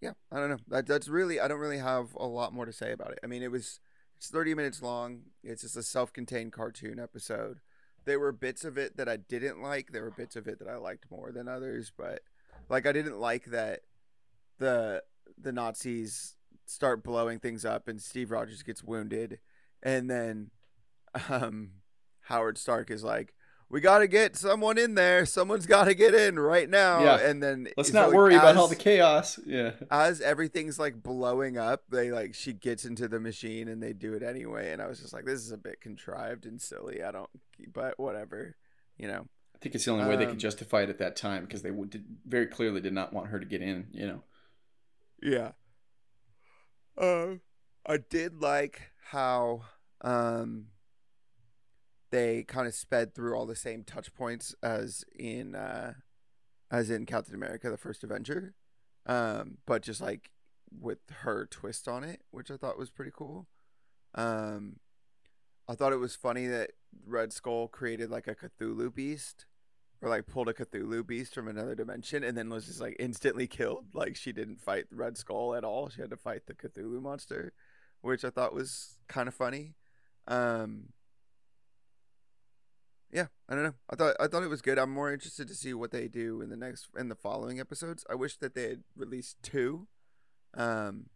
Yeah, 0.00 0.12
I 0.32 0.36
don't 0.36 0.50
know. 0.50 0.58
That 0.68 0.86
that's 0.86 1.08
really 1.08 1.40
I 1.40 1.48
don't 1.48 1.60
really 1.60 1.78
have 1.78 2.14
a 2.18 2.26
lot 2.26 2.52
more 2.54 2.64
to 2.66 2.72
say 2.72 2.92
about 2.92 3.12
it. 3.12 3.18
I 3.22 3.26
mean, 3.26 3.42
it 3.42 3.50
was 3.50 3.80
it's 4.16 4.28
30 4.28 4.54
minutes 4.54 4.82
long. 4.82 5.22
It's 5.42 5.62
just 5.62 5.76
a 5.76 5.82
self-contained 5.82 6.52
cartoon 6.52 6.98
episode. 6.98 7.60
There 8.06 8.20
were 8.20 8.32
bits 8.32 8.64
of 8.64 8.78
it 8.78 8.96
that 8.96 9.08
I 9.08 9.16
didn't 9.16 9.62
like. 9.62 9.92
There 9.92 10.02
were 10.02 10.10
bits 10.10 10.36
of 10.36 10.46
it 10.46 10.58
that 10.58 10.68
I 10.68 10.76
liked 10.76 11.10
more 11.10 11.32
than 11.32 11.48
others, 11.48 11.92
but 11.96 12.20
like 12.68 12.86
I 12.86 12.92
didn't 12.92 13.18
like 13.18 13.46
that 13.46 13.80
the 14.58 15.02
the 15.40 15.52
Nazis 15.52 16.36
start 16.66 17.02
blowing 17.02 17.40
things 17.40 17.64
up 17.64 17.88
and 17.88 18.00
Steve 18.00 18.30
Rogers 18.30 18.62
gets 18.62 18.84
wounded 18.84 19.40
and 19.82 20.08
then 20.10 20.50
um 21.28 21.70
Howard 22.22 22.58
Stark 22.58 22.90
is 22.90 23.02
like 23.02 23.34
we 23.70 23.80
got 23.80 24.00
to 24.00 24.08
get 24.08 24.36
someone 24.36 24.76
in 24.78 24.96
there. 24.96 25.24
Someone's 25.24 25.66
got 25.66 25.84
to 25.84 25.94
get 25.94 26.12
in 26.12 26.38
right 26.38 26.68
now. 26.68 27.02
Yeah. 27.04 27.20
And 27.20 27.40
then 27.40 27.68
Let's 27.76 27.92
not 27.92 28.12
worry 28.12 28.34
about 28.34 28.56
all 28.56 28.66
the 28.66 28.74
chaos. 28.74 29.38
Yeah. 29.46 29.72
as 29.90 30.20
everything's 30.20 30.78
like 30.78 31.02
blowing 31.02 31.56
up, 31.56 31.84
they 31.88 32.10
like 32.10 32.34
she 32.34 32.52
gets 32.52 32.84
into 32.84 33.06
the 33.06 33.20
machine 33.20 33.68
and 33.68 33.80
they 33.80 33.92
do 33.92 34.14
it 34.14 34.22
anyway. 34.24 34.72
And 34.72 34.82
I 34.82 34.88
was 34.88 35.00
just 35.00 35.12
like, 35.12 35.24
this 35.24 35.38
is 35.40 35.52
a 35.52 35.56
bit 35.56 35.80
contrived 35.80 36.46
and 36.46 36.60
silly. 36.60 37.02
I 37.02 37.12
don't, 37.12 37.30
but 37.72 37.98
whatever, 37.98 38.56
you 38.98 39.06
know. 39.06 39.26
I 39.54 39.58
think 39.60 39.74
it's 39.74 39.84
the 39.84 39.92
only 39.92 40.06
way 40.08 40.16
they 40.16 40.24
Um, 40.24 40.30
could 40.30 40.40
justify 40.40 40.82
it 40.82 40.88
at 40.90 40.98
that 40.98 41.16
time 41.16 41.44
because 41.44 41.62
they 41.62 41.70
would, 41.70 41.90
did, 41.90 42.04
very 42.26 42.46
clearly 42.46 42.80
did 42.80 42.94
not 42.94 43.12
want 43.12 43.28
her 43.28 43.38
to 43.38 43.46
get 43.46 43.62
in. 43.62 43.86
You 43.92 44.06
know. 44.06 44.22
Yeah. 45.22 45.52
Uh, 46.98 47.34
I 47.86 47.98
did 47.98 48.40
like 48.40 48.90
how 49.10 49.62
um 50.00 50.66
they 52.10 52.42
kind 52.42 52.66
of 52.66 52.74
sped 52.74 53.14
through 53.14 53.34
all 53.36 53.46
the 53.46 53.56
same 53.56 53.84
touch 53.84 54.12
points 54.14 54.54
as 54.62 55.04
in 55.18 55.54
uh 55.54 55.94
as 56.70 56.90
in 56.90 57.06
Captain 57.06 57.34
America: 57.34 57.68
The 57.68 57.76
First 57.76 58.04
Avenger, 58.04 58.54
um, 59.06 59.58
but 59.66 59.82
just 59.82 60.00
like 60.00 60.30
with 60.70 60.98
her 61.22 61.46
twist 61.46 61.88
on 61.88 62.04
it, 62.04 62.22
which 62.30 62.50
I 62.50 62.56
thought 62.56 62.78
was 62.78 62.90
pretty 62.90 63.10
cool. 63.14 63.48
Um, 64.14 64.76
I 65.68 65.74
thought 65.74 65.92
it 65.92 65.96
was 65.96 66.14
funny 66.14 66.46
that 66.46 66.72
Red 67.06 67.32
Skull 67.32 67.68
created 67.68 68.10
like 68.10 68.26
a 68.28 68.34
Cthulhu 68.34 68.94
beast, 68.94 69.46
or 70.00 70.08
like 70.08 70.26
pulled 70.26 70.48
a 70.48 70.52
Cthulhu 70.52 71.06
beast 71.06 71.34
from 71.34 71.48
another 71.48 71.74
dimension, 71.74 72.22
and 72.22 72.36
then 72.36 72.50
was 72.50 72.66
just 72.66 72.80
like 72.80 72.96
instantly 73.00 73.46
killed. 73.46 73.86
Like 73.94 74.16
she 74.16 74.32
didn't 74.32 74.60
fight 74.60 74.84
Red 74.92 75.16
Skull 75.18 75.54
at 75.54 75.64
all; 75.64 75.88
she 75.88 76.00
had 76.00 76.10
to 76.10 76.16
fight 76.16 76.46
the 76.46 76.54
Cthulhu 76.54 77.02
monster, 77.02 77.52
which 78.00 78.24
I 78.24 78.30
thought 78.30 78.54
was 78.54 78.96
kind 79.08 79.26
of 79.28 79.34
funny. 79.34 79.74
Um, 80.28 80.90
yeah, 83.12 83.26
I 83.48 83.54
don't 83.54 83.64
know. 83.64 83.74
I 83.90 83.96
thought 83.96 84.16
I 84.20 84.26
thought 84.26 84.42
it 84.42 84.48
was 84.48 84.62
good. 84.62 84.78
I'm 84.78 84.90
more 84.92 85.12
interested 85.12 85.48
to 85.48 85.54
see 85.54 85.74
what 85.74 85.90
they 85.90 86.08
do 86.08 86.40
in 86.40 86.48
the 86.50 86.56
next 86.56 86.88
in 86.98 87.08
the 87.08 87.14
following 87.14 87.58
episodes. 87.60 88.04
I 88.10 88.14
wish 88.14 88.36
that 88.38 88.54
they 88.54 88.68
had 88.68 88.82
released 88.96 89.36
two, 89.42 89.88
um, 90.54 91.06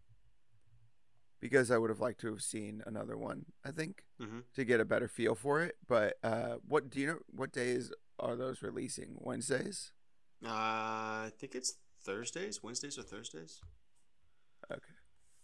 because 1.40 1.70
I 1.70 1.78
would 1.78 1.90
have 1.90 2.00
liked 2.00 2.20
to 2.20 2.28
have 2.30 2.42
seen 2.42 2.82
another 2.86 3.16
one. 3.16 3.46
I 3.64 3.70
think 3.70 4.04
Mm-hmm. 4.22 4.40
to 4.54 4.64
get 4.64 4.78
a 4.78 4.84
better 4.84 5.08
feel 5.08 5.34
for 5.34 5.60
it. 5.60 5.76
But 5.88 6.14
uh, 6.22 6.56
what 6.66 6.88
do 6.88 7.00
you 7.00 7.06
know? 7.08 7.18
What 7.30 7.52
days 7.52 7.92
are 8.20 8.36
those 8.36 8.62
releasing? 8.62 9.16
Wednesdays. 9.18 9.92
Uh, 10.44 10.48
I 10.50 11.32
think 11.38 11.54
it's 11.56 11.74
Thursdays, 12.04 12.62
Wednesdays 12.62 12.96
or 12.96 13.02
Thursdays. 13.02 13.60
Okay. 14.70 14.80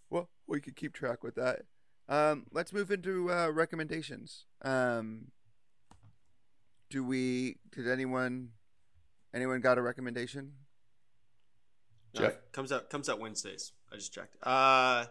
Well, 0.08 0.28
we 0.46 0.60
could 0.60 0.76
keep 0.76 0.92
track 0.92 1.22
with 1.24 1.34
that. 1.34 1.62
Um, 2.08 2.46
let's 2.52 2.72
move 2.72 2.90
into 2.90 3.30
uh, 3.32 3.48
recommendations. 3.50 4.46
Um, 4.62 5.32
do 6.90 7.04
we? 7.04 7.56
Did 7.74 7.88
anyone? 7.88 8.50
Anyone 9.32 9.60
got 9.60 9.78
a 9.78 9.82
recommendation? 9.82 10.52
No, 12.14 12.22
Jeff? 12.22 12.32
it 12.32 12.52
comes 12.52 12.72
out 12.72 12.90
comes 12.90 13.08
out 13.08 13.20
Wednesdays. 13.20 13.72
I 13.92 13.96
just 13.96 14.12
checked. 14.12 14.36
Uh, 14.42 15.06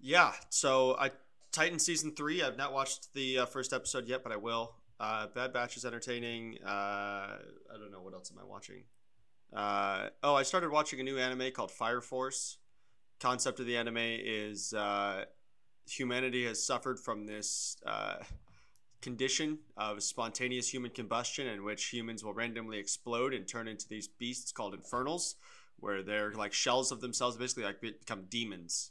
yeah. 0.00 0.32
So 0.50 0.96
I 0.98 1.12
Titan 1.52 1.78
season 1.78 2.14
three. 2.14 2.42
I've 2.42 2.58
not 2.58 2.72
watched 2.72 3.14
the 3.14 3.38
uh, 3.38 3.46
first 3.46 3.72
episode 3.72 4.06
yet, 4.06 4.22
but 4.22 4.32
I 4.32 4.36
will. 4.36 4.74
Uh, 5.00 5.28
Bad 5.28 5.52
Batch 5.52 5.76
is 5.76 5.84
entertaining. 5.84 6.58
Uh, 6.64 6.68
I 6.68 7.78
don't 7.78 7.92
know 7.92 8.02
what 8.02 8.14
else 8.14 8.32
am 8.32 8.38
I 8.40 8.44
watching. 8.44 8.82
Uh, 9.54 10.08
oh, 10.22 10.34
I 10.34 10.42
started 10.42 10.70
watching 10.70 11.00
a 11.00 11.02
new 11.02 11.18
anime 11.18 11.52
called 11.52 11.70
Fire 11.70 12.00
Force. 12.00 12.58
Concept 13.20 13.60
of 13.60 13.66
the 13.66 13.76
anime 13.76 13.96
is 13.96 14.74
uh, 14.74 15.24
humanity 15.88 16.44
has 16.46 16.62
suffered 16.62 16.98
from 16.98 17.26
this 17.26 17.76
uh, 17.86 18.16
condition 19.00 19.58
of 19.76 20.02
spontaneous 20.02 20.68
human 20.68 20.90
combustion, 20.90 21.46
in 21.46 21.64
which 21.64 21.86
humans 21.86 22.24
will 22.24 22.34
randomly 22.34 22.78
explode 22.78 23.32
and 23.32 23.46
turn 23.46 23.68
into 23.68 23.88
these 23.88 24.08
beasts 24.08 24.52
called 24.52 24.74
infernals 24.74 25.36
where 25.80 26.02
they're 26.02 26.32
like 26.32 26.52
shells 26.52 26.92
of 26.92 27.00
themselves, 27.00 27.36
basically 27.36 27.64
like 27.64 27.80
become 27.80 28.24
demons. 28.28 28.90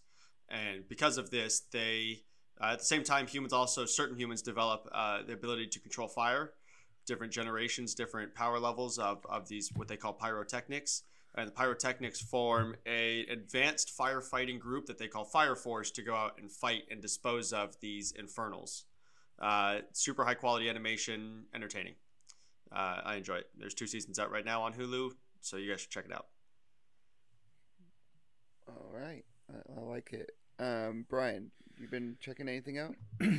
And 0.49 0.87
because 0.87 1.17
of 1.17 1.29
this, 1.29 1.61
they 1.71 2.23
uh, 2.61 2.71
at 2.73 2.79
the 2.79 2.85
same 2.85 3.03
time 3.03 3.27
humans 3.27 3.53
also 3.53 3.85
certain 3.85 4.17
humans 4.17 4.41
develop 4.41 4.87
uh, 4.91 5.19
the 5.23 5.33
ability 5.33 5.67
to 5.67 5.79
control 5.79 6.07
fire. 6.07 6.53
Different 7.05 7.31
generations, 7.31 7.93
different 7.93 8.35
power 8.35 8.59
levels 8.59 8.97
of, 8.97 9.25
of 9.29 9.47
these 9.47 9.69
what 9.75 9.87
they 9.87 9.97
call 9.97 10.13
pyrotechnics. 10.13 11.03
And 11.35 11.47
the 11.47 11.51
pyrotechnics 11.51 12.19
form 12.19 12.75
a 12.85 13.25
advanced 13.29 13.93
firefighting 13.97 14.59
group 14.59 14.87
that 14.87 14.97
they 14.97 15.07
call 15.07 15.23
Fire 15.23 15.55
Force 15.55 15.91
to 15.91 16.01
go 16.01 16.15
out 16.15 16.39
and 16.39 16.51
fight 16.51 16.83
and 16.89 16.99
dispose 17.01 17.53
of 17.53 17.79
these 17.79 18.11
infernals. 18.11 18.85
Uh, 19.41 19.79
super 19.93 20.25
high 20.25 20.33
quality 20.33 20.69
animation, 20.69 21.45
entertaining. 21.53 21.95
Uh, 22.71 23.01
I 23.05 23.15
enjoy 23.15 23.35
it. 23.35 23.47
There's 23.57 23.73
two 23.73 23.87
seasons 23.87 24.19
out 24.19 24.31
right 24.31 24.45
now 24.45 24.63
on 24.63 24.73
Hulu, 24.73 25.11
so 25.41 25.57
you 25.57 25.69
guys 25.69 25.81
should 25.81 25.91
check 25.91 26.05
it 26.05 26.13
out. 26.13 26.27
All 28.67 28.91
right, 28.91 29.23
I, 29.49 29.79
I 29.79 29.83
like 29.83 30.11
it. 30.11 30.31
Um, 30.59 31.05
Brian, 31.09 31.51
you 31.79 31.87
been 31.87 32.17
checking 32.19 32.49
anything 32.49 32.79
out? 32.79 32.95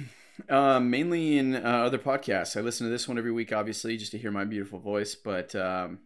Um, 0.49 0.89
mainly 0.89 1.37
in 1.37 1.57
uh, 1.57 1.59
other 1.59 1.99
podcasts. 1.99 2.57
I 2.57 2.61
listen 2.61 2.87
to 2.87 2.91
this 2.91 3.09
one 3.09 3.19
every 3.19 3.33
week, 3.33 3.53
obviously, 3.53 3.97
just 3.97 4.13
to 4.13 4.19
hear 4.19 4.31
my 4.31 4.45
beautiful 4.45 4.79
voice. 4.79 5.17
But 5.17 5.55
um, 5.57 5.99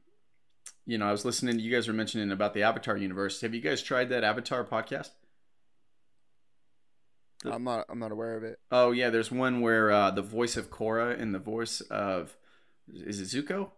you 0.86 0.98
know, 0.98 1.06
I 1.06 1.12
was 1.12 1.24
listening. 1.24 1.58
You 1.58 1.70
guys 1.70 1.86
were 1.86 1.94
mentioning 1.94 2.32
about 2.32 2.54
the 2.54 2.62
Avatar 2.62 2.96
universe. 2.96 3.42
Have 3.42 3.54
you 3.54 3.60
guys 3.60 3.82
tried 3.82 4.08
that 4.08 4.24
Avatar 4.24 4.64
podcast? 4.64 5.10
The- 7.42 7.52
I'm 7.52 7.64
not. 7.64 7.86
I'm 7.88 7.98
not 7.98 8.12
aware 8.12 8.36
of 8.36 8.44
it. 8.44 8.58
Oh 8.70 8.92
yeah, 8.92 9.10
there's 9.10 9.30
one 9.30 9.60
where 9.60 9.90
uh, 9.90 10.10
the 10.10 10.22
voice 10.22 10.56
of 10.56 10.70
Korra 10.70 11.18
and 11.20 11.34
the 11.34 11.38
voice 11.38 11.80
of 11.82 12.36
is 12.92 13.20
it 13.20 13.24
Zuko? 13.46 13.70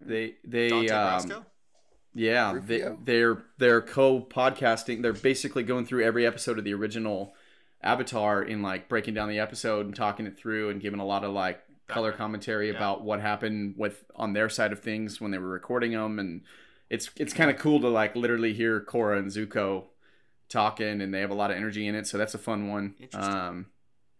They 0.00 0.34
they 0.44 0.68
Dante 0.68 0.88
um, 0.90 1.04
Basco? 1.06 1.46
yeah 2.14 2.52
they, 2.52 2.76
Rufio? 2.82 2.98
they're 3.04 3.42
they're 3.58 3.82
co 3.82 4.20
podcasting. 4.20 5.02
They're 5.02 5.12
basically 5.12 5.62
going 5.64 5.86
through 5.86 6.04
every 6.04 6.26
episode 6.26 6.58
of 6.58 6.64
the 6.64 6.74
original 6.74 7.34
Avatar 7.82 8.42
in 8.42 8.62
like 8.62 8.88
breaking 8.88 9.14
down 9.14 9.28
the 9.28 9.38
episode 9.40 9.86
and 9.86 9.94
talking 9.96 10.26
it 10.26 10.38
through 10.38 10.70
and 10.70 10.80
giving 10.80 11.00
a 11.00 11.04
lot 11.06 11.24
of 11.24 11.32
like 11.32 11.60
color 11.88 12.12
commentary 12.12 12.70
Yeah. 12.70 12.76
about 12.76 13.02
what 13.02 13.20
happened 13.20 13.74
with 13.76 14.04
on 14.14 14.32
their 14.34 14.48
side 14.48 14.72
of 14.72 14.80
things 14.80 15.20
when 15.20 15.30
they 15.30 15.38
were 15.38 15.48
recording 15.48 15.90
them 15.92 16.18
and 16.18 16.42
it's 16.88 17.10
it's 17.16 17.32
kind 17.34 17.50
of 17.50 17.56
cool 17.58 17.80
to 17.80 17.88
like 17.88 18.14
literally 18.14 18.52
hear 18.54 18.80
Korra 18.80 19.18
and 19.18 19.30
Zuko 19.30 19.86
talking 20.52 21.00
and 21.00 21.12
they 21.12 21.20
have 21.20 21.30
a 21.30 21.34
lot 21.34 21.50
of 21.50 21.56
energy 21.56 21.86
in 21.86 21.94
it 21.94 22.06
so 22.06 22.18
that's 22.18 22.34
a 22.34 22.38
fun 22.38 22.68
one 22.68 22.94
Interesting. 23.00 23.34
um 23.34 23.66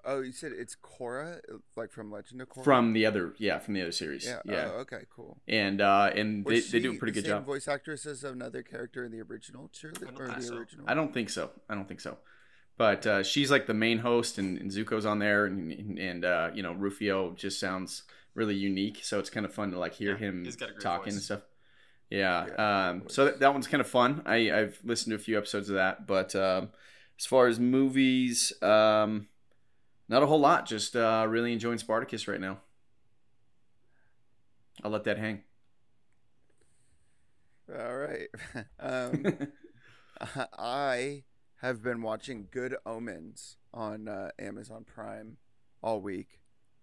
Oh, 0.05 0.20
you 0.20 0.33
said 0.33 0.51
it's 0.51 0.76
Korra, 0.83 1.39
like 1.76 1.93
from 1.93 2.11
Legend 2.11 2.41
of 2.43 2.49
Korra. 2.49 2.64
from 2.64 2.93
the 2.93 3.07
other 3.07 3.35
yeah 3.39 3.61
from 3.61 3.74
the 3.74 3.83
other 3.83 3.93
series 3.93 4.24
yeah. 4.26 4.41
yeah, 4.45 4.70
Oh, 4.74 4.78
okay, 4.80 5.03
cool. 5.14 5.39
and 5.47 5.80
uh 5.80 6.11
and 6.16 6.45
they, 6.45 6.55
Was 6.55 6.72
they 6.72 6.80
do 6.80 6.93
a 6.93 6.97
pretty 6.97 7.12
good 7.12 7.22
same 7.24 7.35
job 7.35 7.47
Voice 7.47 7.68
actress 7.68 8.05
as 8.07 8.24
another 8.24 8.62
character 8.64 9.05
in 9.05 9.12
the 9.12 9.20
original 9.20 9.70
I 9.72 9.76
cheerleader 9.76 10.16
don't 10.16 10.20
or 10.20 10.26
think 10.26 10.39
the 10.41 10.43
so. 10.47 10.57
original. 10.57 10.85
I 10.89 10.95
don't 10.95 11.14
think 11.14 11.30
so. 11.30 11.51
I 11.70 11.76
don't 11.76 11.87
think 11.87 12.01
so. 12.01 12.18
But 12.78 13.07
uh, 13.07 13.22
she's 13.22 13.51
like 13.51 13.66
the 13.66 13.74
main 13.74 13.99
host, 13.99 14.39
and, 14.39 14.59
and 14.59 14.70
Zuko's 14.72 15.07
on 15.07 15.18
there, 15.20 15.45
and 15.47 15.99
and 15.99 16.24
uh, 16.24 16.51
you 16.55 16.62
know 16.64 16.72
Rufio 16.72 17.33
just 17.35 17.61
sounds 17.61 18.03
really 18.35 18.57
unique. 18.57 19.01
So 19.05 19.18
it's 19.20 19.30
kind 19.30 19.45
of 19.47 19.53
fun 19.55 19.70
to 19.72 19.78
like 19.78 19.93
hear 19.95 20.12
Yeah, 20.12 20.16
him 20.26 20.45
he's 20.47 20.57
got 20.57 20.70
a 20.70 20.72
great 20.72 20.83
talking 20.83 21.05
voice. 21.05 21.14
and 21.14 21.22
stuff. 21.22 21.41
Yeah. 22.13 22.47
Yeah, 22.47 22.89
um, 22.89 23.05
so 23.09 23.25
that, 23.25 23.41
that 23.41 23.53
one's 23.53 23.67
kind 23.67 23.81
of 23.81 23.89
fun. 23.89 24.23
I 24.27 24.51
I've 24.53 24.79
listened 24.85 25.13
to 25.13 25.17
a 25.17 25.19
few 25.19 25.39
episodes 25.39 25.71
of 25.71 25.77
that, 25.77 26.07
but 26.07 26.37
um, 26.37 26.69
as 27.19 27.25
far 27.25 27.47
as 27.47 27.59
movies, 27.59 28.53
um, 28.63 29.29
not 30.09 30.23
a 30.23 30.27
whole 30.27 30.41
lot. 30.41 30.67
Just 30.67 30.95
uh, 30.95 31.25
really 31.27 31.55
enjoying 31.55 31.79
Spartacus 31.79 32.29
right 32.29 32.41
now. 32.41 32.59
I'll 34.85 34.91
let 34.91 35.05
that 35.05 35.17
hang. 35.17 35.43
All 37.75 37.97
right. 37.97 38.29
um, 38.81 39.49
I 40.59 41.25
have 41.63 41.83
been 41.83 42.03
watching 42.03 42.49
Good 42.51 42.77
Omens 42.85 43.57
on 43.73 44.07
uh, 44.07 44.33
Amazon 44.39 44.85
Prime 44.85 45.39
all 45.83 46.01
week, 46.01 46.41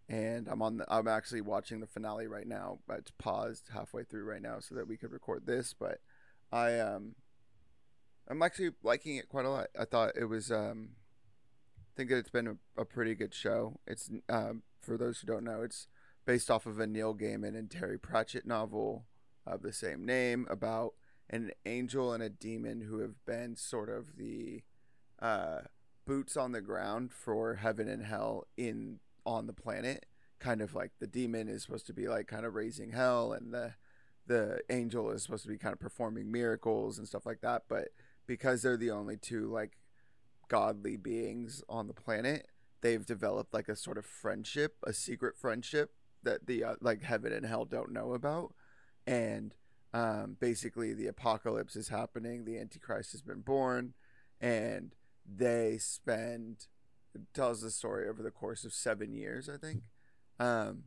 and 0.10 0.48
I'm 0.48 0.62
on. 0.62 0.78
The, 0.78 0.86
I'm 0.92 1.08
actually 1.08 1.42
watching 1.42 1.80
the 1.80 1.88
finale 1.88 2.28
right 2.28 2.48
now. 2.48 2.80
But 2.88 3.00
it's 3.00 3.12
paused 3.18 3.70
halfway 3.74 4.04
through 4.04 4.26
right 4.26 4.42
now 4.42 4.60
so 4.60 4.76
that 4.76 4.88
we 4.88 4.98
could 4.98 5.12
record 5.12 5.46
this. 5.46 5.74
But 5.80 6.00
I 6.52 6.80
um, 6.80 7.16
I'm 8.28 8.42
actually 8.42 8.72
liking 8.84 9.18
it 9.18 9.30
quite 9.30 9.46
a 9.46 9.50
lot. 9.50 9.68
I 9.80 9.86
thought 9.86 10.18
it 10.20 10.26
was 10.26 10.52
um, 10.52 10.90
I 11.78 11.96
think 11.96 12.10
that 12.10 12.18
it's 12.18 12.32
been 12.32 12.48
a, 12.48 12.82
a 12.82 12.86
pretty 12.86 13.14
good 13.14 13.34
show. 13.34 13.80
It's 13.86 14.10
um, 14.28 14.64
for 14.82 14.98
those 14.98 15.20
who 15.20 15.28
don't 15.28 15.44
know, 15.44 15.62
it's 15.62 15.88
based 16.26 16.50
off 16.50 16.66
of 16.66 16.80
a 16.80 16.88
Neil 16.88 17.16
Gaiman 17.16 17.58
and 17.58 17.70
Terry 17.70 18.00
Pratchett 18.00 18.46
novel 18.46 19.06
of 19.46 19.62
the 19.62 19.74
same 19.74 20.06
name 20.06 20.48
about 20.50 20.94
an 21.30 21.52
angel 21.66 22.14
and 22.14 22.24
a 22.24 22.30
demon 22.30 22.82
who 22.82 23.00
have 23.00 23.24
been 23.26 23.56
sort 23.56 23.90
of 23.90 24.18
the 24.18 24.64
uh, 25.22 25.60
boots 26.06 26.36
on 26.36 26.52
the 26.52 26.62
ground 26.62 27.12
for 27.12 27.56
heaven 27.56 27.88
and 27.88 28.04
hell 28.04 28.48
in 28.58 29.00
on 29.26 29.48
the 29.48 29.54
planet. 29.54 30.06
Kind 30.40 30.62
of 30.62 30.74
like 30.74 30.92
the 31.00 31.08
demon 31.08 31.48
is 31.50 31.64
supposed 31.64 31.88
to 31.88 31.94
be 31.94 32.08
like 32.08 32.28
kind 32.28 32.46
of 32.46 32.56
raising 32.56 32.92
hell, 32.92 33.34
and 33.34 33.54
the 33.54 33.74
the 34.28 34.62
angel 34.70 35.10
is 35.12 35.24
supposed 35.24 35.44
to 35.44 35.50
be 35.50 35.58
kind 35.58 35.74
of 35.74 35.80
performing 35.80 36.32
miracles 36.32 36.98
and 36.98 37.08
stuff 37.08 37.26
like 37.26 37.42
that. 37.42 37.64
But 37.68 37.90
because 38.28 38.62
they're 38.62 38.78
the 38.78 38.92
only 38.92 39.18
two 39.18 39.52
like 39.52 39.78
godly 40.48 40.98
beings 40.98 41.64
on 41.68 41.88
the 41.88 41.94
planet, 41.94 42.48
they've 42.82 43.06
developed 43.06 43.54
like 43.54 43.68
a 43.68 43.76
sort 43.76 43.98
of 43.98 44.06
friendship, 44.06 44.78
a 44.84 44.94
secret 44.94 45.38
friendship 45.38 45.92
that 46.24 46.48
the 46.48 46.64
uh, 46.64 46.76
like 46.82 47.04
heaven 47.04 47.34
and 47.34 47.46
hell 47.46 47.66
don't 47.66 47.92
know 47.92 48.14
about 48.14 48.54
and 49.08 49.56
um, 49.94 50.38
basically 50.40 50.94
the 50.94 51.08
apocalypse 51.08 51.76
is 51.76 51.90
happening 51.90 52.46
the 52.46 52.60
antichrist 52.60 53.12
has 53.12 53.22
been 53.22 53.42
born 53.42 53.94
and 54.40 54.94
they 55.26 55.78
spend 55.80 56.68
tells 57.34 57.62
the 57.62 57.72
story 57.72 58.08
over 58.08 58.22
the 58.22 58.32
course 58.32 58.64
of 58.64 58.74
seven 58.74 59.14
years 59.14 59.50
i 59.50 59.58
think 59.58 59.84
um, 60.40 60.84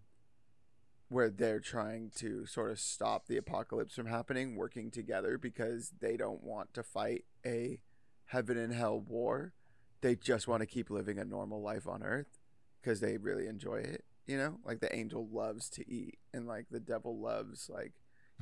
where 1.09 1.29
they're 1.29 1.61
trying 1.61 2.11
to 2.17 2.47
sort 2.47 2.71
of 2.71 2.81
stop 2.81 3.27
the 3.27 3.37
apocalypse 3.37 3.95
from 3.95 4.07
happening 4.07 4.57
working 4.57 4.91
together 4.91 5.37
because 5.37 5.93
they 6.01 6.17
don't 6.17 6.43
want 6.43 6.73
to 6.73 6.83
fight 6.83 7.25
a 7.45 7.79
heaven 8.27 8.57
and 8.57 8.73
hell 8.73 8.99
war. 8.99 9.53
They 10.01 10.15
just 10.17 10.49
want 10.49 10.61
to 10.63 10.67
keep 10.67 10.89
living 10.89 11.19
a 11.19 11.25
normal 11.27 11.61
life 11.61 11.87
on 11.87 12.03
earth 12.03 12.39
because 12.81 13.01
they 13.01 13.19
really 13.19 13.47
enjoy 13.47 13.77
it 13.77 14.05
you 14.27 14.37
know? 14.37 14.59
Like 14.65 14.81
the 14.81 14.95
angel 14.95 15.29
loves 15.31 15.69
to 15.71 15.91
eat 15.91 16.19
and 16.33 16.47
like 16.47 16.67
the 16.71 16.81
devil 16.81 17.19
loves 17.19 17.69
like 17.73 17.93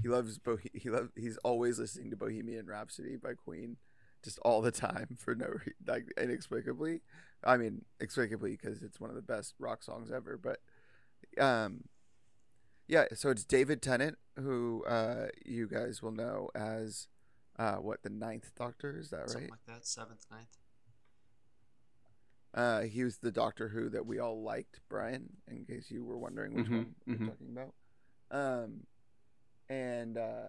he 0.02 0.08
loves 0.08 0.38
Bohe- 0.38 0.74
he 0.74 0.90
loves 0.90 1.10
he's 1.16 1.36
always 1.38 1.78
listening 1.78 2.10
to 2.10 2.16
bohemian 2.16 2.66
rhapsody 2.66 3.16
by 3.16 3.34
queen 3.34 3.76
just 4.22 4.38
all 4.40 4.60
the 4.60 4.70
time 4.70 5.16
for 5.18 5.34
no 5.34 5.46
re- 5.46 5.72
like 5.86 6.06
inexplicably 6.16 7.00
i 7.44 7.56
mean 7.56 7.84
explicably 8.00 8.52
because 8.52 8.82
it's 8.82 9.00
one 9.00 9.10
of 9.10 9.16
the 9.16 9.22
best 9.22 9.54
rock 9.58 9.82
songs 9.82 10.10
ever 10.10 10.36
but 10.36 10.60
um 11.42 11.84
yeah 12.88 13.04
so 13.14 13.30
it's 13.30 13.44
david 13.44 13.80
tennant 13.82 14.18
who 14.38 14.84
uh 14.86 15.26
you 15.44 15.66
guys 15.66 16.02
will 16.02 16.12
know 16.12 16.48
as 16.54 17.08
uh 17.58 17.76
what 17.76 18.02
the 18.02 18.10
ninth 18.10 18.50
doctor 18.56 18.96
is 18.98 19.10
that 19.10 19.20
right 19.20 19.28
Something 19.30 19.50
like 19.50 19.66
that. 19.66 19.86
Seventh, 19.86 20.24
ninth. 20.30 20.56
Uh, 22.52 22.80
he 22.82 23.04
was 23.04 23.18
the 23.18 23.30
Doctor 23.30 23.68
Who 23.68 23.88
that 23.90 24.04
we 24.04 24.18
all 24.18 24.42
liked, 24.42 24.80
Brian. 24.88 25.28
In 25.46 25.64
case 25.64 25.88
you 25.88 26.04
were 26.04 26.18
wondering 26.18 26.52
which 26.52 26.66
Mhm, 26.66 26.70
one 26.72 26.94
we're 27.06 27.14
mhm. 27.14 27.26
talking 27.28 27.48
about. 27.56 27.74
Um, 28.32 28.86
and 29.68 30.18
uh, 30.18 30.48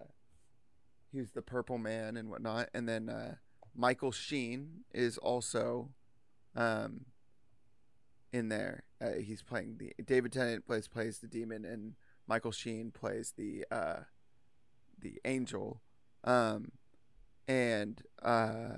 he 1.12 1.20
was 1.20 1.30
the 1.30 1.42
Purple 1.42 1.78
Man 1.78 2.16
and 2.16 2.28
whatnot. 2.28 2.70
And 2.74 2.88
then 2.88 3.08
uh, 3.08 3.36
Michael 3.76 4.10
Sheen 4.10 4.82
is 4.92 5.16
also 5.16 5.90
um, 6.56 7.06
in 8.32 8.48
there. 8.48 8.84
Uh, 9.00 9.14
he's 9.22 9.42
playing 9.42 9.78
the 9.78 9.92
David 10.04 10.32
Tennant 10.32 10.66
plays 10.66 10.88
plays 10.88 11.18
the 11.18 11.26
demon, 11.26 11.64
and 11.64 11.94
Michael 12.26 12.52
Sheen 12.52 12.90
plays 12.90 13.34
the 13.36 13.64
uh, 13.70 14.00
the 14.98 15.20
angel. 15.24 15.80
Um, 16.24 16.72
and 17.48 18.02
uh, 18.22 18.76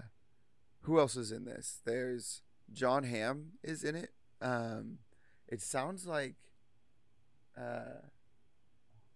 who 0.83 0.99
else 0.99 1.17
is 1.17 1.31
in 1.31 1.45
this? 1.45 1.81
There's 1.85 2.43
Jon 2.73 3.05
Hamm 3.05 3.53
is 3.63 3.85
in 3.85 3.95
it. 3.95 4.11
Um, 4.41 4.99
it 5.49 5.61
sounds 5.61 6.07
like, 6.07 6.35
uh, 7.57 8.01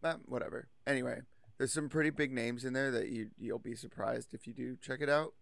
eh, 0.05 0.15
whatever. 0.27 0.69
Anyway, 0.87 1.21
there's 1.57 1.73
some 1.73 1.89
pretty 1.89 2.11
big 2.11 2.33
names 2.33 2.65
in 2.65 2.73
there 2.73 2.91
that 2.91 3.09
you 3.09 3.31
you'll 3.39 3.59
be 3.59 3.75
surprised 3.75 4.35
if 4.35 4.47
you 4.47 4.53
do 4.53 4.77
check 4.81 5.01
it 5.01 5.09
out. 5.09 5.35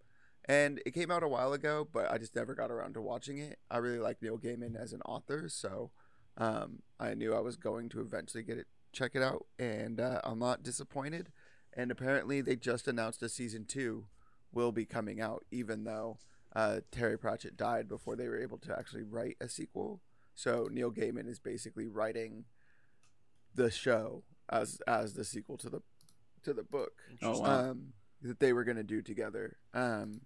And 0.49 0.81
it 0.87 0.93
came 0.95 1.11
out 1.11 1.23
a 1.25 1.29
while 1.29 1.53
ago, 1.53 1.89
but 1.93 2.11
I 2.11 2.19
just 2.19 2.37
never 2.37 2.55
got 2.55 2.71
around 2.71 2.95
to 2.95 3.01
watching 3.03 3.39
it. 3.39 3.59
I 3.71 3.79
really 3.79 3.99
like 3.99 4.23
Neil 4.23 4.39
Gaiman 4.39 4.77
as 4.81 4.93
an 4.93 5.03
author, 5.03 5.49
so 5.49 5.91
um, 6.37 6.83
I 7.01 7.15
knew 7.15 7.35
I 7.35 7.41
was 7.41 7.57
going 7.57 7.89
to 7.91 8.01
eventually 8.01 8.45
get 8.45 8.57
it, 8.59 8.67
check 8.93 9.13
it 9.15 9.23
out, 9.23 9.47
and 9.59 10.01
uh, 10.01 10.21
I'm 10.23 10.39
not 10.39 10.63
disappointed. 10.63 11.31
And 11.73 11.91
apparently, 11.91 12.41
they 12.41 12.55
just 12.57 12.87
announced 12.87 13.23
a 13.23 13.29
season 13.29 13.65
two 13.65 14.07
will 14.53 14.71
be 14.73 14.87
coming 14.87 15.21
out, 15.21 15.45
even 15.51 15.83
though 15.85 16.19
uh, 16.55 16.81
Terry 16.93 17.19
Pratchett 17.19 17.57
died 17.57 17.89
before 17.89 18.15
they 18.17 18.29
were 18.29 18.41
able 18.41 18.59
to 18.59 18.79
actually 18.79 19.03
write 19.03 19.37
a 19.41 19.49
sequel. 19.49 20.01
So 20.35 20.69
Neil 20.71 20.93
Gaiman 20.93 21.29
is 21.29 21.39
basically 21.41 21.87
writing 21.87 22.45
the 23.55 23.71
show 23.71 24.23
as 24.49 24.81
as 24.87 25.15
the 25.15 25.25
sequel 25.25 25.57
to 25.59 25.69
the 25.71 25.81
to 26.45 26.53
the 26.53 26.63
book 26.63 26.93
Oh, 27.23 27.41
wow. 27.41 27.71
um, 27.71 27.93
that 28.23 28.39
they 28.39 28.53
were 28.53 28.65
going 28.65 28.77
to 28.77 28.83
do 28.85 29.03
together. 29.03 29.57
Um, 29.75 30.21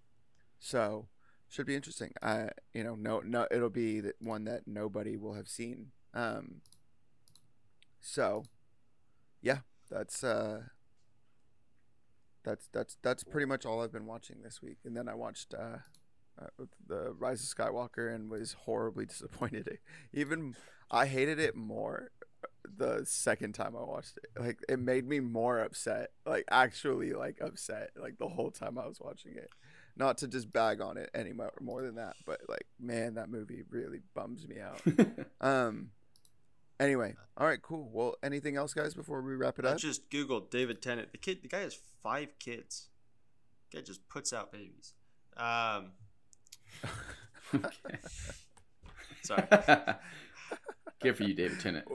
so 0.60 1.08
should 1.48 1.66
be 1.66 1.74
interesting. 1.74 2.12
I 2.22 2.50
you 2.72 2.84
know 2.84 2.94
no 2.94 3.20
no 3.20 3.48
it'll 3.50 3.70
be 3.70 4.00
that 4.00 4.16
one 4.20 4.44
that 4.44 4.62
nobody 4.66 5.16
will 5.16 5.34
have 5.34 5.48
seen. 5.48 5.88
Um, 6.14 6.60
so 8.00 8.44
yeah, 9.42 9.58
that's 9.90 10.22
uh, 10.22 10.60
that's 12.44 12.68
that's 12.72 12.96
that's 13.02 13.24
pretty 13.24 13.46
much 13.46 13.66
all 13.66 13.82
I've 13.82 13.92
been 13.92 14.06
watching 14.06 14.42
this 14.42 14.62
week. 14.62 14.78
And 14.84 14.96
then 14.96 15.08
I 15.08 15.14
watched 15.14 15.54
uh, 15.54 15.78
uh, 16.40 16.64
the 16.86 17.12
Rise 17.18 17.42
of 17.42 17.56
Skywalker 17.56 18.14
and 18.14 18.30
was 18.30 18.52
horribly 18.64 19.06
disappointed. 19.06 19.78
Even 20.12 20.54
I 20.90 21.06
hated 21.06 21.38
it 21.38 21.56
more 21.56 22.10
the 22.76 23.02
second 23.04 23.54
time 23.54 23.74
I 23.76 23.82
watched 23.82 24.18
it. 24.18 24.40
Like 24.40 24.60
it 24.68 24.78
made 24.78 25.06
me 25.06 25.20
more 25.20 25.60
upset. 25.60 26.10
Like 26.24 26.44
actually 26.50 27.12
like 27.12 27.40
upset 27.40 27.90
like 28.00 28.18
the 28.18 28.28
whole 28.28 28.50
time 28.50 28.78
I 28.78 28.86
was 28.86 29.00
watching 29.00 29.32
it. 29.36 29.50
Not 30.00 30.18
to 30.18 30.28
just 30.28 30.50
bag 30.50 30.80
on 30.80 30.96
it 30.96 31.10
any 31.14 31.32
more, 31.34 31.52
more 31.60 31.82
than 31.82 31.96
that, 31.96 32.16
but 32.26 32.40
like 32.48 32.66
man, 32.80 33.14
that 33.16 33.28
movie 33.28 33.62
really 33.70 34.00
bums 34.14 34.48
me 34.48 34.56
out. 34.58 34.80
Um 35.42 35.90
anyway, 36.80 37.14
all 37.36 37.46
right, 37.46 37.60
cool. 37.60 37.88
Well, 37.92 38.14
anything 38.22 38.56
else 38.56 38.72
guys 38.74 38.94
before 38.94 39.20
we 39.20 39.34
wrap 39.36 39.58
it 39.58 39.66
I 39.66 39.72
up? 39.72 39.76
just 39.78 40.08
googled 40.10 40.50
David 40.50 40.80
Tennant. 40.80 41.12
The 41.12 41.18
kid, 41.18 41.42
the 41.42 41.48
guy 41.48 41.60
has 41.60 41.78
five 42.02 42.38
kids. 42.38 42.88
guy 43.72 43.82
just 43.82 44.08
puts 44.08 44.32
out 44.32 44.50
babies. 44.52 44.94
Um, 45.36 45.92
sorry. 49.22 49.44
Good 51.02 51.16
for 51.16 51.24
you, 51.24 51.34
David 51.34 51.60
Tennant. 51.60 51.86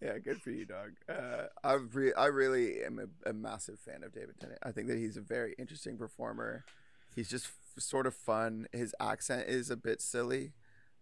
yeah, 0.00 0.18
good 0.18 0.40
for 0.40 0.50
you, 0.50 0.64
dog. 0.64 0.92
Uh, 1.08 1.46
I've 1.62 1.94
re- 1.94 2.14
I 2.14 2.26
really 2.26 2.82
am 2.82 2.98
a, 2.98 3.30
a 3.30 3.32
massive 3.34 3.78
fan 3.80 4.02
of 4.02 4.12
David 4.14 4.40
Tennant. 4.40 4.58
I 4.62 4.72
think 4.72 4.88
that 4.88 4.96
he's 4.96 5.16
a 5.18 5.20
very 5.20 5.54
interesting 5.58 5.98
performer. 5.98 6.64
He's 7.14 7.28
just 7.30 7.46
f- 7.46 7.82
sort 7.82 8.06
of 8.06 8.14
fun. 8.14 8.66
His 8.72 8.94
accent 9.00 9.48
is 9.48 9.70
a 9.70 9.76
bit 9.76 10.00
silly. 10.00 10.52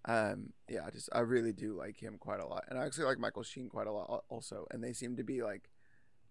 Um, 0.04 0.52
yeah, 0.68 0.84
I 0.86 0.90
just 0.90 1.08
I 1.12 1.20
really 1.20 1.52
do 1.52 1.74
like 1.74 1.96
him 2.02 2.16
quite 2.18 2.40
a 2.40 2.46
lot, 2.46 2.64
and 2.68 2.78
I 2.78 2.84
actually 2.84 3.04
like 3.04 3.18
Michael 3.18 3.42
Sheen 3.44 3.68
quite 3.68 3.86
a 3.86 3.92
lot 3.92 4.24
also. 4.28 4.66
And 4.70 4.82
they 4.82 4.92
seem 4.92 5.16
to 5.16 5.22
be 5.24 5.42
like, 5.42 5.70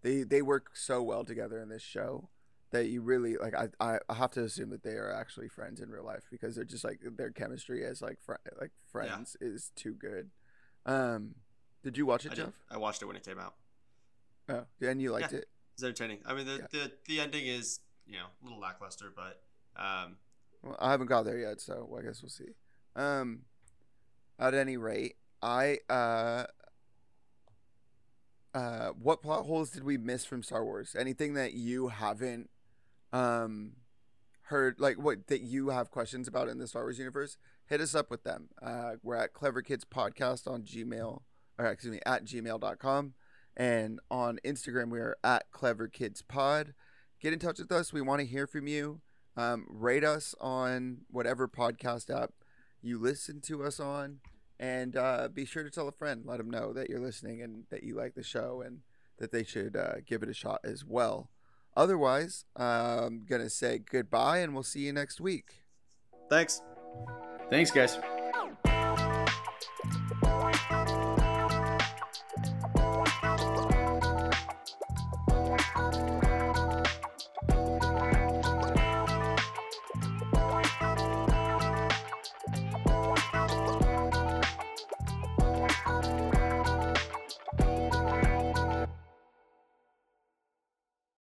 they 0.02 0.24
they 0.24 0.42
work 0.42 0.76
so 0.76 1.02
well 1.02 1.24
together 1.24 1.60
in 1.62 1.70
this 1.70 1.82
show 1.82 2.30
that 2.72 2.88
you 2.88 3.02
really 3.02 3.38
like. 3.38 3.56
I 3.56 3.70
I, 3.80 4.00
I 4.10 4.14
have 4.16 4.32
to 4.32 4.44
assume 4.44 4.72
that 4.72 4.84
they 4.84 4.96
are 4.96 5.12
actually 5.14 5.48
friends 5.48 5.80
in 5.80 5.90
real 5.90 6.04
life 6.06 6.24
because 6.30 6.56
they're 6.56 6.66
just 6.66 6.84
like 6.84 7.00
their 7.18 7.32
chemistry 7.32 7.86
as 7.86 8.02
like 8.02 8.20
fr- 8.22 8.36
like 8.60 8.72
friends 8.92 9.38
is 9.40 9.72
too 9.76 9.94
good. 9.94 10.32
Um, 10.86 11.36
did 11.84 11.98
you 11.98 12.06
watch 12.06 12.26
I 12.26 12.32
it, 12.32 12.36
did. 12.36 12.46
Jeff? 12.46 12.54
I 12.70 12.78
watched 12.78 13.02
it 13.02 13.06
when 13.06 13.16
it 13.16 13.24
came 13.26 13.40
out. 13.40 13.56
Oh, 14.50 14.66
and 14.82 15.02
you 15.02 15.12
liked 15.14 15.32
Yeah. 15.32 15.40
it. 15.40 15.46
It's 15.76 15.84
entertaining. 15.84 16.20
I 16.26 16.34
mean, 16.34 16.46
the, 16.46 16.58
Yeah. 16.58 16.68
the 16.72 16.92
the 17.08 17.20
ending 17.22 17.48
is 17.48 17.80
you 18.06 18.18
know 18.18 18.26
a 18.42 18.44
little 18.44 18.60
lackluster, 18.60 19.14
but 19.16 19.42
um, 19.76 20.18
Well, 20.62 20.78
I 20.80 20.92
haven't 20.92 21.08
got 21.08 21.24
there 21.24 21.38
yet, 21.38 21.62
so 21.62 21.96
I 21.98 22.04
guess 22.04 22.22
we'll 22.22 22.30
see. 22.30 22.54
Um, 22.96 23.42
at 24.40 24.54
any 24.54 24.78
rate, 24.78 25.16
I 25.42 25.80
uh, 25.90 26.46
uh, 28.54 28.90
what 28.90 29.22
plot 29.22 29.46
holes 29.46 29.72
did 29.72 29.84
we 29.84 29.98
miss 29.98 30.26
from 30.26 30.44
Star 30.44 30.64
Wars? 30.64 30.96
Anything 30.98 31.34
that 31.36 31.54
you 31.54 31.88
haven't 31.90 32.50
um 33.14 33.74
heard, 34.44 34.80
like 34.80 34.98
what 34.98 35.28
that 35.28 35.42
you 35.42 35.70
have 35.70 35.92
questions 35.92 36.28
about 36.28 36.50
in 36.50 36.58
the 36.58 36.68
Star 36.68 36.84
Wars 36.84 37.00
universe? 37.00 37.38
Hit 37.68 37.82
us 37.82 37.96
up 37.96 38.12
with 38.12 38.24
them. 38.24 38.50
Uh, 38.62 38.94
we're 39.02 39.16
at 39.16 39.34
Clever 39.34 39.62
Kids 39.62 39.86
Podcast 39.86 40.46
on 40.52 40.64
Gmail, 40.64 41.22
or 41.58 41.66
excuse 41.66 41.94
me, 41.94 42.02
at 42.06 42.26
gmail.com. 42.26 43.14
And 43.56 44.00
on 44.10 44.40
Instagram, 44.46 44.90
we 44.90 45.00
are 45.00 45.18
at 45.24 45.52
Clever 45.52 45.88
Kids 45.88 46.22
Pod. 46.22 46.74
Get 47.22 47.34
in 47.34 47.40
touch 47.40 47.60
with 47.60 47.72
us. 47.72 47.94
We 47.94 48.02
want 48.02 48.20
to 48.20 48.26
hear 48.26 48.48
from 48.48 48.68
you 48.68 49.02
um, 49.38 49.66
rate 49.70 50.04
us 50.04 50.36
on 50.40 51.00
whatever 51.10 51.48
podcast 51.48 52.10
app 52.10 52.32
you 52.82 53.00
listen 53.00 53.42
to 53.42 53.64
us 53.64 53.80
on 53.80 54.20
and 54.60 54.96
uh, 54.96 55.28
be 55.34 55.46
sure 55.46 55.64
to 55.64 55.70
tell 55.70 55.88
a 55.88 55.92
friend 55.92 56.24
let 56.26 56.38
them 56.38 56.50
know 56.50 56.74
that 56.74 56.90
you're 56.90 57.00
listening 57.00 57.42
and 57.42 57.64
that 57.70 57.84
you 57.84 57.96
like 57.96 58.16
the 58.16 58.24
show 58.24 58.62
and 58.66 58.80
that 59.18 59.32
they 59.32 59.44
should 59.44 59.76
uh, 59.76 59.96
give 60.06 60.24
it 60.24 60.30
a 60.30 60.34
shot 60.34 60.60
as 60.64 60.84
well 60.86 61.30
otherwise 61.76 62.46
i'm 62.56 63.26
gonna 63.28 63.50
say 63.50 63.80
goodbye 63.80 64.40
and 64.40 64.54
we'll 64.54 64.64
see 64.64 64.82
you 64.82 64.94
next 64.94 65.22
week 65.22 65.62
thanks. 66.30 66.62
Thanks, 67.50 67.70
guys. 67.70 68.00